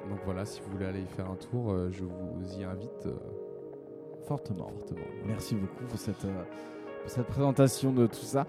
Donc 0.09 0.19
voilà, 0.25 0.45
si 0.45 0.61
vous 0.61 0.71
voulez 0.71 0.85
aller 0.85 1.01
y 1.01 1.07
faire 1.07 1.29
un 1.29 1.35
tour, 1.35 1.75
je 1.91 2.03
vous 2.03 2.59
y 2.59 2.63
invite 2.63 3.07
Fortement. 4.25 4.67
fortement. 4.69 5.05
Merci 5.25 5.55
beaucoup 5.55 5.83
pour 5.85 5.97
cette, 5.99 6.17
pour 6.21 7.09
cette 7.09 7.27
présentation 7.27 7.91
de 7.91 8.07
tout 8.07 8.15
ça. 8.15 8.45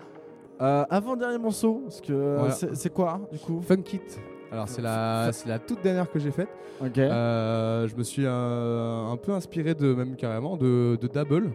Euh, 0.60 0.84
avant 0.90 1.14
dernier 1.16 1.38
morceau, 1.38 1.82
parce 1.84 2.00
que 2.00 2.12
euh, 2.12 2.36
Voilà. 2.38 2.54
c'est 2.74 2.92
quoi 2.92 3.20
du 3.30 3.38
coup 3.38 3.60
Funk 3.62 3.84
It. 3.92 4.20
Alors 4.50 4.68
c'est 4.68 4.82
la, 4.82 5.30
la 5.46 5.58
toute 5.58 5.82
dernière 5.82 6.10
que 6.10 6.18
j'ai 6.18 6.30
faite. 6.30 6.48
Euh, 6.82 7.86
je 7.86 7.94
me 7.96 8.02
suis 8.02 8.26
un 8.26 9.16
peu 9.22 9.32
inspiré 9.32 9.74
de 9.74 9.94
même 9.94 10.16
carrément 10.16 10.56
de, 10.56 10.96
de 11.00 11.06
Double, 11.06 11.50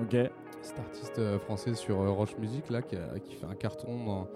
ok. 0.00 0.16
cet 0.62 0.78
artiste 0.78 1.38
français 1.40 1.74
sur 1.74 1.96
Roche 2.14 2.36
Music 2.38 2.70
là 2.70 2.80
qui, 2.82 2.96
a- 2.96 3.18
qui 3.18 3.34
fait 3.34 3.46
un 3.46 3.54
carton. 3.54 4.04
dans- 4.04 4.28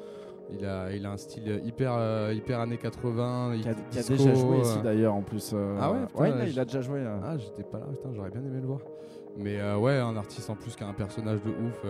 il 0.50 0.66
a, 0.66 0.92
il 0.92 1.06
a 1.06 1.12
un 1.12 1.16
style 1.16 1.62
hyper, 1.64 1.94
euh, 1.96 2.34
hyper 2.34 2.60
années 2.60 2.76
80. 2.76 3.52
Qui 3.62 3.68
a, 3.68 3.72
disco, 3.74 3.88
qui 3.90 3.98
a 3.98 4.16
déjà 4.16 4.34
joué 4.34 4.58
ici 4.60 4.78
d'ailleurs 4.82 5.14
en 5.14 5.22
plus. 5.22 5.52
euh, 5.54 5.78
Ah 5.80 5.92
ouais, 5.92 5.98
putain, 6.06 6.26
il, 6.26 6.32
a, 6.32 6.44
je- 6.46 6.50
il 6.50 6.60
a 6.60 6.64
déjà 6.66 6.80
joué. 6.82 7.02
Ah, 7.24 7.38
j'étais 7.38 7.62
pas 7.62 7.78
là, 7.78 7.86
putain, 7.90 8.10
j'aurais 8.12 8.30
bien 8.30 8.40
aimé 8.42 8.58
le 8.60 8.66
voir. 8.66 8.80
Mais 9.38 9.58
ouais, 9.76 9.96
un 9.98 10.14
artiste 10.16 10.50
en 10.50 10.56
plus 10.56 10.74
qui 10.76 10.82
a 10.84 10.88
un 10.88 10.92
personnage 10.92 11.40
de 11.42 11.48
ouf 11.50 11.80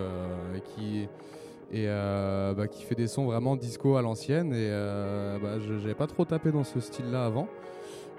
et 0.55 0.61
qui 0.61 1.09
et 1.73 1.87
euh, 1.89 2.53
bah, 2.55 2.69
qui 2.69 2.83
fait 2.83 2.95
des 2.95 3.07
sons 3.07 3.25
vraiment 3.25 3.57
disco 3.57 3.97
à 3.97 4.03
l'ancienne 4.03 4.53
et 4.53 4.69
euh, 4.71 5.39
bah, 5.39 5.59
je 5.59 5.79
j'avais 5.79 5.95
pas 5.95 6.07
trop 6.07 6.25
tapé 6.27 6.53
dans 6.53 6.65
ce 6.65 6.81
style-là 6.81 7.25
avant. 7.25 7.49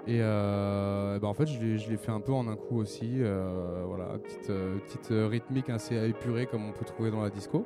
Et 0.06 0.18
euh, 0.20 1.18
bah, 1.20 1.28
en 1.28 1.34
fait, 1.34 1.46
je 1.46 1.88
l'ai 1.88 1.96
fait 1.96 2.10
un 2.10 2.20
peu 2.20 2.32
en 2.32 2.48
un 2.48 2.56
coup 2.56 2.78
aussi. 2.78 3.20
euh, 3.20 3.84
voilà, 3.86 4.18
petite, 4.18 5.08
rythmique 5.10 5.70
assez 5.70 5.96
épurée 6.08 6.46
comme 6.46 6.68
on 6.68 6.72
peut 6.72 6.84
trouver 6.84 7.10
dans 7.10 7.22
la 7.22 7.30
disco. 7.30 7.64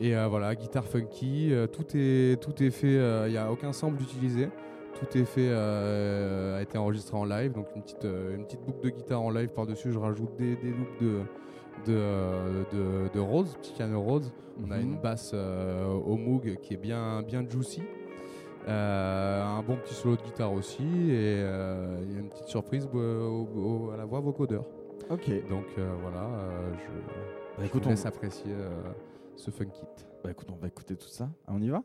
Et 0.00 0.14
voilà, 0.14 0.54
guitare 0.54 0.86
funky, 0.86 1.52
tout 1.72 1.84
est 1.94 2.40
tout 2.42 2.62
est 2.62 2.70
fait. 2.70 3.26
Il 3.26 3.30
n'y 3.30 3.36
a 3.36 3.50
aucun 3.52 3.72
sample 3.72 4.02
utilisé. 4.02 4.48
Tout 4.98 5.18
est 5.18 5.24
fait, 5.24 5.52
a 5.52 6.62
été 6.62 6.78
enregistré 6.78 7.16
en 7.16 7.24
live, 7.24 7.52
donc 7.52 7.66
une 7.76 7.82
petite, 7.82 8.04
une 8.04 8.44
petite 8.44 8.60
boucle 8.62 8.80
de 8.82 8.90
guitare 8.90 9.22
en 9.22 9.30
live 9.30 9.50
par-dessus. 9.50 9.92
Je 9.92 9.98
rajoute 9.98 10.34
des, 10.36 10.56
des 10.56 10.70
loops 10.70 11.00
de, 11.00 11.20
de, 11.86 11.92
euh, 11.94 12.64
de, 12.72 13.12
de 13.12 13.20
Rhodes, 13.20 13.48
petit 13.60 13.72
piano 13.72 14.00
Rhodes. 14.00 14.26
On 14.64 14.70
a 14.70 14.76
Mhm. 14.76 14.82
une 14.82 14.98
basse 14.98 15.32
euh, 15.34 15.86
au 15.92 16.16
Moog 16.16 16.56
qui 16.62 16.74
est 16.74 16.78
bien, 16.78 17.22
bien 17.22 17.44
juicy. 17.48 17.82
Euh, 18.66 19.42
un 19.44 19.62
bon 19.62 19.76
petit 19.76 19.94
solo 19.94 20.16
de 20.16 20.22
guitare 20.22 20.52
aussi. 20.52 20.82
Et 20.82 21.40
il 21.40 22.12
y 22.12 22.16
a 22.16 22.20
une 22.20 22.28
petite 22.30 22.46
surprise 22.48 22.88
euh, 22.94 23.26
au- 23.26 23.86
au- 23.88 23.90
à 23.90 23.96
la 23.96 24.04
voix 24.04 24.20
vocodeur. 24.20 24.64
Ok. 25.10 25.28
Donc 25.50 25.66
voilà, 26.02 26.28
je, 26.78 26.88
Bah, 26.88 27.58
je 27.60 27.64
écoute, 27.66 27.82
vous 27.82 27.88
on, 27.88 27.90
laisse 27.90 28.06
apprécier 28.06 28.54
ce 29.36 29.50
fun 29.50 29.66
kit. 29.66 29.84
bah, 30.22 30.30
écoute, 30.30 30.48
on 30.50 30.56
va 30.56 30.68
écouter 30.68 30.96
tout 30.96 31.08
ça. 31.08 31.28
Ah, 31.46 31.52
on 31.54 31.60
y 31.60 31.68
va? 31.68 31.82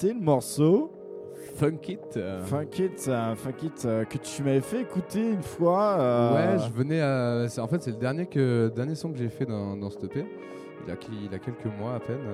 C'était 0.00 0.14
le 0.14 0.20
morceau 0.20 0.90
Funk 1.56 1.80
It. 1.88 2.16
euh, 2.16 2.42
Funk 2.44 2.68
It, 2.78 3.06
euh, 3.06 3.34
Funk 3.34 3.62
It, 3.62 3.84
euh, 3.84 4.04
que 4.06 4.16
tu 4.16 4.42
m'avais 4.42 4.62
fait 4.62 4.80
écouter 4.80 5.32
une 5.32 5.42
fois. 5.42 6.32
Ouais, 6.32 6.58
je 6.58 6.72
venais 6.72 7.02
à. 7.02 7.44
En 7.58 7.66
fait, 7.66 7.82
c'est 7.82 7.90
le 7.90 7.98
dernier, 7.98 8.24
que... 8.24 8.72
dernier 8.74 8.94
son 8.94 9.12
que 9.12 9.18
j'ai 9.18 9.28
fait 9.28 9.44
dans, 9.44 9.76
dans 9.76 9.90
cette 9.90 10.04
EP. 10.04 10.24
Il 10.86 10.90
a, 10.90 10.96
il 11.22 11.34
a 11.34 11.38
quelques 11.38 11.66
mois 11.78 11.96
à 11.96 12.00
peine. 12.00 12.24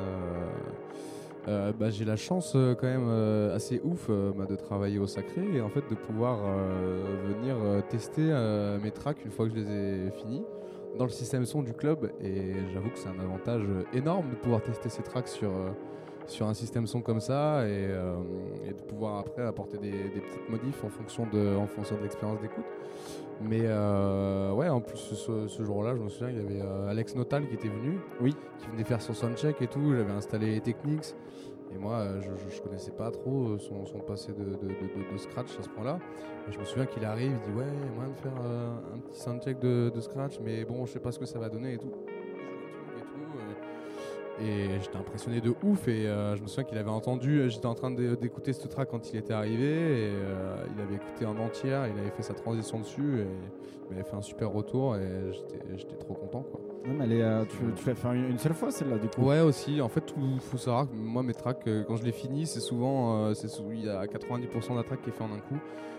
bah, 1.76 1.90
j'ai 1.90 2.04
la 2.04 2.14
chance 2.14 2.52
quand 2.52 2.86
même 2.86 3.10
assez 3.52 3.80
ouf 3.82 4.08
bah, 4.08 4.46
de 4.48 4.54
travailler 4.54 5.00
au 5.00 5.08
sacré 5.08 5.42
et 5.56 5.60
en 5.60 5.68
fait 5.68 5.82
de 5.90 5.96
pouvoir 5.96 6.38
venir 7.26 7.56
tester 7.88 8.32
mes 8.80 8.92
tracks 8.92 9.24
une 9.24 9.32
fois 9.32 9.48
que 9.48 9.56
je 9.56 9.60
les 9.60 9.72
ai 9.72 10.10
finis 10.12 10.44
dans 10.96 11.04
le 11.04 11.10
système 11.10 11.44
son 11.44 11.62
du 11.62 11.72
club 11.74 12.12
et 12.22 12.52
j'avoue 12.72 12.90
que 12.90 12.98
c'est 12.98 13.08
un 13.08 13.20
avantage 13.20 13.64
énorme 13.92 14.30
de 14.30 14.36
pouvoir 14.36 14.62
tester 14.62 14.88
ces 14.88 15.02
tracks 15.02 15.28
sur, 15.28 15.50
sur 16.30 16.46
un 16.46 16.54
système 16.54 16.86
son 16.86 17.00
comme 17.02 17.20
ça 17.20 17.66
et, 17.66 17.86
euh, 17.90 18.14
et 18.68 18.72
de 18.72 18.80
pouvoir 18.82 19.18
après 19.18 19.42
apporter 19.42 19.78
des, 19.78 19.90
des 19.90 20.20
petites 20.20 20.48
modifs 20.48 20.82
en 20.84 20.88
fonction 20.88 21.26
de, 21.32 21.56
en 21.56 21.66
fonction 21.66 21.96
de 21.96 22.02
l'expérience 22.02 22.40
d'écoute. 22.40 22.64
Mais 23.42 23.60
euh, 23.64 24.52
ouais, 24.52 24.68
en 24.68 24.80
plus 24.80 24.96
ce, 24.98 25.46
ce 25.46 25.62
jour-là, 25.62 25.94
je 25.94 26.02
me 26.02 26.08
souviens, 26.08 26.30
il 26.30 26.36
y 26.36 26.40
avait 26.44 26.62
euh, 26.62 26.88
Alex 26.88 27.14
Notal 27.14 27.46
qui 27.46 27.54
était 27.54 27.68
venu, 27.68 27.98
Oui. 28.20 28.34
qui 28.58 28.68
venait 28.68 28.84
faire 28.84 29.02
son 29.02 29.12
soundcheck 29.12 29.60
et 29.60 29.66
tout. 29.66 29.92
J'avais 29.94 30.12
installé 30.12 30.58
Technics 30.60 31.14
et 31.74 31.78
moi, 31.78 32.04
je, 32.20 32.30
je, 32.30 32.56
je 32.56 32.62
connaissais 32.62 32.92
pas 32.92 33.10
trop 33.10 33.58
son, 33.58 33.84
son 33.84 33.98
passé 33.98 34.32
de, 34.32 34.44
de, 34.44 34.50
de- 34.68 35.12
de 35.12 35.18
scratch 35.18 35.58
à 35.58 35.62
ce 35.62 35.68
point-là. 35.68 35.98
Et 36.48 36.52
je 36.52 36.58
me 36.58 36.64
souviens 36.64 36.86
qu'il 36.86 37.04
arrive, 37.04 37.32
il 37.44 37.52
dit 37.52 37.58
ouais, 37.58 37.66
il 37.82 37.86
y 37.86 37.92
a 37.92 37.94
moyen 37.94 38.10
de 38.10 38.18
faire 38.18 38.32
un 38.94 38.98
petit 39.00 39.20
soundcheck 39.20 39.58
de, 39.58 39.90
de 39.94 40.00
scratch, 40.00 40.40
mais 40.42 40.64
bon, 40.64 40.86
je 40.86 40.92
sais 40.92 41.00
pas 41.00 41.12
ce 41.12 41.18
que 41.18 41.26
ça 41.26 41.38
va 41.38 41.48
donner 41.50 41.74
et 41.74 41.78
tout. 41.78 41.92
Et 44.38 44.68
j'étais 44.82 44.98
impressionné 44.98 45.40
de 45.40 45.54
ouf 45.62 45.88
et 45.88 46.06
euh, 46.06 46.36
je 46.36 46.42
me 46.42 46.46
souviens 46.46 46.64
qu'il 46.64 46.76
avait 46.76 46.90
entendu, 46.90 47.38
euh, 47.40 47.48
j'étais 47.48 47.64
en 47.66 47.74
train 47.74 47.90
d'écouter 47.90 48.52
ce 48.52 48.66
track 48.68 48.90
quand 48.90 49.10
il 49.12 49.16
était 49.18 49.32
arrivé 49.32 49.64
et 49.64 50.10
euh, 50.12 50.56
il 50.76 50.82
avait 50.82 50.96
écouté 50.96 51.24
en 51.24 51.38
entière, 51.38 51.86
il 51.86 51.98
avait 51.98 52.10
fait 52.10 52.22
sa 52.22 52.34
transition 52.34 52.78
dessus 52.80 53.20
et 53.20 53.26
il 53.88 53.96
m'avait 53.96 54.06
fait 54.06 54.16
un 54.16 54.20
super 54.20 54.50
retour 54.50 54.96
et 54.96 55.32
j'étais- 55.32 55.96
trop 55.96 56.12
content 56.14 56.42
quoi. 56.42 56.60
Non, 56.86 56.94
mais 56.98 57.04
elle 57.04 57.12
est, 57.14 57.22
euh, 57.22 57.44
tu, 57.48 57.56
tu 57.74 57.88
l'as 57.88 57.94
fait 57.94 58.08
une, 58.14 58.38
seule 58.38 58.52
fois 58.52 58.70
celle-là 58.70 58.98
du 58.98 59.08
coup 59.08 59.22
Ouais 59.22 59.40
aussi, 59.40 59.80
en 59.80 59.88
fait 59.88 60.12
il 60.18 60.38
faut 60.40 60.58
savoir 60.58 60.86
que 60.88 60.94
moi 60.94 61.22
mes 61.22 61.32
tracks 61.34 61.66
quand 61.88 61.96
je 61.96 62.04
les 62.04 62.12
finis 62.12 62.46
c'est 62.46 62.60
souvent, 62.60 63.30
il 63.72 63.84
y 63.84 63.88
a 63.88 64.04
90% 64.06 64.74
d'un 64.74 64.82
track 64.82 65.00
qui 65.02 65.08
est 65.08 65.12
fait 65.12 65.24
en 65.24 65.32
un 65.32 65.38
coup. 65.40 65.56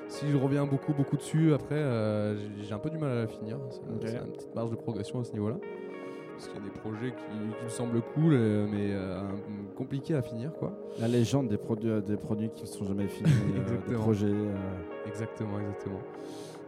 Si 0.10 0.28
je 0.30 0.38
reviens 0.38 0.66
beaucoup 0.66 0.94
beaucoup 0.94 1.18
dessus 1.18 1.54
après 1.54 1.84
j'ai- 2.62 2.74
un 2.74 2.78
peu 2.80 2.90
du 2.92 3.00
mal 3.00 3.10
à 3.10 3.16
la 3.22 3.28
finir, 3.28 3.58
c'est 3.72 3.80
Ok. 3.82 4.02
c'est 4.06 4.18
une 4.28 4.32
petite 4.34 4.54
marge 4.56 4.70
de 4.70 4.76
progression 4.76 5.20
à 5.20 5.24
ce 5.24 5.34
niveau 5.34 5.50
là. 5.50 5.56
Parce 6.38 6.50
qu'il 6.50 6.58
y 6.58 6.62
a 6.62 6.66
des 6.70 6.80
projets 6.80 7.12
qui, 7.12 7.58
qui 7.58 7.64
me 7.64 7.70
semblent 7.70 8.02
cool 8.14 8.34
euh, 8.34 8.68
mais 8.70 8.92
euh, 8.92 9.22
compliqués 9.76 10.14
à 10.14 10.22
finir 10.22 10.54
quoi. 10.54 10.72
La 11.00 11.08
légende 11.08 11.48
des, 11.48 11.58
produits 11.58 11.90
euh, 11.90 12.00
des 12.02 12.16
produits 12.16 12.50
qui 12.50 12.62
ne 12.64 12.68
sont 12.68 12.86
jamais 12.86 13.08
finis, 13.08 13.32
des 13.90 13.96
projets. 13.96 14.32
Exactement, 15.08 15.60
exactement. 15.60 16.00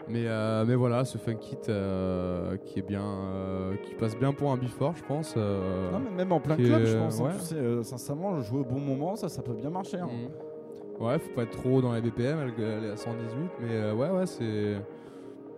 Mais, 0.08 0.24
euh, 0.26 0.66
mais 0.68 0.74
voilà, 0.74 1.06
ce 1.06 1.20
funk 1.20 1.36
kit 1.36 1.56
euh, 1.70 2.58
qui 2.58 2.80
est 2.80 2.82
bien, 2.82 3.04
euh, 3.06 3.76
qui 3.84 3.94
passe 3.94 4.18
bien 4.18 4.34
pour 4.34 4.52
un 4.52 4.58
before, 4.58 4.96
je 4.96 5.04
pense. 5.04 5.36
Non, 5.36 6.00
mais 6.04 6.10
même 6.10 6.32
en 6.32 6.40
plein 6.40 6.56
club, 6.56 6.82
est- 6.82 6.86
je 6.88 6.98
pense. 6.98 7.20
hein, 7.20 7.26
ouais. 7.26 7.32
tu 7.38 7.40
sais, 7.46 7.84
sincèrement, 7.84 8.42
jouer 8.42 8.62
au 8.62 8.66
bon 8.66 8.80
moment, 8.80 9.16
ça, 9.16 9.30
ça 9.30 9.44
peut 9.44 9.54
bien 9.54 9.70
marcher. 9.70 9.98
hein. 10.00 10.10
Mhm. 10.12 11.06
Ouais, 11.06 11.20
faut 11.20 11.30
pas 11.36 11.44
être 11.44 11.52
trop 11.52 11.80
dans 11.82 11.94
les 11.94 12.02
BPM, 12.02 12.40
elle, 12.40 12.64
elle 12.64 12.86
est 12.86 12.90
à 12.92 12.98
118, 12.98 13.50
mais 13.62 13.92
ouais, 13.92 14.10
ouais, 14.10 14.26
c'est. 14.26 14.78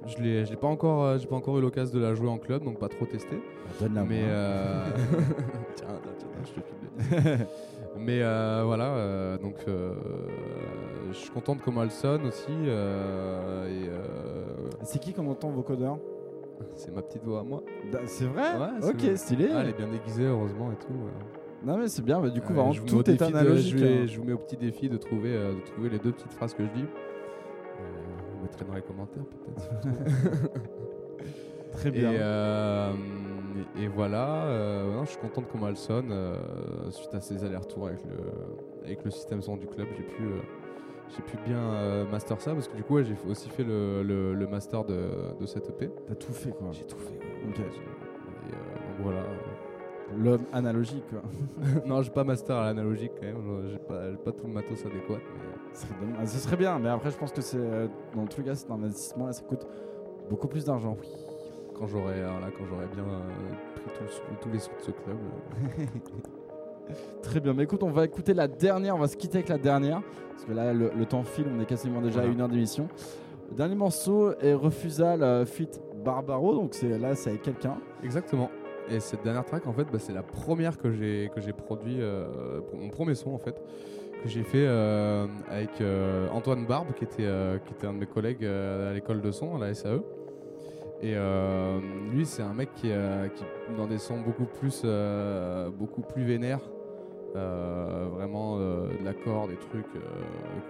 Je 0.07 0.17
l'ai, 0.21 0.45
je 0.45 0.49
l'ai 0.51 0.57
pas 0.57 0.67
encore, 0.67 1.03
euh, 1.03 1.17
j'ai 1.19 1.27
pas 1.27 1.35
encore 1.35 1.57
eu 1.57 1.61
l'occasion 1.61 1.97
de 1.97 2.03
la 2.03 2.15
jouer 2.15 2.27
en 2.27 2.37
club, 2.37 2.63
donc 2.63 2.79
pas 2.79 2.89
trop 2.89 3.05
testé. 3.05 3.35
Bah, 3.35 3.71
Donne-la 3.81 4.03
mais 4.03 4.21
moi. 4.21 4.29
euh, 4.29 4.85
tiens, 5.75 5.87
tiens, 6.01 6.11
tiens, 6.17 6.27
je 6.43 6.49
te 6.49 7.15
file 7.15 7.37
le- 7.39 7.45
Mais 7.99 8.21
euh, 8.23 8.63
voilà, 8.65 8.85
euh, 8.95 9.37
donc 9.37 9.55
euh, 9.67 9.93
je 11.09 11.17
suis 11.17 11.29
content 11.29 11.55
de 11.55 11.61
comment 11.61 11.83
elle 11.83 11.91
sonne 11.91 12.25
aussi. 12.25 12.45
euh, 12.49 13.67
et 13.67 13.89
euh, 13.89 14.69
C'est 14.83 14.99
qui 14.99 15.13
comme 15.13 15.27
entend 15.27 15.49
vos 15.49 15.61
codeurs 15.63 15.97
c'est 16.75 16.93
ma 16.95 17.01
petite 17.01 17.23
voix 17.23 17.39
à 17.39 17.43
moi. 17.43 17.63
Bah, 17.91 17.99
C'est 18.05 18.25
vrai 18.25 18.43
Ouais, 18.43 18.67
c'est 18.81 18.89
Ok, 18.89 19.01
vrai. 19.01 19.15
stylé. 19.17 19.47
Ah, 19.51 19.61
elle 19.61 19.69
est 19.69 19.77
bien 19.77 19.87
déguisée, 19.87 20.25
heureusement 20.25 20.71
et 20.71 20.75
tout. 20.75 20.93
ouais. 20.93 21.11
Non, 21.65 21.77
mais 21.77 21.87
c'est 21.87 22.03
bien, 22.03 22.19
bah, 22.21 22.29
du 22.29 22.39
coup, 22.41 22.53
vraiment, 22.53 22.71
tout 22.73 22.99
est 23.09 23.13
défi 23.13 23.31
de- 23.31 23.37
analogique. 23.37 23.77
je, 23.77 23.83
vais- 23.83 23.97
hein. 24.01 24.05
je 24.05 24.17
vous 24.19 24.23
mets 24.25 24.33
au 24.33 24.37
petit 24.37 24.57
défi 24.57 24.87
de 24.87 24.97
trouver, 24.97 25.33
euh, 25.35 25.53
de 25.55 25.59
trouver 25.71 25.89
les 25.89 25.97
deux 25.97 26.11
petites 26.11 26.33
phrases 26.33 26.53
que 26.53 26.63
je 26.63 26.69
dis. 26.69 26.85
Euh, 28.61 28.65
dans 28.67 28.73
les 28.75 28.81
commentaires 28.81 29.23
peut-être. 29.23 30.51
Très 31.73 31.89
et, 31.89 31.91
bien. 31.91 32.11
euh, 32.11 32.91
et, 33.77 33.83
et 33.83 33.87
voilà, 33.87 34.43
euh, 34.45 34.93
non, 34.93 35.05
je 35.05 35.11
suis 35.11 35.19
content 35.19 35.41
de 35.41 35.47
comment 35.47 35.67
elle 35.69 35.77
sonne. 35.77 36.09
euh, 36.11 36.35
suite 36.91 37.13
à 37.13 37.21
ces 37.21 37.43
allers-retours 37.45 37.87
avec 37.87 37.99
le, 38.03 38.83
avec 38.85 39.03
le 39.05 39.11
système 39.11 39.41
son 39.41 39.55
du 39.57 39.67
club, 39.67 39.87
j'ai 39.95 40.03
pu, 40.03 40.23
euh, 40.23 40.39
j'ai 41.15 41.21
pu 41.23 41.37
bien 41.45 41.57
euh, 41.59 42.05
master 42.09 42.39
ça 42.41 42.53
parce 42.53 42.67
que 42.67 42.75
du 42.75 42.83
coup, 42.83 42.95
ouais, 42.95 43.05
j'ai 43.05 43.15
aussi 43.29 43.49
fait 43.49 43.63
le, 43.63 44.03
le- 44.03 44.33
le 44.33 44.47
master 44.47 44.83
de, 44.83 44.99
de 45.39 45.45
cette 45.45 45.69
EP. 45.69 45.89
T'as 46.07 46.15
tout 46.15 46.33
fait, 46.33 46.51
quoi. 46.51 46.67
J'ai 46.71 46.83
tout 46.85 46.97
fait. 46.99 47.19
Ok. 47.47 47.59
Et, 47.59 47.61
euh, 47.61 48.55
donc 48.75 48.99
voilà. 48.99 49.21
L'homme 50.17 50.43
analogique, 50.53 51.03
non, 51.85 52.01
j'ai 52.01 52.11
pas 52.11 52.23
master 52.23 52.55
à 52.57 52.65
l'analogique 52.65 53.11
quand 53.19 53.25
même. 53.27 53.69
J'ai 53.71 53.77
pas, 53.77 54.01
pas 54.23 54.31
tout 54.31 54.45
le 54.47 54.53
matos 54.53 54.79
adéquat. 54.85 55.15
Mais... 55.19 55.73
Ce 55.73 55.81
serait, 55.87 55.93
dommage. 56.01 56.17
Ah, 56.21 56.25
ce 56.25 56.37
serait 56.39 56.57
bien, 56.57 56.79
mais 56.79 56.89
après, 56.89 57.11
je 57.11 57.17
pense 57.17 57.31
que 57.31 57.41
c'est. 57.41 57.57
euh, 57.57 57.87
Dans 58.15 58.25
tous 58.25 58.39
les 58.41 58.47
cas, 58.47 58.55
c'est 58.55 58.69
un 58.71 58.83
investissement 58.83 59.29
et 59.29 59.33
ça 59.33 59.41
coûte 59.43 59.65
beaucoup 60.29 60.47
plus 60.47 60.65
d'argent. 60.65 60.97
quand 61.77 61.87
j'aurais 61.87 62.21
alors 62.21 62.39
là, 62.41 62.47
quand 62.57 62.65
j'aurais 62.69 62.87
bien 62.93 63.03
euh, 63.03 63.53
pris 63.85 64.07
sou- 64.13 64.21
tous 64.41 64.49
les 64.49 64.59
sous 64.59 64.71
de 64.77 64.81
ce 64.81 64.91
club. 64.91 65.17
euh, 65.79 65.85
Très 67.23 67.39
bien, 67.39 67.53
mais 67.53 67.63
écoute, 67.63 67.83
on 67.83 67.91
va 67.91 68.03
écouter 68.05 68.33
la 68.33 68.47
dernière, 68.47 68.95
on 68.95 68.99
va 68.99 69.07
se 69.07 69.15
quitter 69.15 69.37
avec 69.37 69.49
la 69.49 69.57
dernière, 69.57 70.01
parce 70.31 70.43
que 70.45 70.51
là, 70.51 70.73
le, 70.73 70.91
le 70.95 71.05
temps 71.05 71.23
file, 71.23 71.45
on 71.55 71.59
est 71.61 71.65
quasiment 71.65 72.01
déjà 72.01 72.21
à 72.21 72.25
une 72.25 72.41
heure 72.41 72.49
d'émission. 72.49 72.87
Le 73.49 73.55
dernier 73.55 73.75
morceau 73.75 74.33
est 74.41 74.53
Refusal 74.53 75.23
euh, 75.23 75.45
Fit 75.45 75.69
Barbaro, 76.03 76.53
donc 76.55 76.73
c'est 76.73 76.97
là, 76.97 77.15
c'est 77.15 77.29
avec 77.29 77.43
quelqu'un. 77.43 77.75
Exactement. 78.03 78.49
Et 78.89 78.99
cette 78.99 79.23
dernière 79.23 79.45
track, 79.45 79.67
en 79.67 79.73
fait, 79.73 79.85
bah, 79.91 79.99
c'est 79.99 80.13
la 80.13 80.23
première 80.23 80.77
que 80.77 80.91
j'ai 80.91 81.29
que 81.33 81.41
j'ai 81.41 81.53
produit, 81.53 81.97
euh, 81.99 82.61
mon 82.73 82.89
premier 82.89 83.15
son 83.15 83.31
en 83.31 83.37
fait, 83.37 83.61
que 84.23 84.29
j'ai 84.29 84.43
fait 84.43 84.65
euh, 84.67 85.27
avec 85.49 85.69
euh, 85.81 86.27
Antoine 86.29 86.65
Barbe, 86.65 86.93
qui 86.93 87.03
était 87.03 87.29
qui 87.65 87.73
était 87.73 87.87
un 87.87 87.93
de 87.93 87.99
mes 87.99 88.05
collègues 88.05 88.45
à 88.45 88.93
l'école 88.93 89.21
de 89.21 89.31
son, 89.31 89.55
à 89.55 89.59
la 89.59 89.73
SAE. 89.73 90.01
Et 91.03 91.15
lui, 92.11 92.25
c'est 92.25 92.43
un 92.43 92.53
mec 92.53 92.69
qui, 92.75 92.89
qui 92.89 93.43
dans 93.75 93.87
des 93.87 93.97
sons 93.97 94.19
beaucoup 94.19 94.45
plus 94.45 94.85
beaucoup 95.77 96.01
plus 96.01 96.23
vénères. 96.23 96.61
vraiment 97.33 98.57
de 98.57 99.03
l'accord, 99.03 99.47
des 99.47 99.57
trucs 99.57 99.91
que 99.93 99.99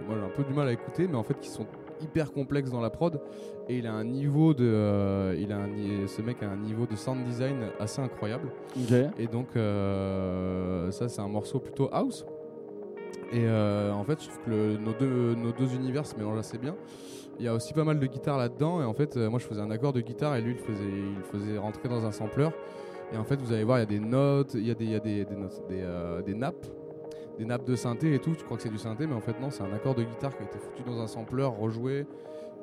moi 0.06 0.16
j'ai 0.18 0.26
un 0.26 0.36
peu 0.36 0.44
du 0.44 0.54
mal 0.54 0.68
à 0.68 0.72
écouter, 0.72 1.08
mais 1.08 1.18
en 1.18 1.24
fait 1.24 1.40
qui 1.40 1.50
sont 1.50 1.66
hyper 2.04 2.32
complexes 2.32 2.72
dans 2.72 2.82
la 2.82 2.90
prod. 2.90 3.20
Et 3.70 3.78
il 3.78 3.88
a 3.88 3.94
un 3.94 4.04
niveau 4.04 4.54
de, 4.54 4.66
euh, 4.66 5.36
il 5.40 5.52
a 5.52 5.58
un 5.58 5.70
ce 6.08 6.22
mec 6.22 6.42
a 6.44 6.50
un 6.50 6.58
niveau 6.58 6.86
de 6.86 6.96
sound 6.96 7.24
design 7.26 7.58
assez 7.80 8.02
incroyable. 8.02 8.50
Et 9.18 9.28
donc 9.28 9.48
euh, 9.56 10.92
ça 10.92 11.08
c'est 11.10 11.22
un 11.22 11.28
morceau 11.28 11.60
plutôt 11.60 11.90
house. 11.92 12.26
Et 13.32 13.46
euh, 13.46 13.92
en 13.94 14.04
fait 14.04 14.22
je 14.22 14.28
trouve 14.28 14.44
que 14.46 14.50
le- 14.50 14.78
nos, 14.78 14.94
deux, 14.94 15.36
nos 15.36 15.52
deux 15.52 15.74
univers 15.76 16.06
se 16.06 16.16
mélangent 16.16 16.40
assez 16.40 16.58
bien. 16.58 16.76
Il 17.40 17.46
y 17.46 17.48
a 17.48 17.54
aussi 17.54 17.74
pas 17.74 17.84
mal 17.86 18.00
de 18.00 18.06
guitare 18.06 18.38
là-dedans 18.38 18.82
et 18.82 18.86
en 18.86 18.94
fait 18.94 19.16
moi 19.18 19.40
je 19.40 19.46
faisais 19.46 19.62
un 19.62 19.72
accord 19.72 19.94
de 19.94 20.02
guitare 20.02 20.36
et 20.36 20.42
lui 20.42 20.52
il 20.54 20.58
faisait, 20.60 20.84
il 20.90 21.24
faisait 21.32 21.58
rentrer 21.58 21.88
dans 21.90 22.06
un 22.06 22.12
sampler. 22.12 22.50
Et 23.14 23.18
en 23.18 23.24
fait 23.24 23.42
vous 23.42 23.52
allez 23.54 23.64
voir 23.64 23.78
il 23.78 23.82
y 23.82 23.84
a 23.84 23.86
des 23.88 24.00
notes, 24.00 24.54
il 24.54 24.68
y 24.68 24.72
a 24.72 24.74
des, 24.76 24.86
il 24.86 24.92
y 24.92 24.96
a 24.96 25.00
des, 25.00 25.26
des 25.26 25.36
notes, 25.36 25.62
des, 25.70 25.84
des 26.26 26.34
nappes 26.38 26.66
des 27.42 27.48
nappes 27.48 27.66
de 27.66 27.76
synthé 27.76 28.14
et 28.14 28.20
tout, 28.20 28.36
tu 28.36 28.44
crois 28.44 28.58
que 28.58 28.64
c'est 28.64 28.70
du 28.70 28.78
synthé, 28.78 29.08
mais 29.08 29.16
en 29.16 29.22
fait 29.22 29.40
non, 29.42 29.50
c'est 29.50 29.64
un 29.64 29.74
accord 29.74 29.96
de 29.96 30.04
guitare 30.04 30.36
qui 30.38 30.44
a 30.44 30.46
été 30.46 30.60
foutu 30.60 30.84
dans 30.84 31.02
un 31.02 31.08
sampler, 31.08 31.44
rejoué. 31.44 32.06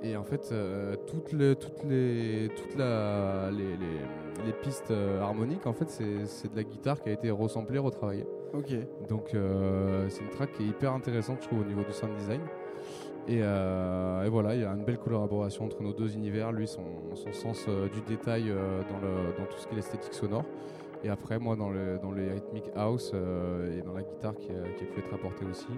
Et 0.00 0.16
en 0.16 0.22
fait, 0.22 0.50
euh, 0.52 0.94
toutes 1.08 1.32
les, 1.32 1.56
toutes 1.56 1.82
les, 1.82 2.48
toute 2.54 2.78
la, 2.78 3.50
les, 3.50 3.76
les, 3.76 4.46
les 4.46 4.52
pistes 4.52 4.92
euh, 4.92 5.20
harmoniques, 5.20 5.66
en 5.66 5.72
fait, 5.72 5.90
c'est 5.90 6.52
de 6.52 6.56
la 6.56 6.62
guitare 6.62 7.00
qui 7.00 7.08
a 7.08 7.12
été 7.12 7.28
resamplée, 7.32 7.78
retravaillée. 7.78 8.24
Ok. 8.54 8.72
Donc 9.08 9.34
euh, 9.34 10.08
c'est 10.08 10.22
une 10.22 10.30
track 10.30 10.52
qui 10.52 10.62
est 10.62 10.66
hyper 10.66 10.92
intéressante, 10.92 11.38
je 11.42 11.48
trouve, 11.48 11.62
au 11.62 11.64
niveau 11.64 11.82
du 11.82 11.92
sound 11.92 12.14
design. 12.16 12.40
Et, 13.26 13.40
euh, 13.42 14.24
et 14.24 14.28
voilà, 14.28 14.54
il 14.54 14.60
y 14.60 14.64
a 14.64 14.70
une 14.70 14.84
belle 14.84 14.98
collaboration 14.98 15.64
entre 15.64 15.82
nos 15.82 15.92
deux 15.92 16.14
univers. 16.14 16.52
Lui, 16.52 16.68
son, 16.68 16.84
son 17.16 17.32
sens 17.32 17.66
du 17.92 18.00
détail 18.02 18.44
dans, 18.44 19.00
le, 19.00 19.36
dans 19.36 19.46
tout 19.46 19.58
ce 19.58 19.66
qui 19.66 19.72
est 19.72 19.76
l'esthétique 19.76 20.14
sonore. 20.14 20.44
Et 21.04 21.08
après, 21.08 21.38
moi, 21.38 21.54
dans, 21.56 21.70
le, 21.70 21.98
dans 22.02 22.10
les 22.12 22.30
rythmiques 22.30 22.70
house 22.76 23.12
euh, 23.14 23.78
et 23.78 23.82
dans 23.82 23.92
la 23.92 24.02
guitare 24.02 24.34
qui, 24.36 24.50
a- 24.50 24.68
qui 24.76 24.84
a 24.84 24.86
pu 24.86 24.98
être 25.00 25.14
apportée 25.14 25.44
aussi. 25.50 25.68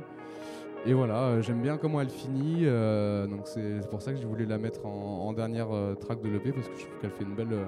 Et 0.87 0.95
voilà, 0.95 1.25
euh, 1.25 1.43
j'aime 1.43 1.61
bien 1.61 1.77
comment 1.77 2.01
elle 2.01 2.09
finit. 2.09 2.62
euh, 2.64 3.27
donc 3.27 3.41
c'est 3.47 3.87
pour 3.91 4.01
ça 4.01 4.12
que 4.12 4.18
j'ai 4.18 4.25
voulu 4.27 4.47
la 4.47 4.57
mettre 4.57 4.87
en, 4.87 5.27
en 5.29 5.33
dernière 5.35 5.71
euh, 5.75 5.95
track 5.95 6.23
de 6.23 6.29
l'EP 6.31 6.53
parce 6.53 6.68
que 6.68 6.75
je 6.77 6.87
trouve 6.87 6.99
qu'elle 7.01 7.11
fait 7.11 7.25
une 7.25 7.35
belle, 7.35 7.53
euh, 7.53 7.64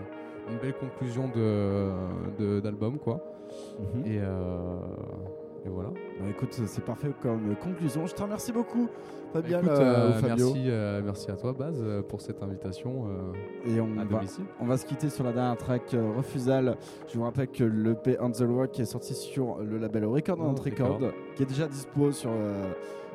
une 0.50 0.58
belle 0.58 0.72
conclusion 0.74 1.28
de- 1.28 1.90
de- 2.38 2.60
d'album, 2.60 2.98
quoi. 2.98 3.22
Mhm. 3.78 4.06
Et, 4.06 4.18
euh, 4.18 4.76
et 5.64 5.68
voilà. 5.68 5.90
Bah, 5.90 6.26
écoute, 6.28 6.52
c'est 6.52 6.84
parfait 6.84 7.12
comme 7.22 7.54
conclusion. 7.56 8.06
Je 8.06 8.14
te 8.14 8.22
remercie 8.22 8.52
beaucoup, 8.52 8.88
Fabien 9.32 9.58
Écoute, 9.60 9.70
euh, 9.70 10.10
euh, 10.10 10.12
Fabio. 10.14 10.46
merci, 10.52 10.64
euh, 10.68 11.00
merci 11.04 11.30
à 11.30 11.36
toi, 11.36 11.52
Baz, 11.52 11.80
euh, 11.80 12.02
pour 12.02 12.20
cette 12.20 12.42
invitation 12.42 13.06
euh, 13.06 13.70
Et 13.70 13.80
on 13.80 13.92
à 13.98 14.04
va, 14.04 14.16
domicile. 14.18 14.44
on 14.60 14.66
va 14.66 14.76
se 14.76 14.84
quitter 14.86 15.08
sur 15.08 15.24
la 15.24 15.32
dernière 15.32 15.56
track 15.56 15.94
euh, 15.94 16.12
Refusal. 16.16 16.76
Je 17.08 17.16
vous 17.18 17.24
rappelle 17.24 17.48
que 17.48 17.64
le 17.64 17.94
P 17.94 18.16
On 18.20 18.30
the 18.30 18.42
Rock 18.46 18.78
est 18.80 18.84
sorti 18.84 19.14
sur 19.14 19.58
le 19.58 19.78
label 19.78 20.04
Record 20.06 20.38
Oh, 20.40 20.54
Record, 20.60 20.98
qui 21.36 21.42
est 21.44 21.46
déjà 21.46 21.68
dispo 21.68 22.10
sur, 22.10 22.30
euh, 22.32 22.72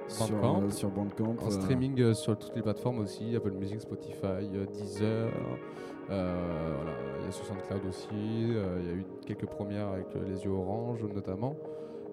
sur, 0.07 0.27
Bandcamp. 0.37 0.61
euh, 0.63 0.69
sur 0.69 0.89
Bandcamp. 0.89 1.35
En 1.41 1.47
euh, 1.47 1.49
streaming 1.51 1.99
euh, 2.01 2.13
sur 2.13 2.37
toutes 2.37 2.55
les 2.55 2.61
plateformes 2.61 2.99
aussi, 2.99 3.35
Apple 3.35 3.51
Music, 3.51 3.81
Spotify, 3.81 4.47
euh, 4.55 4.65
Deezer. 4.71 5.27
euh, 6.09 6.73
voilà, 6.77 6.91
il 7.19 7.25
y 7.25 7.27
a 7.27 7.31
sur 7.31 7.45
SoundCloud 7.45 7.81
aussi. 7.89 8.07
euh, 8.55 8.77
Il 8.81 8.87
y 8.87 8.89
a 8.91 8.93
eu 8.93 9.05
quelques 9.25 9.47
premières 9.47 9.89
avec 9.89 10.07
euh, 10.15 10.19
les 10.25 10.45
yeux 10.45 10.51
orange 10.51 11.03
notamment. 11.13 11.55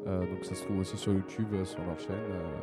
Euh, 0.06 0.20
donc 0.26 0.44
ça 0.44 0.54
se 0.54 0.64
trouve 0.64 0.78
aussi 0.80 0.96
sur 0.96 1.12
YouTube, 1.12 1.48
euh, 1.54 1.64
sur 1.64 1.82
leur 1.84 1.98
chaîne. 1.98 2.14
euh. 2.30 2.58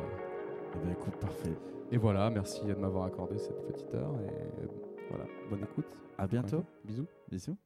eh 0.74 0.78
ben, 0.78 0.92
écoute, 0.92 1.16
parfait. 1.16 1.52
et 1.90 1.96
voilà, 1.96 2.30
merci 2.30 2.64
de 2.64 2.74
m'avoir 2.74 3.04
accordé 3.06 3.38
cette 3.38 3.60
petite 3.66 3.92
heure. 3.94 4.14
Et 4.26 4.66
voilà, 5.10 5.24
bonne 5.50 5.62
écoute. 5.62 5.86
À 6.18 6.26
bientôt. 6.26 6.64
Bisous. 6.84 7.06
Bisous. 7.28 7.56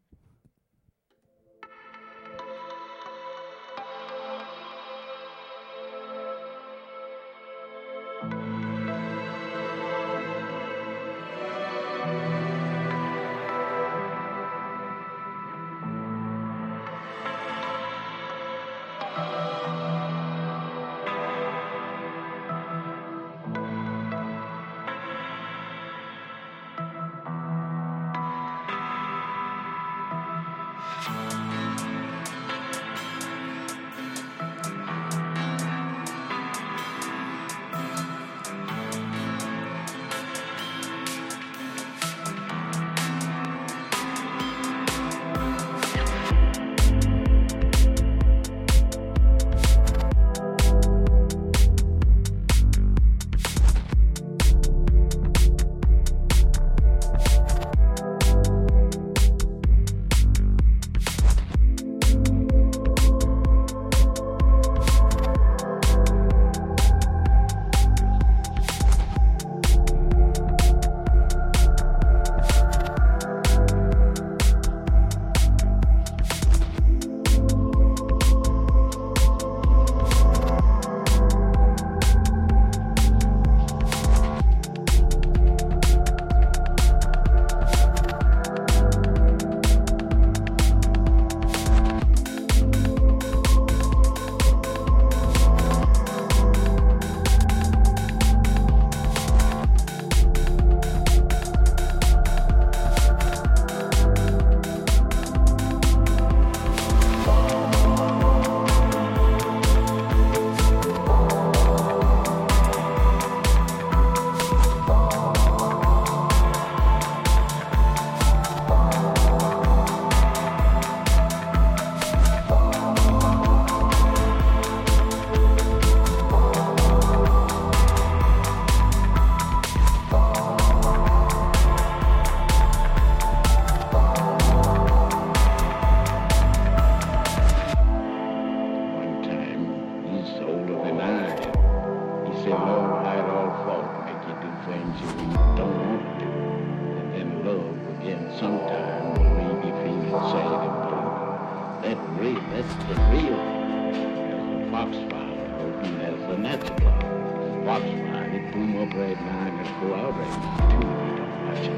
Watch. 160.17 161.71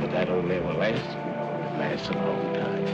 But 0.00 0.10
that 0.12 0.28
don't 0.28 0.50
ever 0.50 0.72
last, 0.74 1.02
it 1.02 1.78
lasts 1.78 2.08
a 2.08 2.12
long 2.12 2.54
time. 2.54 2.86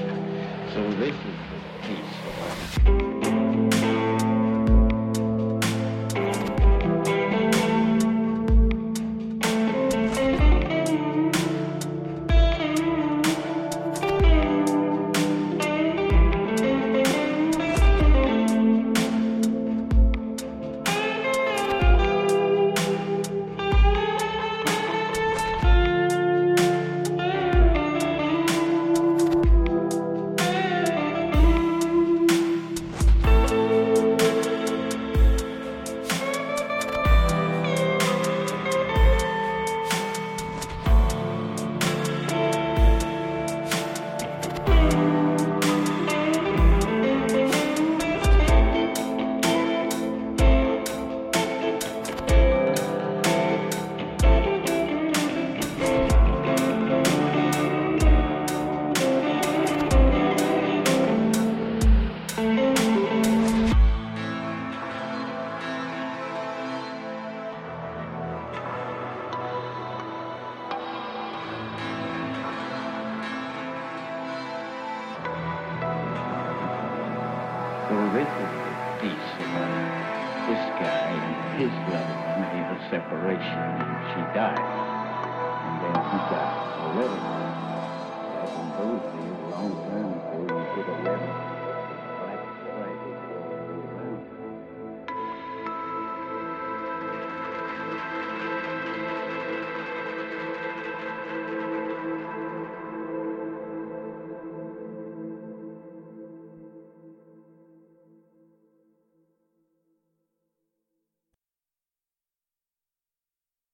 So 0.75 0.81
this 0.99 1.15
is 1.15 1.39
the 1.51 1.61
peace 1.87 2.15
of 2.27 3.73
life. 3.73 3.82